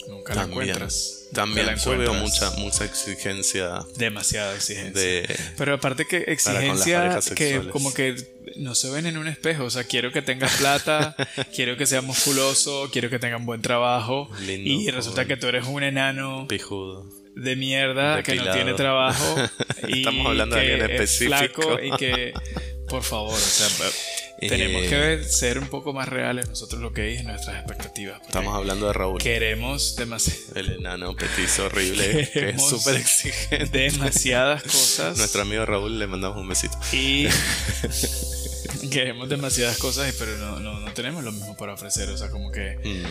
Nunca 0.07 0.33
la 0.33 0.41
También. 0.41 0.63
encuentras. 0.63 1.19
Nunca 1.25 1.35
También 1.35 1.65
la 1.67 1.75
yo 1.75 1.91
veo 1.91 2.13
mucha, 2.15 2.47
encuentras. 2.47 2.57
mucha 2.57 2.85
exigencia 2.85 3.85
Demasiada 3.97 4.55
exigencia. 4.55 4.99
de... 5.01 5.39
Pero 5.57 5.75
aparte 5.75 6.05
que 6.05 6.17
exigencia 6.27 7.19
que 7.35 7.69
como 7.69 7.93
que 7.93 8.15
no 8.57 8.73
se 8.75 8.89
ven 8.89 9.05
en 9.05 9.17
un 9.17 9.27
espejo. 9.27 9.63
O 9.63 9.69
sea, 9.69 9.83
quiero 9.83 10.11
que 10.11 10.21
tengas 10.21 10.55
plata, 10.57 11.15
quiero 11.55 11.77
que 11.77 11.85
sea 11.85 12.01
musculoso, 12.01 12.89
quiero 12.91 13.09
que 13.09 13.19
tenga 13.19 13.37
un 13.37 13.45
buen 13.45 13.61
trabajo. 13.61 14.27
Lindo, 14.41 14.69
y 14.69 14.89
resulta 14.89 15.25
que 15.25 15.37
tú 15.37 15.47
eres 15.47 15.65
un 15.67 15.83
enano 15.83 16.47
Pijudo. 16.47 17.05
De 17.41 17.55
mierda 17.55 18.23
que 18.23 18.35
no 18.35 18.43
Depilado. 18.43 18.55
tiene 18.57 18.73
trabajo. 18.73 19.35
y 19.87 19.99
Estamos 19.99 20.27
hablando 20.27 20.55
de 20.55 20.61
que 20.65 20.71
alguien 20.73 20.91
es 20.91 21.11
específico. 21.11 21.61
flaco 21.61 21.79
y 21.83 21.91
que, 21.97 22.33
por 22.87 23.03
favor, 23.03 23.33
o 23.33 23.37
sea, 23.37 23.67
tenemos 24.39 24.83
Eh, 24.83 24.87
que 24.89 24.97
ver- 24.97 25.23
ser 25.25 25.59
un 25.59 25.67
poco 25.67 25.93
más 25.93 26.09
reales 26.09 26.49
nosotros 26.49 26.81
lo 26.81 26.93
que 26.93 27.13
es 27.13 27.23
nuestras 27.23 27.57
expectativas. 27.57 28.19
Estamos 28.25 28.55
hablando 28.55 28.87
de 28.87 28.93
Raúl. 28.93 29.21
Queremos 29.21 29.95
demasi- 29.97 30.35
El 30.55 30.71
enano 30.71 31.15
petizo 31.15 31.65
horrible 31.65 32.27
que 32.33 32.49
es 32.49 32.61
súper 32.67 32.95
exigente. 32.95 33.65
demasiadas 33.67 34.63
cosas. 34.63 35.17
Nuestro 35.17 35.43
amigo 35.43 35.63
Raúl 35.65 35.99
le 35.99 36.07
mandamos 36.07 36.37
un 36.39 36.47
besito. 36.49 36.77
Y 36.91 37.27
queremos 38.91 39.29
demasiadas 39.29 39.77
cosas, 39.77 40.13
pero 40.17 40.37
no, 40.37 40.59
no, 40.59 40.79
no 40.79 40.93
tenemos 40.93 41.23
lo 41.23 41.31
mismo 41.31 41.55
para 41.55 41.73
ofrecer. 41.73 42.09
O 42.09 42.17
sea, 42.17 42.29
como 42.29 42.51
que 42.51 42.77
Mm. 42.83 43.05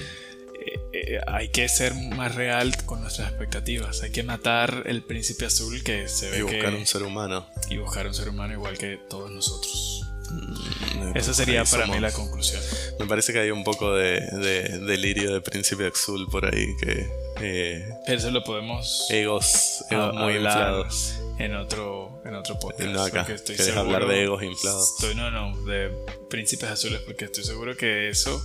Eh, 0.66 0.80
eh, 0.92 1.20
hay 1.26 1.48
que 1.48 1.68
ser 1.68 1.94
más 1.94 2.34
real 2.34 2.74
con 2.86 3.00
nuestras 3.00 3.28
expectativas. 3.30 4.02
Hay 4.02 4.10
que 4.12 4.22
matar 4.22 4.84
el 4.86 5.02
príncipe 5.02 5.46
azul 5.46 5.82
que 5.82 6.08
se 6.08 6.30
ve 6.30 6.38
Y 6.38 6.42
buscar 6.42 6.70
que. 6.72 6.76
un 6.76 6.86
ser 6.86 7.02
humano. 7.02 7.46
y 7.68 7.76
buscar 7.78 8.06
un 8.06 8.14
ser 8.14 8.28
humano 8.28 8.52
igual 8.54 8.76
que 8.78 8.98
todos 9.08 9.30
nosotros. 9.30 10.02
Mm, 10.30 11.16
Esa 11.16 11.34
sería 11.34 11.64
para 11.64 11.86
mí 11.86 11.94
somos- 11.94 12.02
la 12.02 12.12
conclusión. 12.12 12.62
Me 13.00 13.06
parece 13.06 13.32
que 13.32 13.40
hay 13.40 13.50
un 13.50 13.64
poco 13.64 13.94
de, 13.94 14.20
de 14.20 14.78
delirio 14.78 15.32
de 15.32 15.40
príncipe 15.40 15.86
azul 15.88 16.28
por 16.30 16.46
ahí 16.46 16.66
que 16.80 17.08
eh, 17.40 17.88
eso 18.06 18.30
lo 18.30 18.44
podemos 18.44 19.06
egos, 19.10 19.84
egos 19.90 20.14
muy 20.14 20.34
inflados. 20.34 21.14
en 21.38 21.56
otro, 21.56 22.22
en 22.24 22.34
otro 22.36 22.58
podcast. 22.60 22.90
No 22.90 23.02
acá. 23.02 23.22
estoy 23.22 23.56
¿Querés 23.56 23.72
seguro- 23.74 23.80
hablar 23.96 24.06
de 24.08 24.22
egos 24.22 24.42
inflados? 24.44 24.94
Estoy, 25.00 25.14
no, 25.16 25.30
no, 25.32 25.64
de 25.64 25.90
príncipes 26.28 26.68
azules, 26.70 27.00
porque 27.00 27.24
estoy 27.24 27.42
seguro 27.42 27.76
que 27.76 28.08
eso 28.10 28.40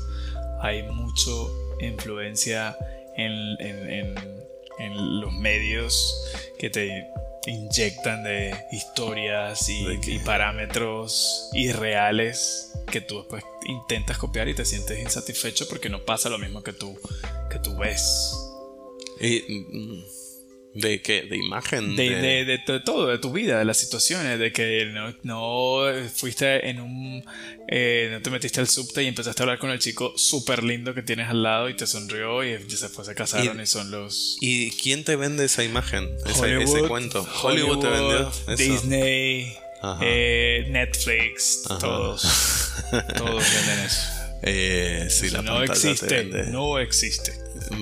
hay 0.61 0.82
mucho 0.84 1.51
influencia 1.80 2.78
en, 3.17 3.32
en- 3.59 3.89
en- 3.89 4.45
en 4.80 5.21
los 5.21 5.32
medios 5.34 6.26
que 6.59 6.69
te 6.69 7.07
inyectan 7.47 8.23
de 8.23 8.53
historias 8.71 9.69
y, 9.69 9.86
¿De 9.86 9.99
qué? 10.01 10.11
y 10.15 10.19
parámetros 10.19 11.49
irreales 11.53 12.73
que 12.91 12.99
tú 13.01 13.19
después 13.19 13.43
intentas 13.67 14.17
copiar 14.17 14.47
y 14.49 14.53
te 14.55 14.65
sientes 14.65 14.99
insatisfecho 14.99 15.67
porque 15.69 15.89
no 15.89 16.03
pasa 16.03 16.30
lo 16.30 16.38
mismo 16.39 16.61
que 16.63 16.73
tú, 16.73 16.99
que 17.49 17.59
tú 17.59 17.76
ves. 17.78 18.34
Y, 19.21 19.41
mm, 19.71 20.03
¿De 20.76 21.01
qué? 21.01 21.21
¿De 21.23 21.38
imagen? 21.38 21.95
De, 21.95 22.09
de- 22.09 22.43
de 22.45 22.57
to- 22.59 22.84
todo, 22.84 23.07
de 23.07 23.17
tu 23.17 23.32
vida, 23.32 23.57
de 23.59 23.63
las 23.65 23.78
situaciones, 23.78 24.38
de 24.38 24.51
que 24.51 24.86
no, 24.93 25.13
no 25.23 25.86
fuiste 26.13 26.69
en 26.69 26.82
un. 26.82 27.23
eh, 27.69 28.09
no 28.11 28.21
te 28.21 28.30
metiste 28.30 28.59
al 28.59 28.67
subte 28.67 29.01
y 29.01 29.07
empezaste 29.07 29.41
a 29.41 29.43
hablar 29.45 29.57
con 29.57 29.69
el 29.71 29.80
chico 29.80 30.13
súper 30.17 30.63
lindo 30.63 30.93
que 30.93 31.01
tienes 31.01 31.30
al 31.30 31.41
lado 31.43 31.69
y 31.69 31.76
te 31.76 31.88
sonrió 31.88 32.43
y 32.43 32.69
se 32.69 32.89
fue, 32.89 33.05
se 33.05 33.15
casaron 33.15 33.57
y, 33.59 33.63
Y- 33.63 33.65
son 33.67 33.89
los. 33.89 34.38
¿Y 34.41 34.71
quién 34.71 35.05
te 35.05 35.15
vende 35.15 35.45
esa 35.45 35.63
imagen? 35.63 36.09
Ese, 36.26 36.32
ese 36.32 36.41
Hollywood, 36.41 36.88
cuento. 36.89 37.28
Hollywood, 37.43 37.80
te 37.80 37.88
vendió 37.89 38.30
eso. 38.30 38.55
Disney, 38.57 39.53
eh, 40.01 40.65
Netflix, 40.71 41.61
Ajá. 41.69 41.80
todos. 41.80 42.73
todos 43.17 43.43
venden 43.55 43.86
eso. 43.86 44.01
Eh, 44.47 45.07
la 45.32 45.41
no 45.41 45.63
existe, 45.63 46.23
no 46.51 46.78
existe. 46.78 47.32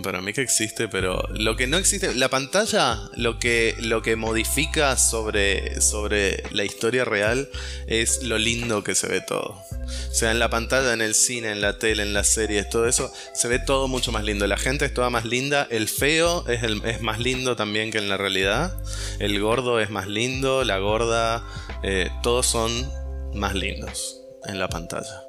Para 0.04 0.22
mí 0.22 0.34
que 0.34 0.42
existe, 0.42 0.88
pero 0.88 1.22
lo 1.34 1.56
que 1.56 1.68
no 1.68 1.78
existe, 1.78 2.14
la 2.16 2.30
pantalla, 2.30 3.00
lo 3.16 3.40
que, 3.40 3.76
lo 3.80 4.02
que 4.02 4.16
modifica 4.16 4.98
sobre, 4.98 5.80
sobre 5.82 6.44
la 6.52 6.64
historia 6.64 7.06
real 7.06 7.50
es 7.88 8.24
lo 8.24 8.38
lindo 8.38 8.84
que 8.84 8.96
se 8.96 9.08
ve 9.08 9.22
todo. 9.22 9.58
O 9.72 10.14
sea, 10.14 10.32
en 10.32 10.40
la 10.40 10.50
pantalla, 10.50 10.94
en 10.94 11.02
el 11.02 11.14
cine, 11.16 11.52
en 11.52 11.62
la 11.62 11.78
tele, 11.80 12.04
en 12.04 12.14
las 12.14 12.28
series, 12.28 12.70
todo 12.70 12.88
eso, 12.88 13.12
se 13.34 13.48
ve 13.48 13.60
todo 13.60 13.88
mucho 13.88 14.12
más 14.12 14.24
lindo. 14.24 14.48
La 14.48 14.58
gente 14.58 14.86
es 14.86 14.94
toda 14.94 15.10
más 15.10 15.26
linda, 15.26 15.68
el 15.70 15.88
feo 15.88 16.48
es, 16.48 16.64
el- 16.64 16.84
es 16.86 17.02
más 17.02 17.20
lindo 17.20 17.56
también 17.56 17.92
que 17.92 17.98
en 17.98 18.10
la 18.10 18.18
realidad, 18.18 18.76
el 19.20 19.40
gordo 19.40 19.80
es 19.80 19.90
más 19.90 20.08
lindo, 20.08 20.64
la 20.64 20.78
gorda, 20.80 21.46
eh, 21.84 22.10
todos 22.22 22.46
son 22.48 22.72
más 23.34 23.54
lindos 23.56 24.22
en 24.46 24.60
la 24.60 24.70
pantalla. 24.70 25.24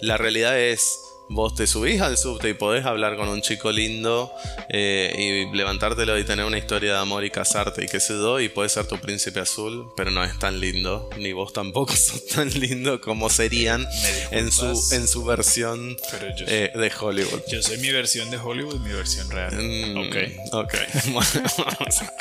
La 0.00 0.16
realidad 0.16 0.58
es, 0.58 0.96
vos 1.32 1.54
te 1.54 1.66
subís 1.68 2.00
al 2.00 2.18
subte 2.18 2.48
y 2.48 2.54
podés 2.54 2.84
hablar 2.84 3.16
con 3.16 3.28
un 3.28 3.40
chico 3.40 3.70
lindo 3.70 4.32
eh, 4.68 5.46
y 5.52 5.56
levantártelo 5.56 6.18
y 6.18 6.24
tener 6.24 6.44
una 6.44 6.58
historia 6.58 6.94
de 6.94 6.98
amor 6.98 7.24
y 7.24 7.30
casarte 7.30 7.84
y 7.84 7.86
qué 7.86 8.00
sé 8.00 8.14
yo, 8.14 8.40
y 8.40 8.48
puede 8.48 8.68
ser 8.68 8.86
tu 8.86 8.98
príncipe 8.98 9.38
azul, 9.38 9.92
pero 9.96 10.10
no 10.10 10.24
es 10.24 10.36
tan 10.40 10.58
lindo, 10.58 11.08
ni 11.18 11.32
vos 11.32 11.52
tampoco 11.52 11.92
sos 11.96 12.26
tan 12.26 12.48
lindo 12.58 13.00
como 13.00 13.30
serían 13.30 13.86
en 14.32 14.50
su, 14.50 14.66
en 14.92 15.06
su 15.06 15.24
versión 15.24 15.96
yo, 16.36 16.46
eh, 16.48 16.72
de 16.74 16.92
Hollywood. 17.00 17.42
yo 17.48 17.62
soy 17.62 17.78
mi 17.78 17.90
versión 17.92 18.28
de 18.30 18.36
Hollywood 18.36 18.80
mi 18.80 18.92
versión 18.92 19.30
real. 19.30 19.54
Mm, 19.54 19.98
Ok. 19.98 20.16
Ok. 20.52 20.74
Bueno, 21.12 21.28
vamos 21.58 22.02
a. 22.02 22.12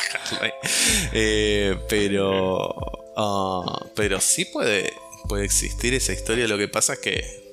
Eh, 1.13 1.75
pero. 1.89 2.75
ah, 3.17 3.85
pero 3.95 4.21
sí 4.21 4.45
puede, 4.45 4.93
puede 5.27 5.45
existir 5.45 5.93
esa 5.93 6.13
historia. 6.13 6.47
Lo 6.47 6.57
que 6.57 6.67
pasa 6.67 6.93
es 6.93 6.99
que. 6.99 7.48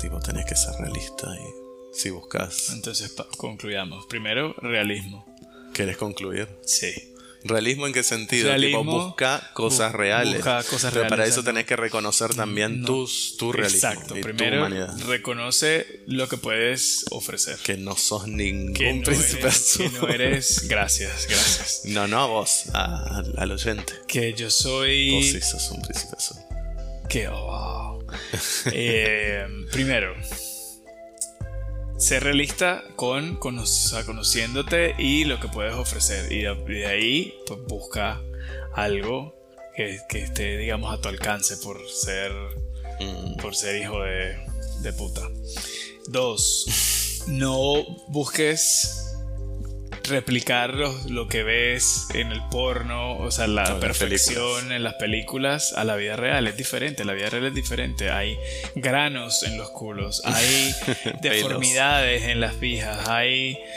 Tipo, 0.00 0.18
tenés 0.20 0.46
que 0.46 0.56
ser 0.56 0.74
realista 0.78 1.26
y. 1.34 1.60
Si 1.92 2.10
buscas. 2.10 2.70
Entonces, 2.70 3.12
concluyamos. 3.36 4.06
Primero, 4.06 4.54
realismo. 4.58 5.26
¿Querés 5.74 5.96
concluir? 5.96 6.48
Sí. 6.64 6.92
¿Realismo 7.42 7.86
en 7.86 7.92
qué 7.94 8.02
sentido? 8.02 8.48
Realismo, 8.48 8.80
tipo, 8.82 9.04
busca 9.06 9.50
cosas 9.54 9.92
reales. 9.92 10.36
busca 10.36 10.62
cosas 10.62 10.92
Pero 10.92 11.04
para 11.04 11.16
reales, 11.16 11.34
eso 11.34 11.42
tenés 11.42 11.64
que 11.64 11.74
reconocer 11.74 12.34
también 12.34 12.82
no. 12.82 12.86
tus, 12.86 13.36
tu 13.38 13.50
realismo. 13.50 13.88
Exacto. 13.90 14.16
y 14.16 14.20
tu 14.20 14.26
Primero, 14.28 14.58
humanidad. 14.58 14.94
reconoce 15.06 16.02
lo 16.06 16.28
que 16.28 16.36
puedes 16.36 17.06
ofrecer. 17.10 17.56
Que 17.64 17.76
no 17.78 17.96
sos 17.96 18.28
ningún 18.28 18.74
Que 18.74 18.92
no, 18.92 19.02
príncipe 19.04 19.40
eres, 19.40 19.76
que 19.78 19.84
azul. 19.86 19.98
no 20.02 20.08
eres. 20.08 20.68
Gracias, 20.68 21.26
gracias. 21.28 21.80
No, 21.86 22.06
no 22.06 22.20
a 22.20 22.26
vos, 22.26 22.64
a- 22.74 23.16
al- 23.18 23.34
al 23.38 23.50
oyente. 23.52 23.94
Que 24.06 24.34
yo 24.34 24.50
soy. 24.50 25.10
Vos 25.12 25.24
sí 25.26 25.40
sos 25.40 25.70
un 25.70 25.80
príncipe 25.82 26.14
azul. 26.18 26.36
Que 27.08 27.26
oh. 27.28 27.69
Eh, 28.72 29.46
primero, 29.72 30.14
ser 31.98 32.24
realista 32.24 32.82
con, 32.96 33.36
cono- 33.36 33.62
o 33.62 33.66
sea, 33.66 34.04
conociéndote 34.04 34.94
y 34.98 35.24
lo 35.24 35.38
que 35.40 35.48
puedes 35.48 35.74
ofrecer. 35.74 36.32
Y 36.32 36.42
de, 36.42 36.54
de 36.54 36.86
ahí, 36.86 37.34
pues 37.46 37.60
busca 37.66 38.20
algo 38.74 39.34
que, 39.76 39.98
que 40.08 40.22
esté, 40.22 40.56
digamos, 40.56 40.92
a 40.92 41.00
tu 41.00 41.08
alcance 41.08 41.56
por 41.58 41.78
ser, 41.88 42.32
Mm. 43.00 43.36
por 43.36 43.54
ser 43.56 43.80
hijo 43.80 44.02
de, 44.02 44.36
de 44.82 44.92
puta. 44.92 45.22
Dos, 46.08 47.24
no 47.28 47.82
busques 48.08 49.09
replicar 50.08 50.74
lo, 50.74 50.92
lo 51.08 51.28
que 51.28 51.42
ves 51.42 52.08
en 52.14 52.32
el 52.32 52.42
porno, 52.50 53.16
o 53.18 53.30
sea, 53.30 53.46
la 53.46 53.64
las 53.64 53.80
perfección 53.80 54.72
en 54.72 54.82
las 54.82 54.94
películas 54.94 55.72
a 55.72 55.84
la 55.84 55.96
vida 55.96 56.16
real 56.16 56.46
es 56.46 56.56
diferente, 56.56 57.04
la 57.04 57.12
vida 57.12 57.30
real 57.30 57.46
es 57.46 57.54
diferente, 57.54 58.10
hay 58.10 58.38
granos 58.74 59.42
en 59.42 59.56
los 59.58 59.70
culos, 59.70 60.22
hay 60.24 60.74
deformidades 61.22 62.24
en 62.24 62.40
las 62.40 62.54
pijas, 62.54 63.08
hay 63.08 63.58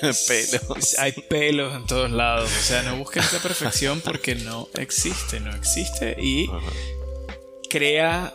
Pelos. 0.00 0.98
hay 0.98 1.10
pelos 1.10 1.74
en 1.74 1.86
todos 1.86 2.10
lados, 2.10 2.50
o 2.56 2.62
sea, 2.62 2.82
no 2.82 2.96
busques 2.96 3.32
la 3.32 3.40
perfección 3.40 4.00
porque 4.00 4.36
no 4.36 4.68
existe, 4.74 5.40
no 5.40 5.52
existe 5.54 6.16
y 6.20 6.48
crea 7.68 8.32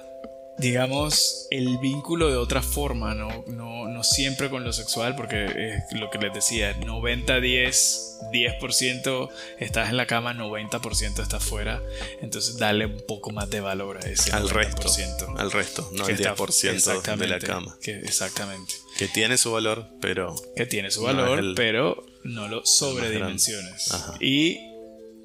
digamos, 0.58 1.48
el 1.52 1.78
vínculo 1.80 2.30
de 2.30 2.38
otra 2.38 2.62
forma, 2.62 3.16
no, 3.16 3.44
no, 3.48 3.88
no 3.88 4.04
siempre 4.04 4.50
con 4.50 4.64
lo 4.64 4.72
sexual, 4.72 5.16
porque 5.16 5.46
es 5.92 6.00
lo 6.00 6.10
que 6.10 6.18
les 6.20 6.34
decía, 6.34 6.76
90-10, 6.80 8.30
10% 8.32 9.30
estás 9.60 9.90
en 9.90 9.98
la 9.98 10.06
cama, 10.06 10.34
90% 10.34 11.22
estás 11.22 11.44
fuera, 11.44 11.82
entonces 12.22 12.58
dale 12.58 12.86
un 12.86 13.02
poco 13.08 13.32
más 13.32 13.50
de 13.50 13.62
valor 13.62 13.98
a 13.98 14.08
ese 14.10 14.32
Al 14.32 14.50
resto. 14.50 14.84
90%. 14.88 15.36
Al 15.38 15.52
resto, 15.52 15.90
no 15.94 16.06
al 16.06 16.12
está- 16.12 16.36
10% 16.36 17.18
de 17.18 17.28
la 17.28 17.40
cama. 17.40 17.78
que- 17.82 18.00
exactamente. 18.00 18.74
Que 18.98 19.08
tiene 19.08 19.38
su 19.38 19.52
valor, 19.52 19.88
pero 20.02 20.36
Que 20.56 20.66
tiene 20.66 20.92
su 20.92 21.02
No 21.02 21.08
valor, 21.08 21.40
el- 21.40 21.56
pero 21.56 22.06
no 22.24 22.48
lo 22.48 22.66
sobredimensiones. 22.66 23.90
Y 24.20 24.60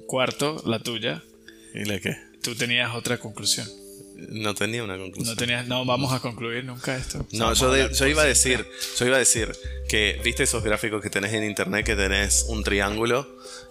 cuarto, 0.07 0.61
la 0.65 0.79
tuya, 0.79 1.23
¿y 1.75 1.85
la 1.85 1.99
qué? 1.99 2.17
tú 2.41 2.55
tenías 2.55 2.95
otra 2.95 3.19
conclusión. 3.19 3.67
No 4.29 4.53
tenía 4.53 4.83
una 4.83 4.97
conclusión. 4.97 5.35
No 5.35 5.39
tenías, 5.39 5.67
no 5.67 5.85
vamos 5.85 6.11
a 6.13 6.19
concluir 6.19 6.65
nunca 6.65 6.95
esto. 6.97 7.25
No, 7.31 7.53
yo, 7.53 7.71
de- 7.71 7.93
yo 7.93 8.07
iba 8.07 8.23
a 8.23 8.25
decir, 8.25 8.65
yo 8.97 9.05
iba 9.05 9.15
a 9.15 9.19
decir 9.19 9.51
que 9.87 10.19
viste 10.23 10.43
esos 10.43 10.63
gráficos 10.63 11.01
que 11.01 11.09
tenés 11.09 11.33
en 11.33 11.43
internet 11.43 11.85
que 11.85 11.95
tenés 11.95 12.45
un 12.49 12.63
triángulo 12.63 13.27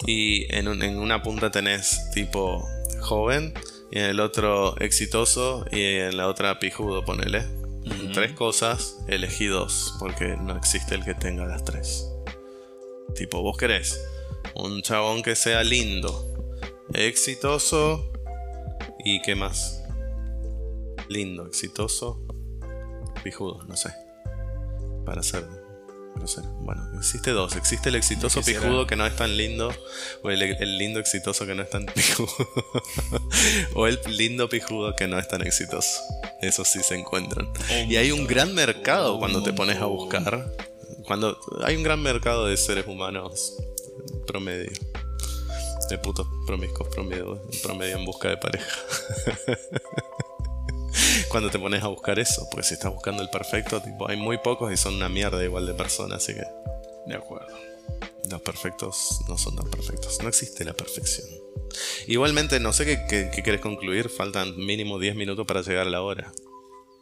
y 0.06 0.52
en, 0.54 0.68
un- 0.68 0.82
en 0.82 0.98
una 0.98 1.22
punta 1.22 1.50
tenés 1.50 2.10
tipo 2.14 2.66
joven 3.00 3.52
y 3.90 3.98
en 3.98 4.04
el 4.06 4.20
otro 4.20 4.76
exitoso 4.80 5.64
y 5.70 5.82
en 5.82 6.16
la 6.16 6.28
otra 6.28 6.58
pijudo, 6.58 7.04
ponele. 7.04 7.44
tres 8.12 8.32
cosas, 8.32 8.96
elegí 9.08 9.46
dos, 9.46 9.94
porque 9.98 10.36
no 10.40 10.56
existe 10.56 10.94
el 10.94 11.04
que 11.04 11.14
tenga 11.14 11.46
las 11.46 11.64
tres. 11.64 12.06
Tipo, 13.14 13.40
vos 13.42 13.56
querés 13.56 13.98
un 14.54 14.82
chabón 14.82 15.22
que 15.22 15.34
sea 15.36 15.62
lindo, 15.64 16.24
exitoso 16.92 18.12
y 19.04 19.22
qué 19.22 19.34
más. 19.34 19.77
Lindo, 21.08 21.46
exitoso, 21.46 22.20
pijudo, 23.22 23.62
no 23.64 23.76
sé. 23.76 23.92
Para 25.04 25.22
ser 25.22 25.44
bueno, 26.60 26.82
existe 26.96 27.30
dos. 27.30 27.56
Existe 27.56 27.88
el 27.88 27.94
exitoso 27.94 28.42
pijudo 28.42 28.86
que 28.86 28.96
no 28.96 29.06
es 29.06 29.14
tan 29.16 29.36
lindo. 29.36 29.72
O 30.22 30.30
el, 30.30 30.78
lindo 30.78 31.00
exitoso 31.00 31.46
que 31.46 31.54
no 31.54 31.62
es 31.62 31.70
tan 31.70 31.86
pijudo. 31.94 32.28
o 33.74 33.86
el 33.86 33.98
lindo 34.08 34.48
pijudo 34.48 34.94
que 34.96 35.06
no 35.08 35.18
es 35.18 35.28
tan 35.28 35.42
exitoso. 35.42 36.00
Esos 36.40 36.68
sí 36.68 36.80
se 36.82 36.96
encuentran. 36.96 37.48
Y 37.88 37.96
hay 37.96 38.10
un 38.10 38.26
gran 38.26 38.54
mercado 38.54 39.18
cuando 39.18 39.42
te 39.42 39.52
pones 39.52 39.78
a 39.78 39.86
buscar. 39.86 40.54
Cuando 41.06 41.38
hay 41.64 41.76
un 41.76 41.82
gran 41.82 42.02
mercado 42.02 42.46
de 42.46 42.56
seres 42.56 42.86
humanos 42.86 43.54
promedio. 44.26 44.72
De 45.88 45.96
putos 45.96 46.26
promiscuos 46.46 46.88
promedio, 46.90 47.40
promedio 47.62 47.96
en 47.96 48.04
busca 48.04 48.28
de 48.28 48.36
pareja. 48.36 48.76
cuando 51.28 51.50
te 51.50 51.58
pones 51.58 51.82
a 51.82 51.88
buscar 51.88 52.18
eso, 52.18 52.46
porque 52.50 52.66
si 52.66 52.74
estás 52.74 52.92
buscando 52.92 53.22
el 53.22 53.30
perfecto, 53.30 53.80
tipo, 53.80 54.08
hay 54.08 54.16
muy 54.16 54.38
pocos 54.38 54.72
y 54.72 54.76
son 54.76 54.94
una 54.94 55.08
mierda 55.08 55.42
igual 55.44 55.66
de 55.66 55.74
personas, 55.74 56.22
así 56.22 56.34
que. 56.34 56.44
De 57.06 57.14
acuerdo. 57.14 57.56
Los 58.30 58.42
perfectos 58.42 59.20
no 59.28 59.38
son 59.38 59.56
tan 59.56 59.70
perfectos. 59.70 60.18
No 60.22 60.28
existe 60.28 60.64
la 60.64 60.74
perfección. 60.74 61.26
Igualmente, 62.06 62.60
no 62.60 62.72
sé 62.72 63.06
qué, 63.08 63.30
quieres 63.30 63.60
concluir. 63.60 64.08
Faltan 64.10 64.56
mínimo 64.56 64.98
10 64.98 65.16
minutos 65.16 65.46
para 65.46 65.62
llegar 65.62 65.86
a 65.86 65.90
la 65.90 66.02
hora. 66.02 66.30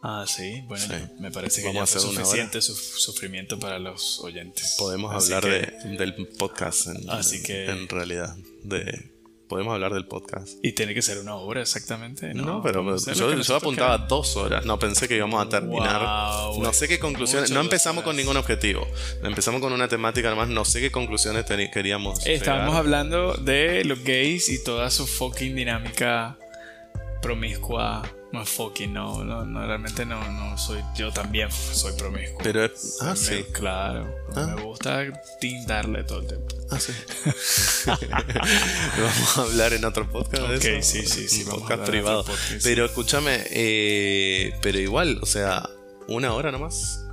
Ah, 0.01 0.25
sí. 0.27 0.61
Bueno, 0.67 0.85
me 1.19 1.31
parece 1.31 1.61
que 1.61 1.67
Vamos 1.67 1.93
ya 1.93 1.99
fue 1.99 2.09
suficiente 2.09 2.61
sufrimiento 2.61 3.59
para 3.59 3.79
los 3.79 4.19
oyentes. 4.19 4.75
Podemos 4.77 5.13
hablar 5.13 5.43
del 5.83 6.15
podcast 6.37 6.87
en, 6.87 7.09
Así 7.09 7.43
que... 7.43 7.65
en 7.65 7.89
realidad. 7.89 8.35
De 8.63 9.16
podemos 9.47 9.73
hablar 9.73 9.93
del 9.93 10.05
podcast. 10.05 10.59
Y 10.61 10.73
tiene 10.73 10.93
que 10.93 11.01
ser 11.01 11.19
una 11.19 11.35
hora 11.35 11.61
exactamente, 11.61 12.33
¿no? 12.33 12.43
No, 12.43 12.61
pero 12.61 12.83
yo, 12.97 13.55
apuntaba 13.55 13.97
dos 13.97 14.37
horas. 14.37 14.65
No 14.65 14.77
pensé 14.79 15.07
que 15.07 15.15
íbamos 15.15 15.45
a 15.45 15.49
terminar. 15.49 16.01
no 16.59 16.73
sé 16.73 16.87
qué 16.87 16.99
conclusiones. 16.99 17.51
No 17.51 17.61
empezamos 17.61 18.03
con 18.03 18.15
ningún 18.15 18.37
objetivo. 18.37 18.87
Empezamos 19.23 19.61
con 19.61 19.73
una 19.73 19.87
temática 19.87 20.29
nomás. 20.29 20.49
No 20.49 20.65
sé 20.65 20.79
qué 20.81 20.91
conclusiones 20.91 21.45
queríamos. 21.73 22.25
Estábamos 22.25 22.75
hablando 22.75 23.33
de 23.35 23.83
los 23.85 24.03
gays 24.03 24.49
y 24.49 24.63
toda 24.63 24.89
su 24.89 25.07
fucking 25.07 25.55
dinámica 25.55 26.37
promiscua 27.21 28.03
no 28.31 28.41
es 28.41 28.49
fucking, 28.49 28.93
no, 28.93 29.23
no, 29.23 29.65
realmente 29.65 30.05
no, 30.05 30.19
no 30.31 30.57
soy, 30.57 30.83
yo 30.95 31.11
también 31.11 31.49
soy 31.51 31.93
promiscuo. 31.93 32.39
Pero 32.43 32.65
es, 32.65 32.97
ah, 33.01 33.15
sí. 33.15 33.45
Claro, 33.53 34.13
ah. 34.35 34.53
me 34.55 34.61
gusta 34.63 35.01
tindarle 35.39 36.03
todo 36.03 36.19
el 36.19 36.27
tiempo. 36.27 36.55
Ah, 36.69 36.79
sí. 36.79 36.93
vamos 37.87 39.37
a 39.37 39.41
hablar 39.41 39.73
en 39.73 39.85
otro 39.85 40.09
podcast 40.11 40.43
de 40.43 40.77
eso. 40.77 40.91
sí, 40.91 41.05
sí, 41.05 41.27
sí. 41.27 41.43
Un 41.43 41.59
podcast 41.59 41.83
privado. 41.85 42.25
pero 42.63 42.85
escúchame, 42.85 43.43
eh, 43.49 44.53
pero 44.61 44.79
igual, 44.79 45.19
o 45.21 45.25
sea, 45.25 45.69
una 46.07 46.33
hora 46.33 46.51
nomás. 46.51 47.03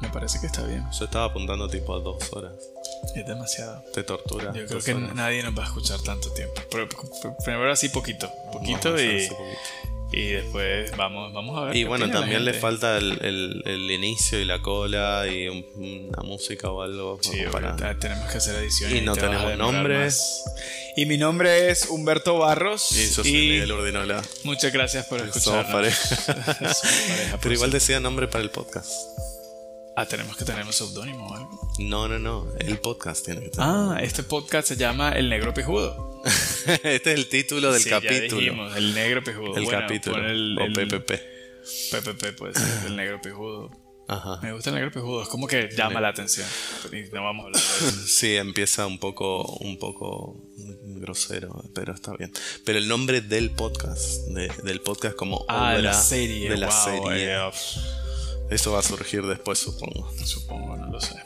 Me 0.00 0.10
parece 0.10 0.40
que 0.40 0.46
está 0.46 0.62
bien. 0.62 0.84
Yo 0.98 1.06
estaba 1.06 1.26
apuntando 1.26 1.68
tipo 1.68 1.94
a 1.94 2.00
dos 2.00 2.30
horas. 2.32 2.52
Es 3.14 3.26
demasiado. 3.26 3.82
Te 3.94 4.02
tortura. 4.02 4.52
Yo 4.52 4.66
creo 4.66 4.80
que 4.82 4.94
nadie 4.94 5.42
nos 5.42 5.56
va 5.56 5.62
a 5.62 5.66
escuchar 5.66 6.00
tanto 6.02 6.30
tiempo. 6.32 6.60
Pero 6.70 6.86
primero 7.42 7.72
así 7.72 7.88
poquito. 7.88 8.30
Poquito 8.52 9.00
y. 9.00 9.26
Y 10.12 10.28
después 10.28 10.96
vamos, 10.96 11.32
vamos 11.32 11.58
a 11.58 11.64
ver. 11.66 11.76
Y 11.76 11.84
bueno, 11.84 12.08
también 12.10 12.44
le 12.44 12.54
falta 12.54 12.96
el, 12.98 13.62
el, 13.64 13.90
inicio 13.90 14.40
y 14.40 14.44
la 14.44 14.62
cola 14.62 15.26
y 15.26 15.48
una 15.48 16.22
música 16.22 16.70
o 16.70 16.82
algo. 16.82 17.18
Sí, 17.20 17.42
para... 17.50 17.76
tenemos 17.98 18.30
que 18.30 18.38
hacer 18.38 18.54
edición. 18.56 18.96
Y, 18.96 19.00
no 19.00 19.16
tenemos 19.16 19.56
nombres. 19.58 20.44
Y 20.96 21.06
mi 21.06 21.18
nombre 21.18 21.70
es 21.70 21.86
Humberto 21.88 22.38
Barros. 22.38 22.92
Y 22.92 23.08
yo 23.08 23.24
soy 23.24 23.32
Miguel 23.32 23.72
Urdinola. 23.72 24.22
Muchas 24.44 24.72
gracias 24.72 25.06
por 25.06 25.20
escucharnos. 25.20 25.94
Pero 27.42 27.54
igual 27.54 27.70
decía 27.70 27.98
nombre 28.00 28.28
para 28.28 28.44
el 28.44 28.50
podcast. 28.50 28.92
Ah, 29.96 30.06
tenemos 30.06 30.36
que 30.36 30.44
tener 30.44 30.64
un 30.64 30.72
seudónimo 30.72 31.26
o 31.26 31.34
algo. 31.34 31.72
No, 31.78 32.06
no, 32.06 32.18
no. 32.18 32.46
El 32.58 32.78
podcast 32.78 33.24
tiene 33.24 33.40
que 33.40 33.48
tener. 33.48 33.66
Ah, 33.68 33.98
este 34.00 34.22
podcast 34.22 34.68
se 34.68 34.76
llama 34.76 35.12
El 35.12 35.28
Negro 35.28 35.52
Pijudo. 35.52 36.15
este 36.82 37.12
es 37.12 37.18
el 37.18 37.28
título 37.28 37.72
del 37.72 37.84
capítulo. 37.84 38.18
Ya 38.18 38.36
dijimos, 38.36 38.76
el 38.76 38.94
Negro 38.94 39.22
Pijudo. 39.22 39.56
El 39.56 39.68
capítulo. 39.68 40.26
El, 40.26 40.58
o 40.58 40.72
PPP. 40.72 41.12
PPP, 41.90 42.36
pues, 42.36 42.56
el 42.86 42.96
Negro 42.96 43.20
Pijudo. 43.20 43.70
Ajá. 44.08 44.38
Me 44.40 44.52
gusta 44.52 44.70
el 44.70 44.76
negro 44.76 44.92
pijudo, 44.92 45.22
es 45.22 45.28
como 45.28 45.48
que 45.48 45.68
llama 45.76 46.00
la 46.00 46.08
atención. 46.08 46.46
no 47.12 47.24
vamos 47.24 47.42
a 47.42 47.46
hablar 47.46 47.60
de 47.60 47.88
eso. 47.88 48.02
Sí, 48.06 48.36
empieza 48.36 48.86
un 48.86 48.98
poco, 48.98 49.44
un 49.60 49.78
poco 49.78 50.36
grosero, 50.56 51.64
pero 51.74 51.92
está 51.92 52.12
bien. 52.16 52.32
Pero 52.64 52.78
el 52.78 52.86
nombre 52.86 53.20
del 53.20 53.50
podcast, 53.50 54.28
del 54.28 54.80
podcast 54.80 55.16
como 55.16 55.44
ah, 55.48 55.72
obra 55.72 55.78
la 55.78 55.94
serie, 55.94 56.48
de 56.48 56.56
la 56.56 56.70
serie. 56.70 57.34
Eh, 57.34 57.50
eso 58.50 58.72
va 58.72 58.78
a 58.78 58.82
surgir 58.82 59.22
después, 59.26 59.58
supongo. 59.58 60.08
Supongo, 60.24 60.76
no 60.76 60.92
lo 60.92 61.00
sé. 61.00 61.16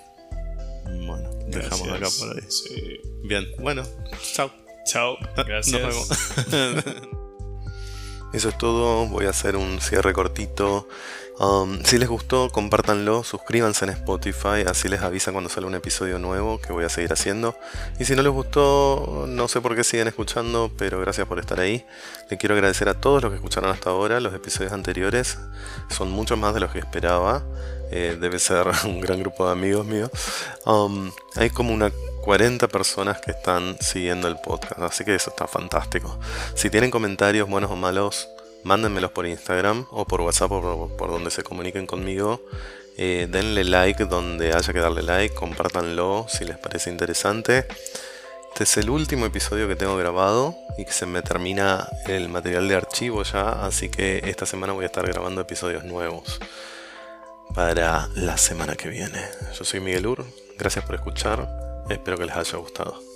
Bueno, 0.84 1.30
dejamos 1.48 1.88
acá 1.88 2.08
por 2.18 2.34
ahí. 2.34 2.44
Sí. 2.48 3.00
Bien, 3.24 3.46
bueno, 3.58 3.86
chao. 4.32 4.50
Chao, 4.84 5.16
gracias. 5.46 5.80
Nos 5.80 6.08
vemos. 6.08 6.94
Eso 8.32 8.48
es 8.48 8.58
todo, 8.58 9.06
voy 9.06 9.26
a 9.26 9.30
hacer 9.30 9.56
un 9.56 9.80
cierre 9.80 10.12
cortito. 10.12 10.86
Um, 11.40 11.82
si 11.84 11.98
les 11.98 12.08
gustó, 12.08 12.50
compártanlo, 12.50 13.24
suscríbanse 13.24 13.86
en 13.86 13.92
Spotify, 13.92 14.62
así 14.66 14.88
les 14.88 15.00
avisa 15.00 15.32
cuando 15.32 15.48
sale 15.48 15.66
un 15.66 15.74
episodio 15.74 16.18
nuevo 16.18 16.60
que 16.60 16.72
voy 16.72 16.84
a 16.84 16.88
seguir 16.88 17.12
haciendo. 17.12 17.56
Y 17.98 18.04
si 18.04 18.14
no 18.14 18.22
les 18.22 18.30
gustó, 18.30 19.24
no 19.26 19.48
sé 19.48 19.60
por 19.60 19.74
qué 19.74 19.82
siguen 19.82 20.06
escuchando, 20.06 20.70
pero 20.76 21.00
gracias 21.00 21.26
por 21.26 21.40
estar 21.40 21.58
ahí. 21.58 21.84
Le 22.30 22.36
quiero 22.36 22.54
agradecer 22.54 22.88
a 22.88 23.00
todos 23.00 23.22
los 23.22 23.32
que 23.32 23.36
escucharon 23.36 23.70
hasta 23.70 23.90
ahora, 23.90 24.20
los 24.20 24.34
episodios 24.34 24.72
anteriores. 24.72 25.38
Son 25.88 26.10
muchos 26.10 26.38
más 26.38 26.54
de 26.54 26.60
los 26.60 26.70
que 26.72 26.78
esperaba. 26.78 27.42
Eh, 27.90 28.16
debe 28.20 28.38
ser 28.38 28.66
un 28.84 29.00
gran 29.00 29.20
grupo 29.20 29.46
de 29.46 29.52
amigos 29.52 29.84
míos. 29.84 30.10
Um, 30.64 31.10
hay 31.36 31.50
como 31.50 31.74
una 31.74 31.90
40 32.22 32.68
personas 32.68 33.20
que 33.20 33.32
están 33.32 33.76
siguiendo 33.80 34.28
el 34.28 34.36
podcast, 34.36 34.80
así 34.80 35.04
que 35.04 35.14
eso 35.14 35.30
está 35.30 35.46
fantástico. 35.46 36.18
Si 36.54 36.70
tienen 36.70 36.90
comentarios 36.90 37.48
buenos 37.48 37.70
o 37.70 37.76
malos, 37.76 38.28
mándenmelos 38.62 39.10
por 39.10 39.26
Instagram 39.26 39.86
o 39.90 40.04
por 40.04 40.20
WhatsApp 40.20 40.52
o 40.52 40.88
por, 40.96 41.10
donde 41.10 41.30
se 41.30 41.42
comuniquen 41.42 41.86
conmigo. 41.86 42.42
Eh, 42.96 43.28
denle 43.30 43.64
like 43.64 44.04
donde 44.04 44.52
haya 44.52 44.72
que 44.72 44.80
darle 44.80 45.02
like, 45.02 45.34
compártanlo 45.34 46.26
si 46.28 46.44
les 46.44 46.58
parece 46.58 46.90
interesante. 46.90 47.66
Este 48.52 48.64
es 48.64 48.76
el 48.76 48.90
último 48.90 49.26
episodio 49.26 49.66
que 49.68 49.76
tengo 49.76 49.96
grabado 49.96 50.54
y 50.76 50.84
que 50.84 50.92
se 50.92 51.06
me 51.06 51.22
termina 51.22 51.88
el 52.06 52.28
material 52.28 52.68
de 52.68 52.74
archivo 52.74 53.22
ya, 53.22 53.64
así 53.64 53.88
que 53.88 54.20
esta 54.24 54.44
semana 54.44 54.72
voy 54.74 54.82
a 54.82 54.86
estar 54.86 55.06
grabando 55.06 55.40
episodios 55.40 55.84
nuevos 55.84 56.40
para 57.54 58.08
la 58.14 58.36
semana 58.36 58.76
que 58.76 58.88
viene. 58.88 59.20
Yo 59.56 59.64
soy 59.64 59.80
Miguel 59.80 60.06
Ur, 60.06 60.24
gracias 60.58 60.84
por 60.84 60.94
escuchar, 60.94 61.48
espero 61.88 62.16
que 62.16 62.26
les 62.26 62.36
haya 62.36 62.58
gustado. 62.58 63.09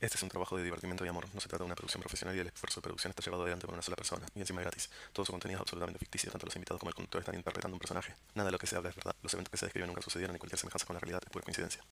Este 0.00 0.16
es 0.16 0.22
un 0.22 0.28
trabajo 0.28 0.56
de 0.56 0.62
divertimento 0.62 1.04
y 1.04 1.08
amor. 1.08 1.26
No 1.34 1.40
se 1.40 1.48
trata 1.48 1.64
de 1.64 1.66
una 1.66 1.74
producción 1.74 2.00
profesional 2.00 2.36
y 2.36 2.38
el 2.38 2.46
esfuerzo 2.46 2.80
de 2.80 2.84
producción 2.84 3.10
está 3.10 3.22
llevado 3.22 3.42
adelante 3.42 3.66
por 3.66 3.74
una 3.74 3.82
sola 3.82 3.96
persona. 3.96 4.26
Y 4.36 4.40
encima 4.40 4.60
gratis. 4.60 4.90
Todo 5.12 5.26
su 5.26 5.32
contenido 5.32 5.58
es 5.58 5.62
absolutamente 5.62 5.98
ficticio. 5.98 6.30
Tanto 6.30 6.46
los 6.46 6.54
invitados 6.54 6.78
como 6.78 6.90
el 6.90 6.94
conductor 6.94 7.20
están 7.20 7.34
interpretando 7.34 7.74
un 7.74 7.80
personaje. 7.80 8.14
Nada 8.34 8.46
de 8.46 8.52
lo 8.52 8.58
que 8.58 8.68
se 8.68 8.76
habla 8.76 8.90
es 8.90 8.96
verdad. 8.96 9.16
Los 9.22 9.32
eventos 9.34 9.50
que 9.50 9.56
se 9.56 9.66
describen 9.66 9.88
nunca 9.88 10.02
sucedieron 10.02 10.36
y 10.36 10.38
cualquier 10.38 10.60
semejanza 10.60 10.86
con 10.86 10.94
la 10.94 11.00
realidad 11.00 11.20
es 11.24 11.30
pura 11.30 11.42
coincidencia. 11.42 11.82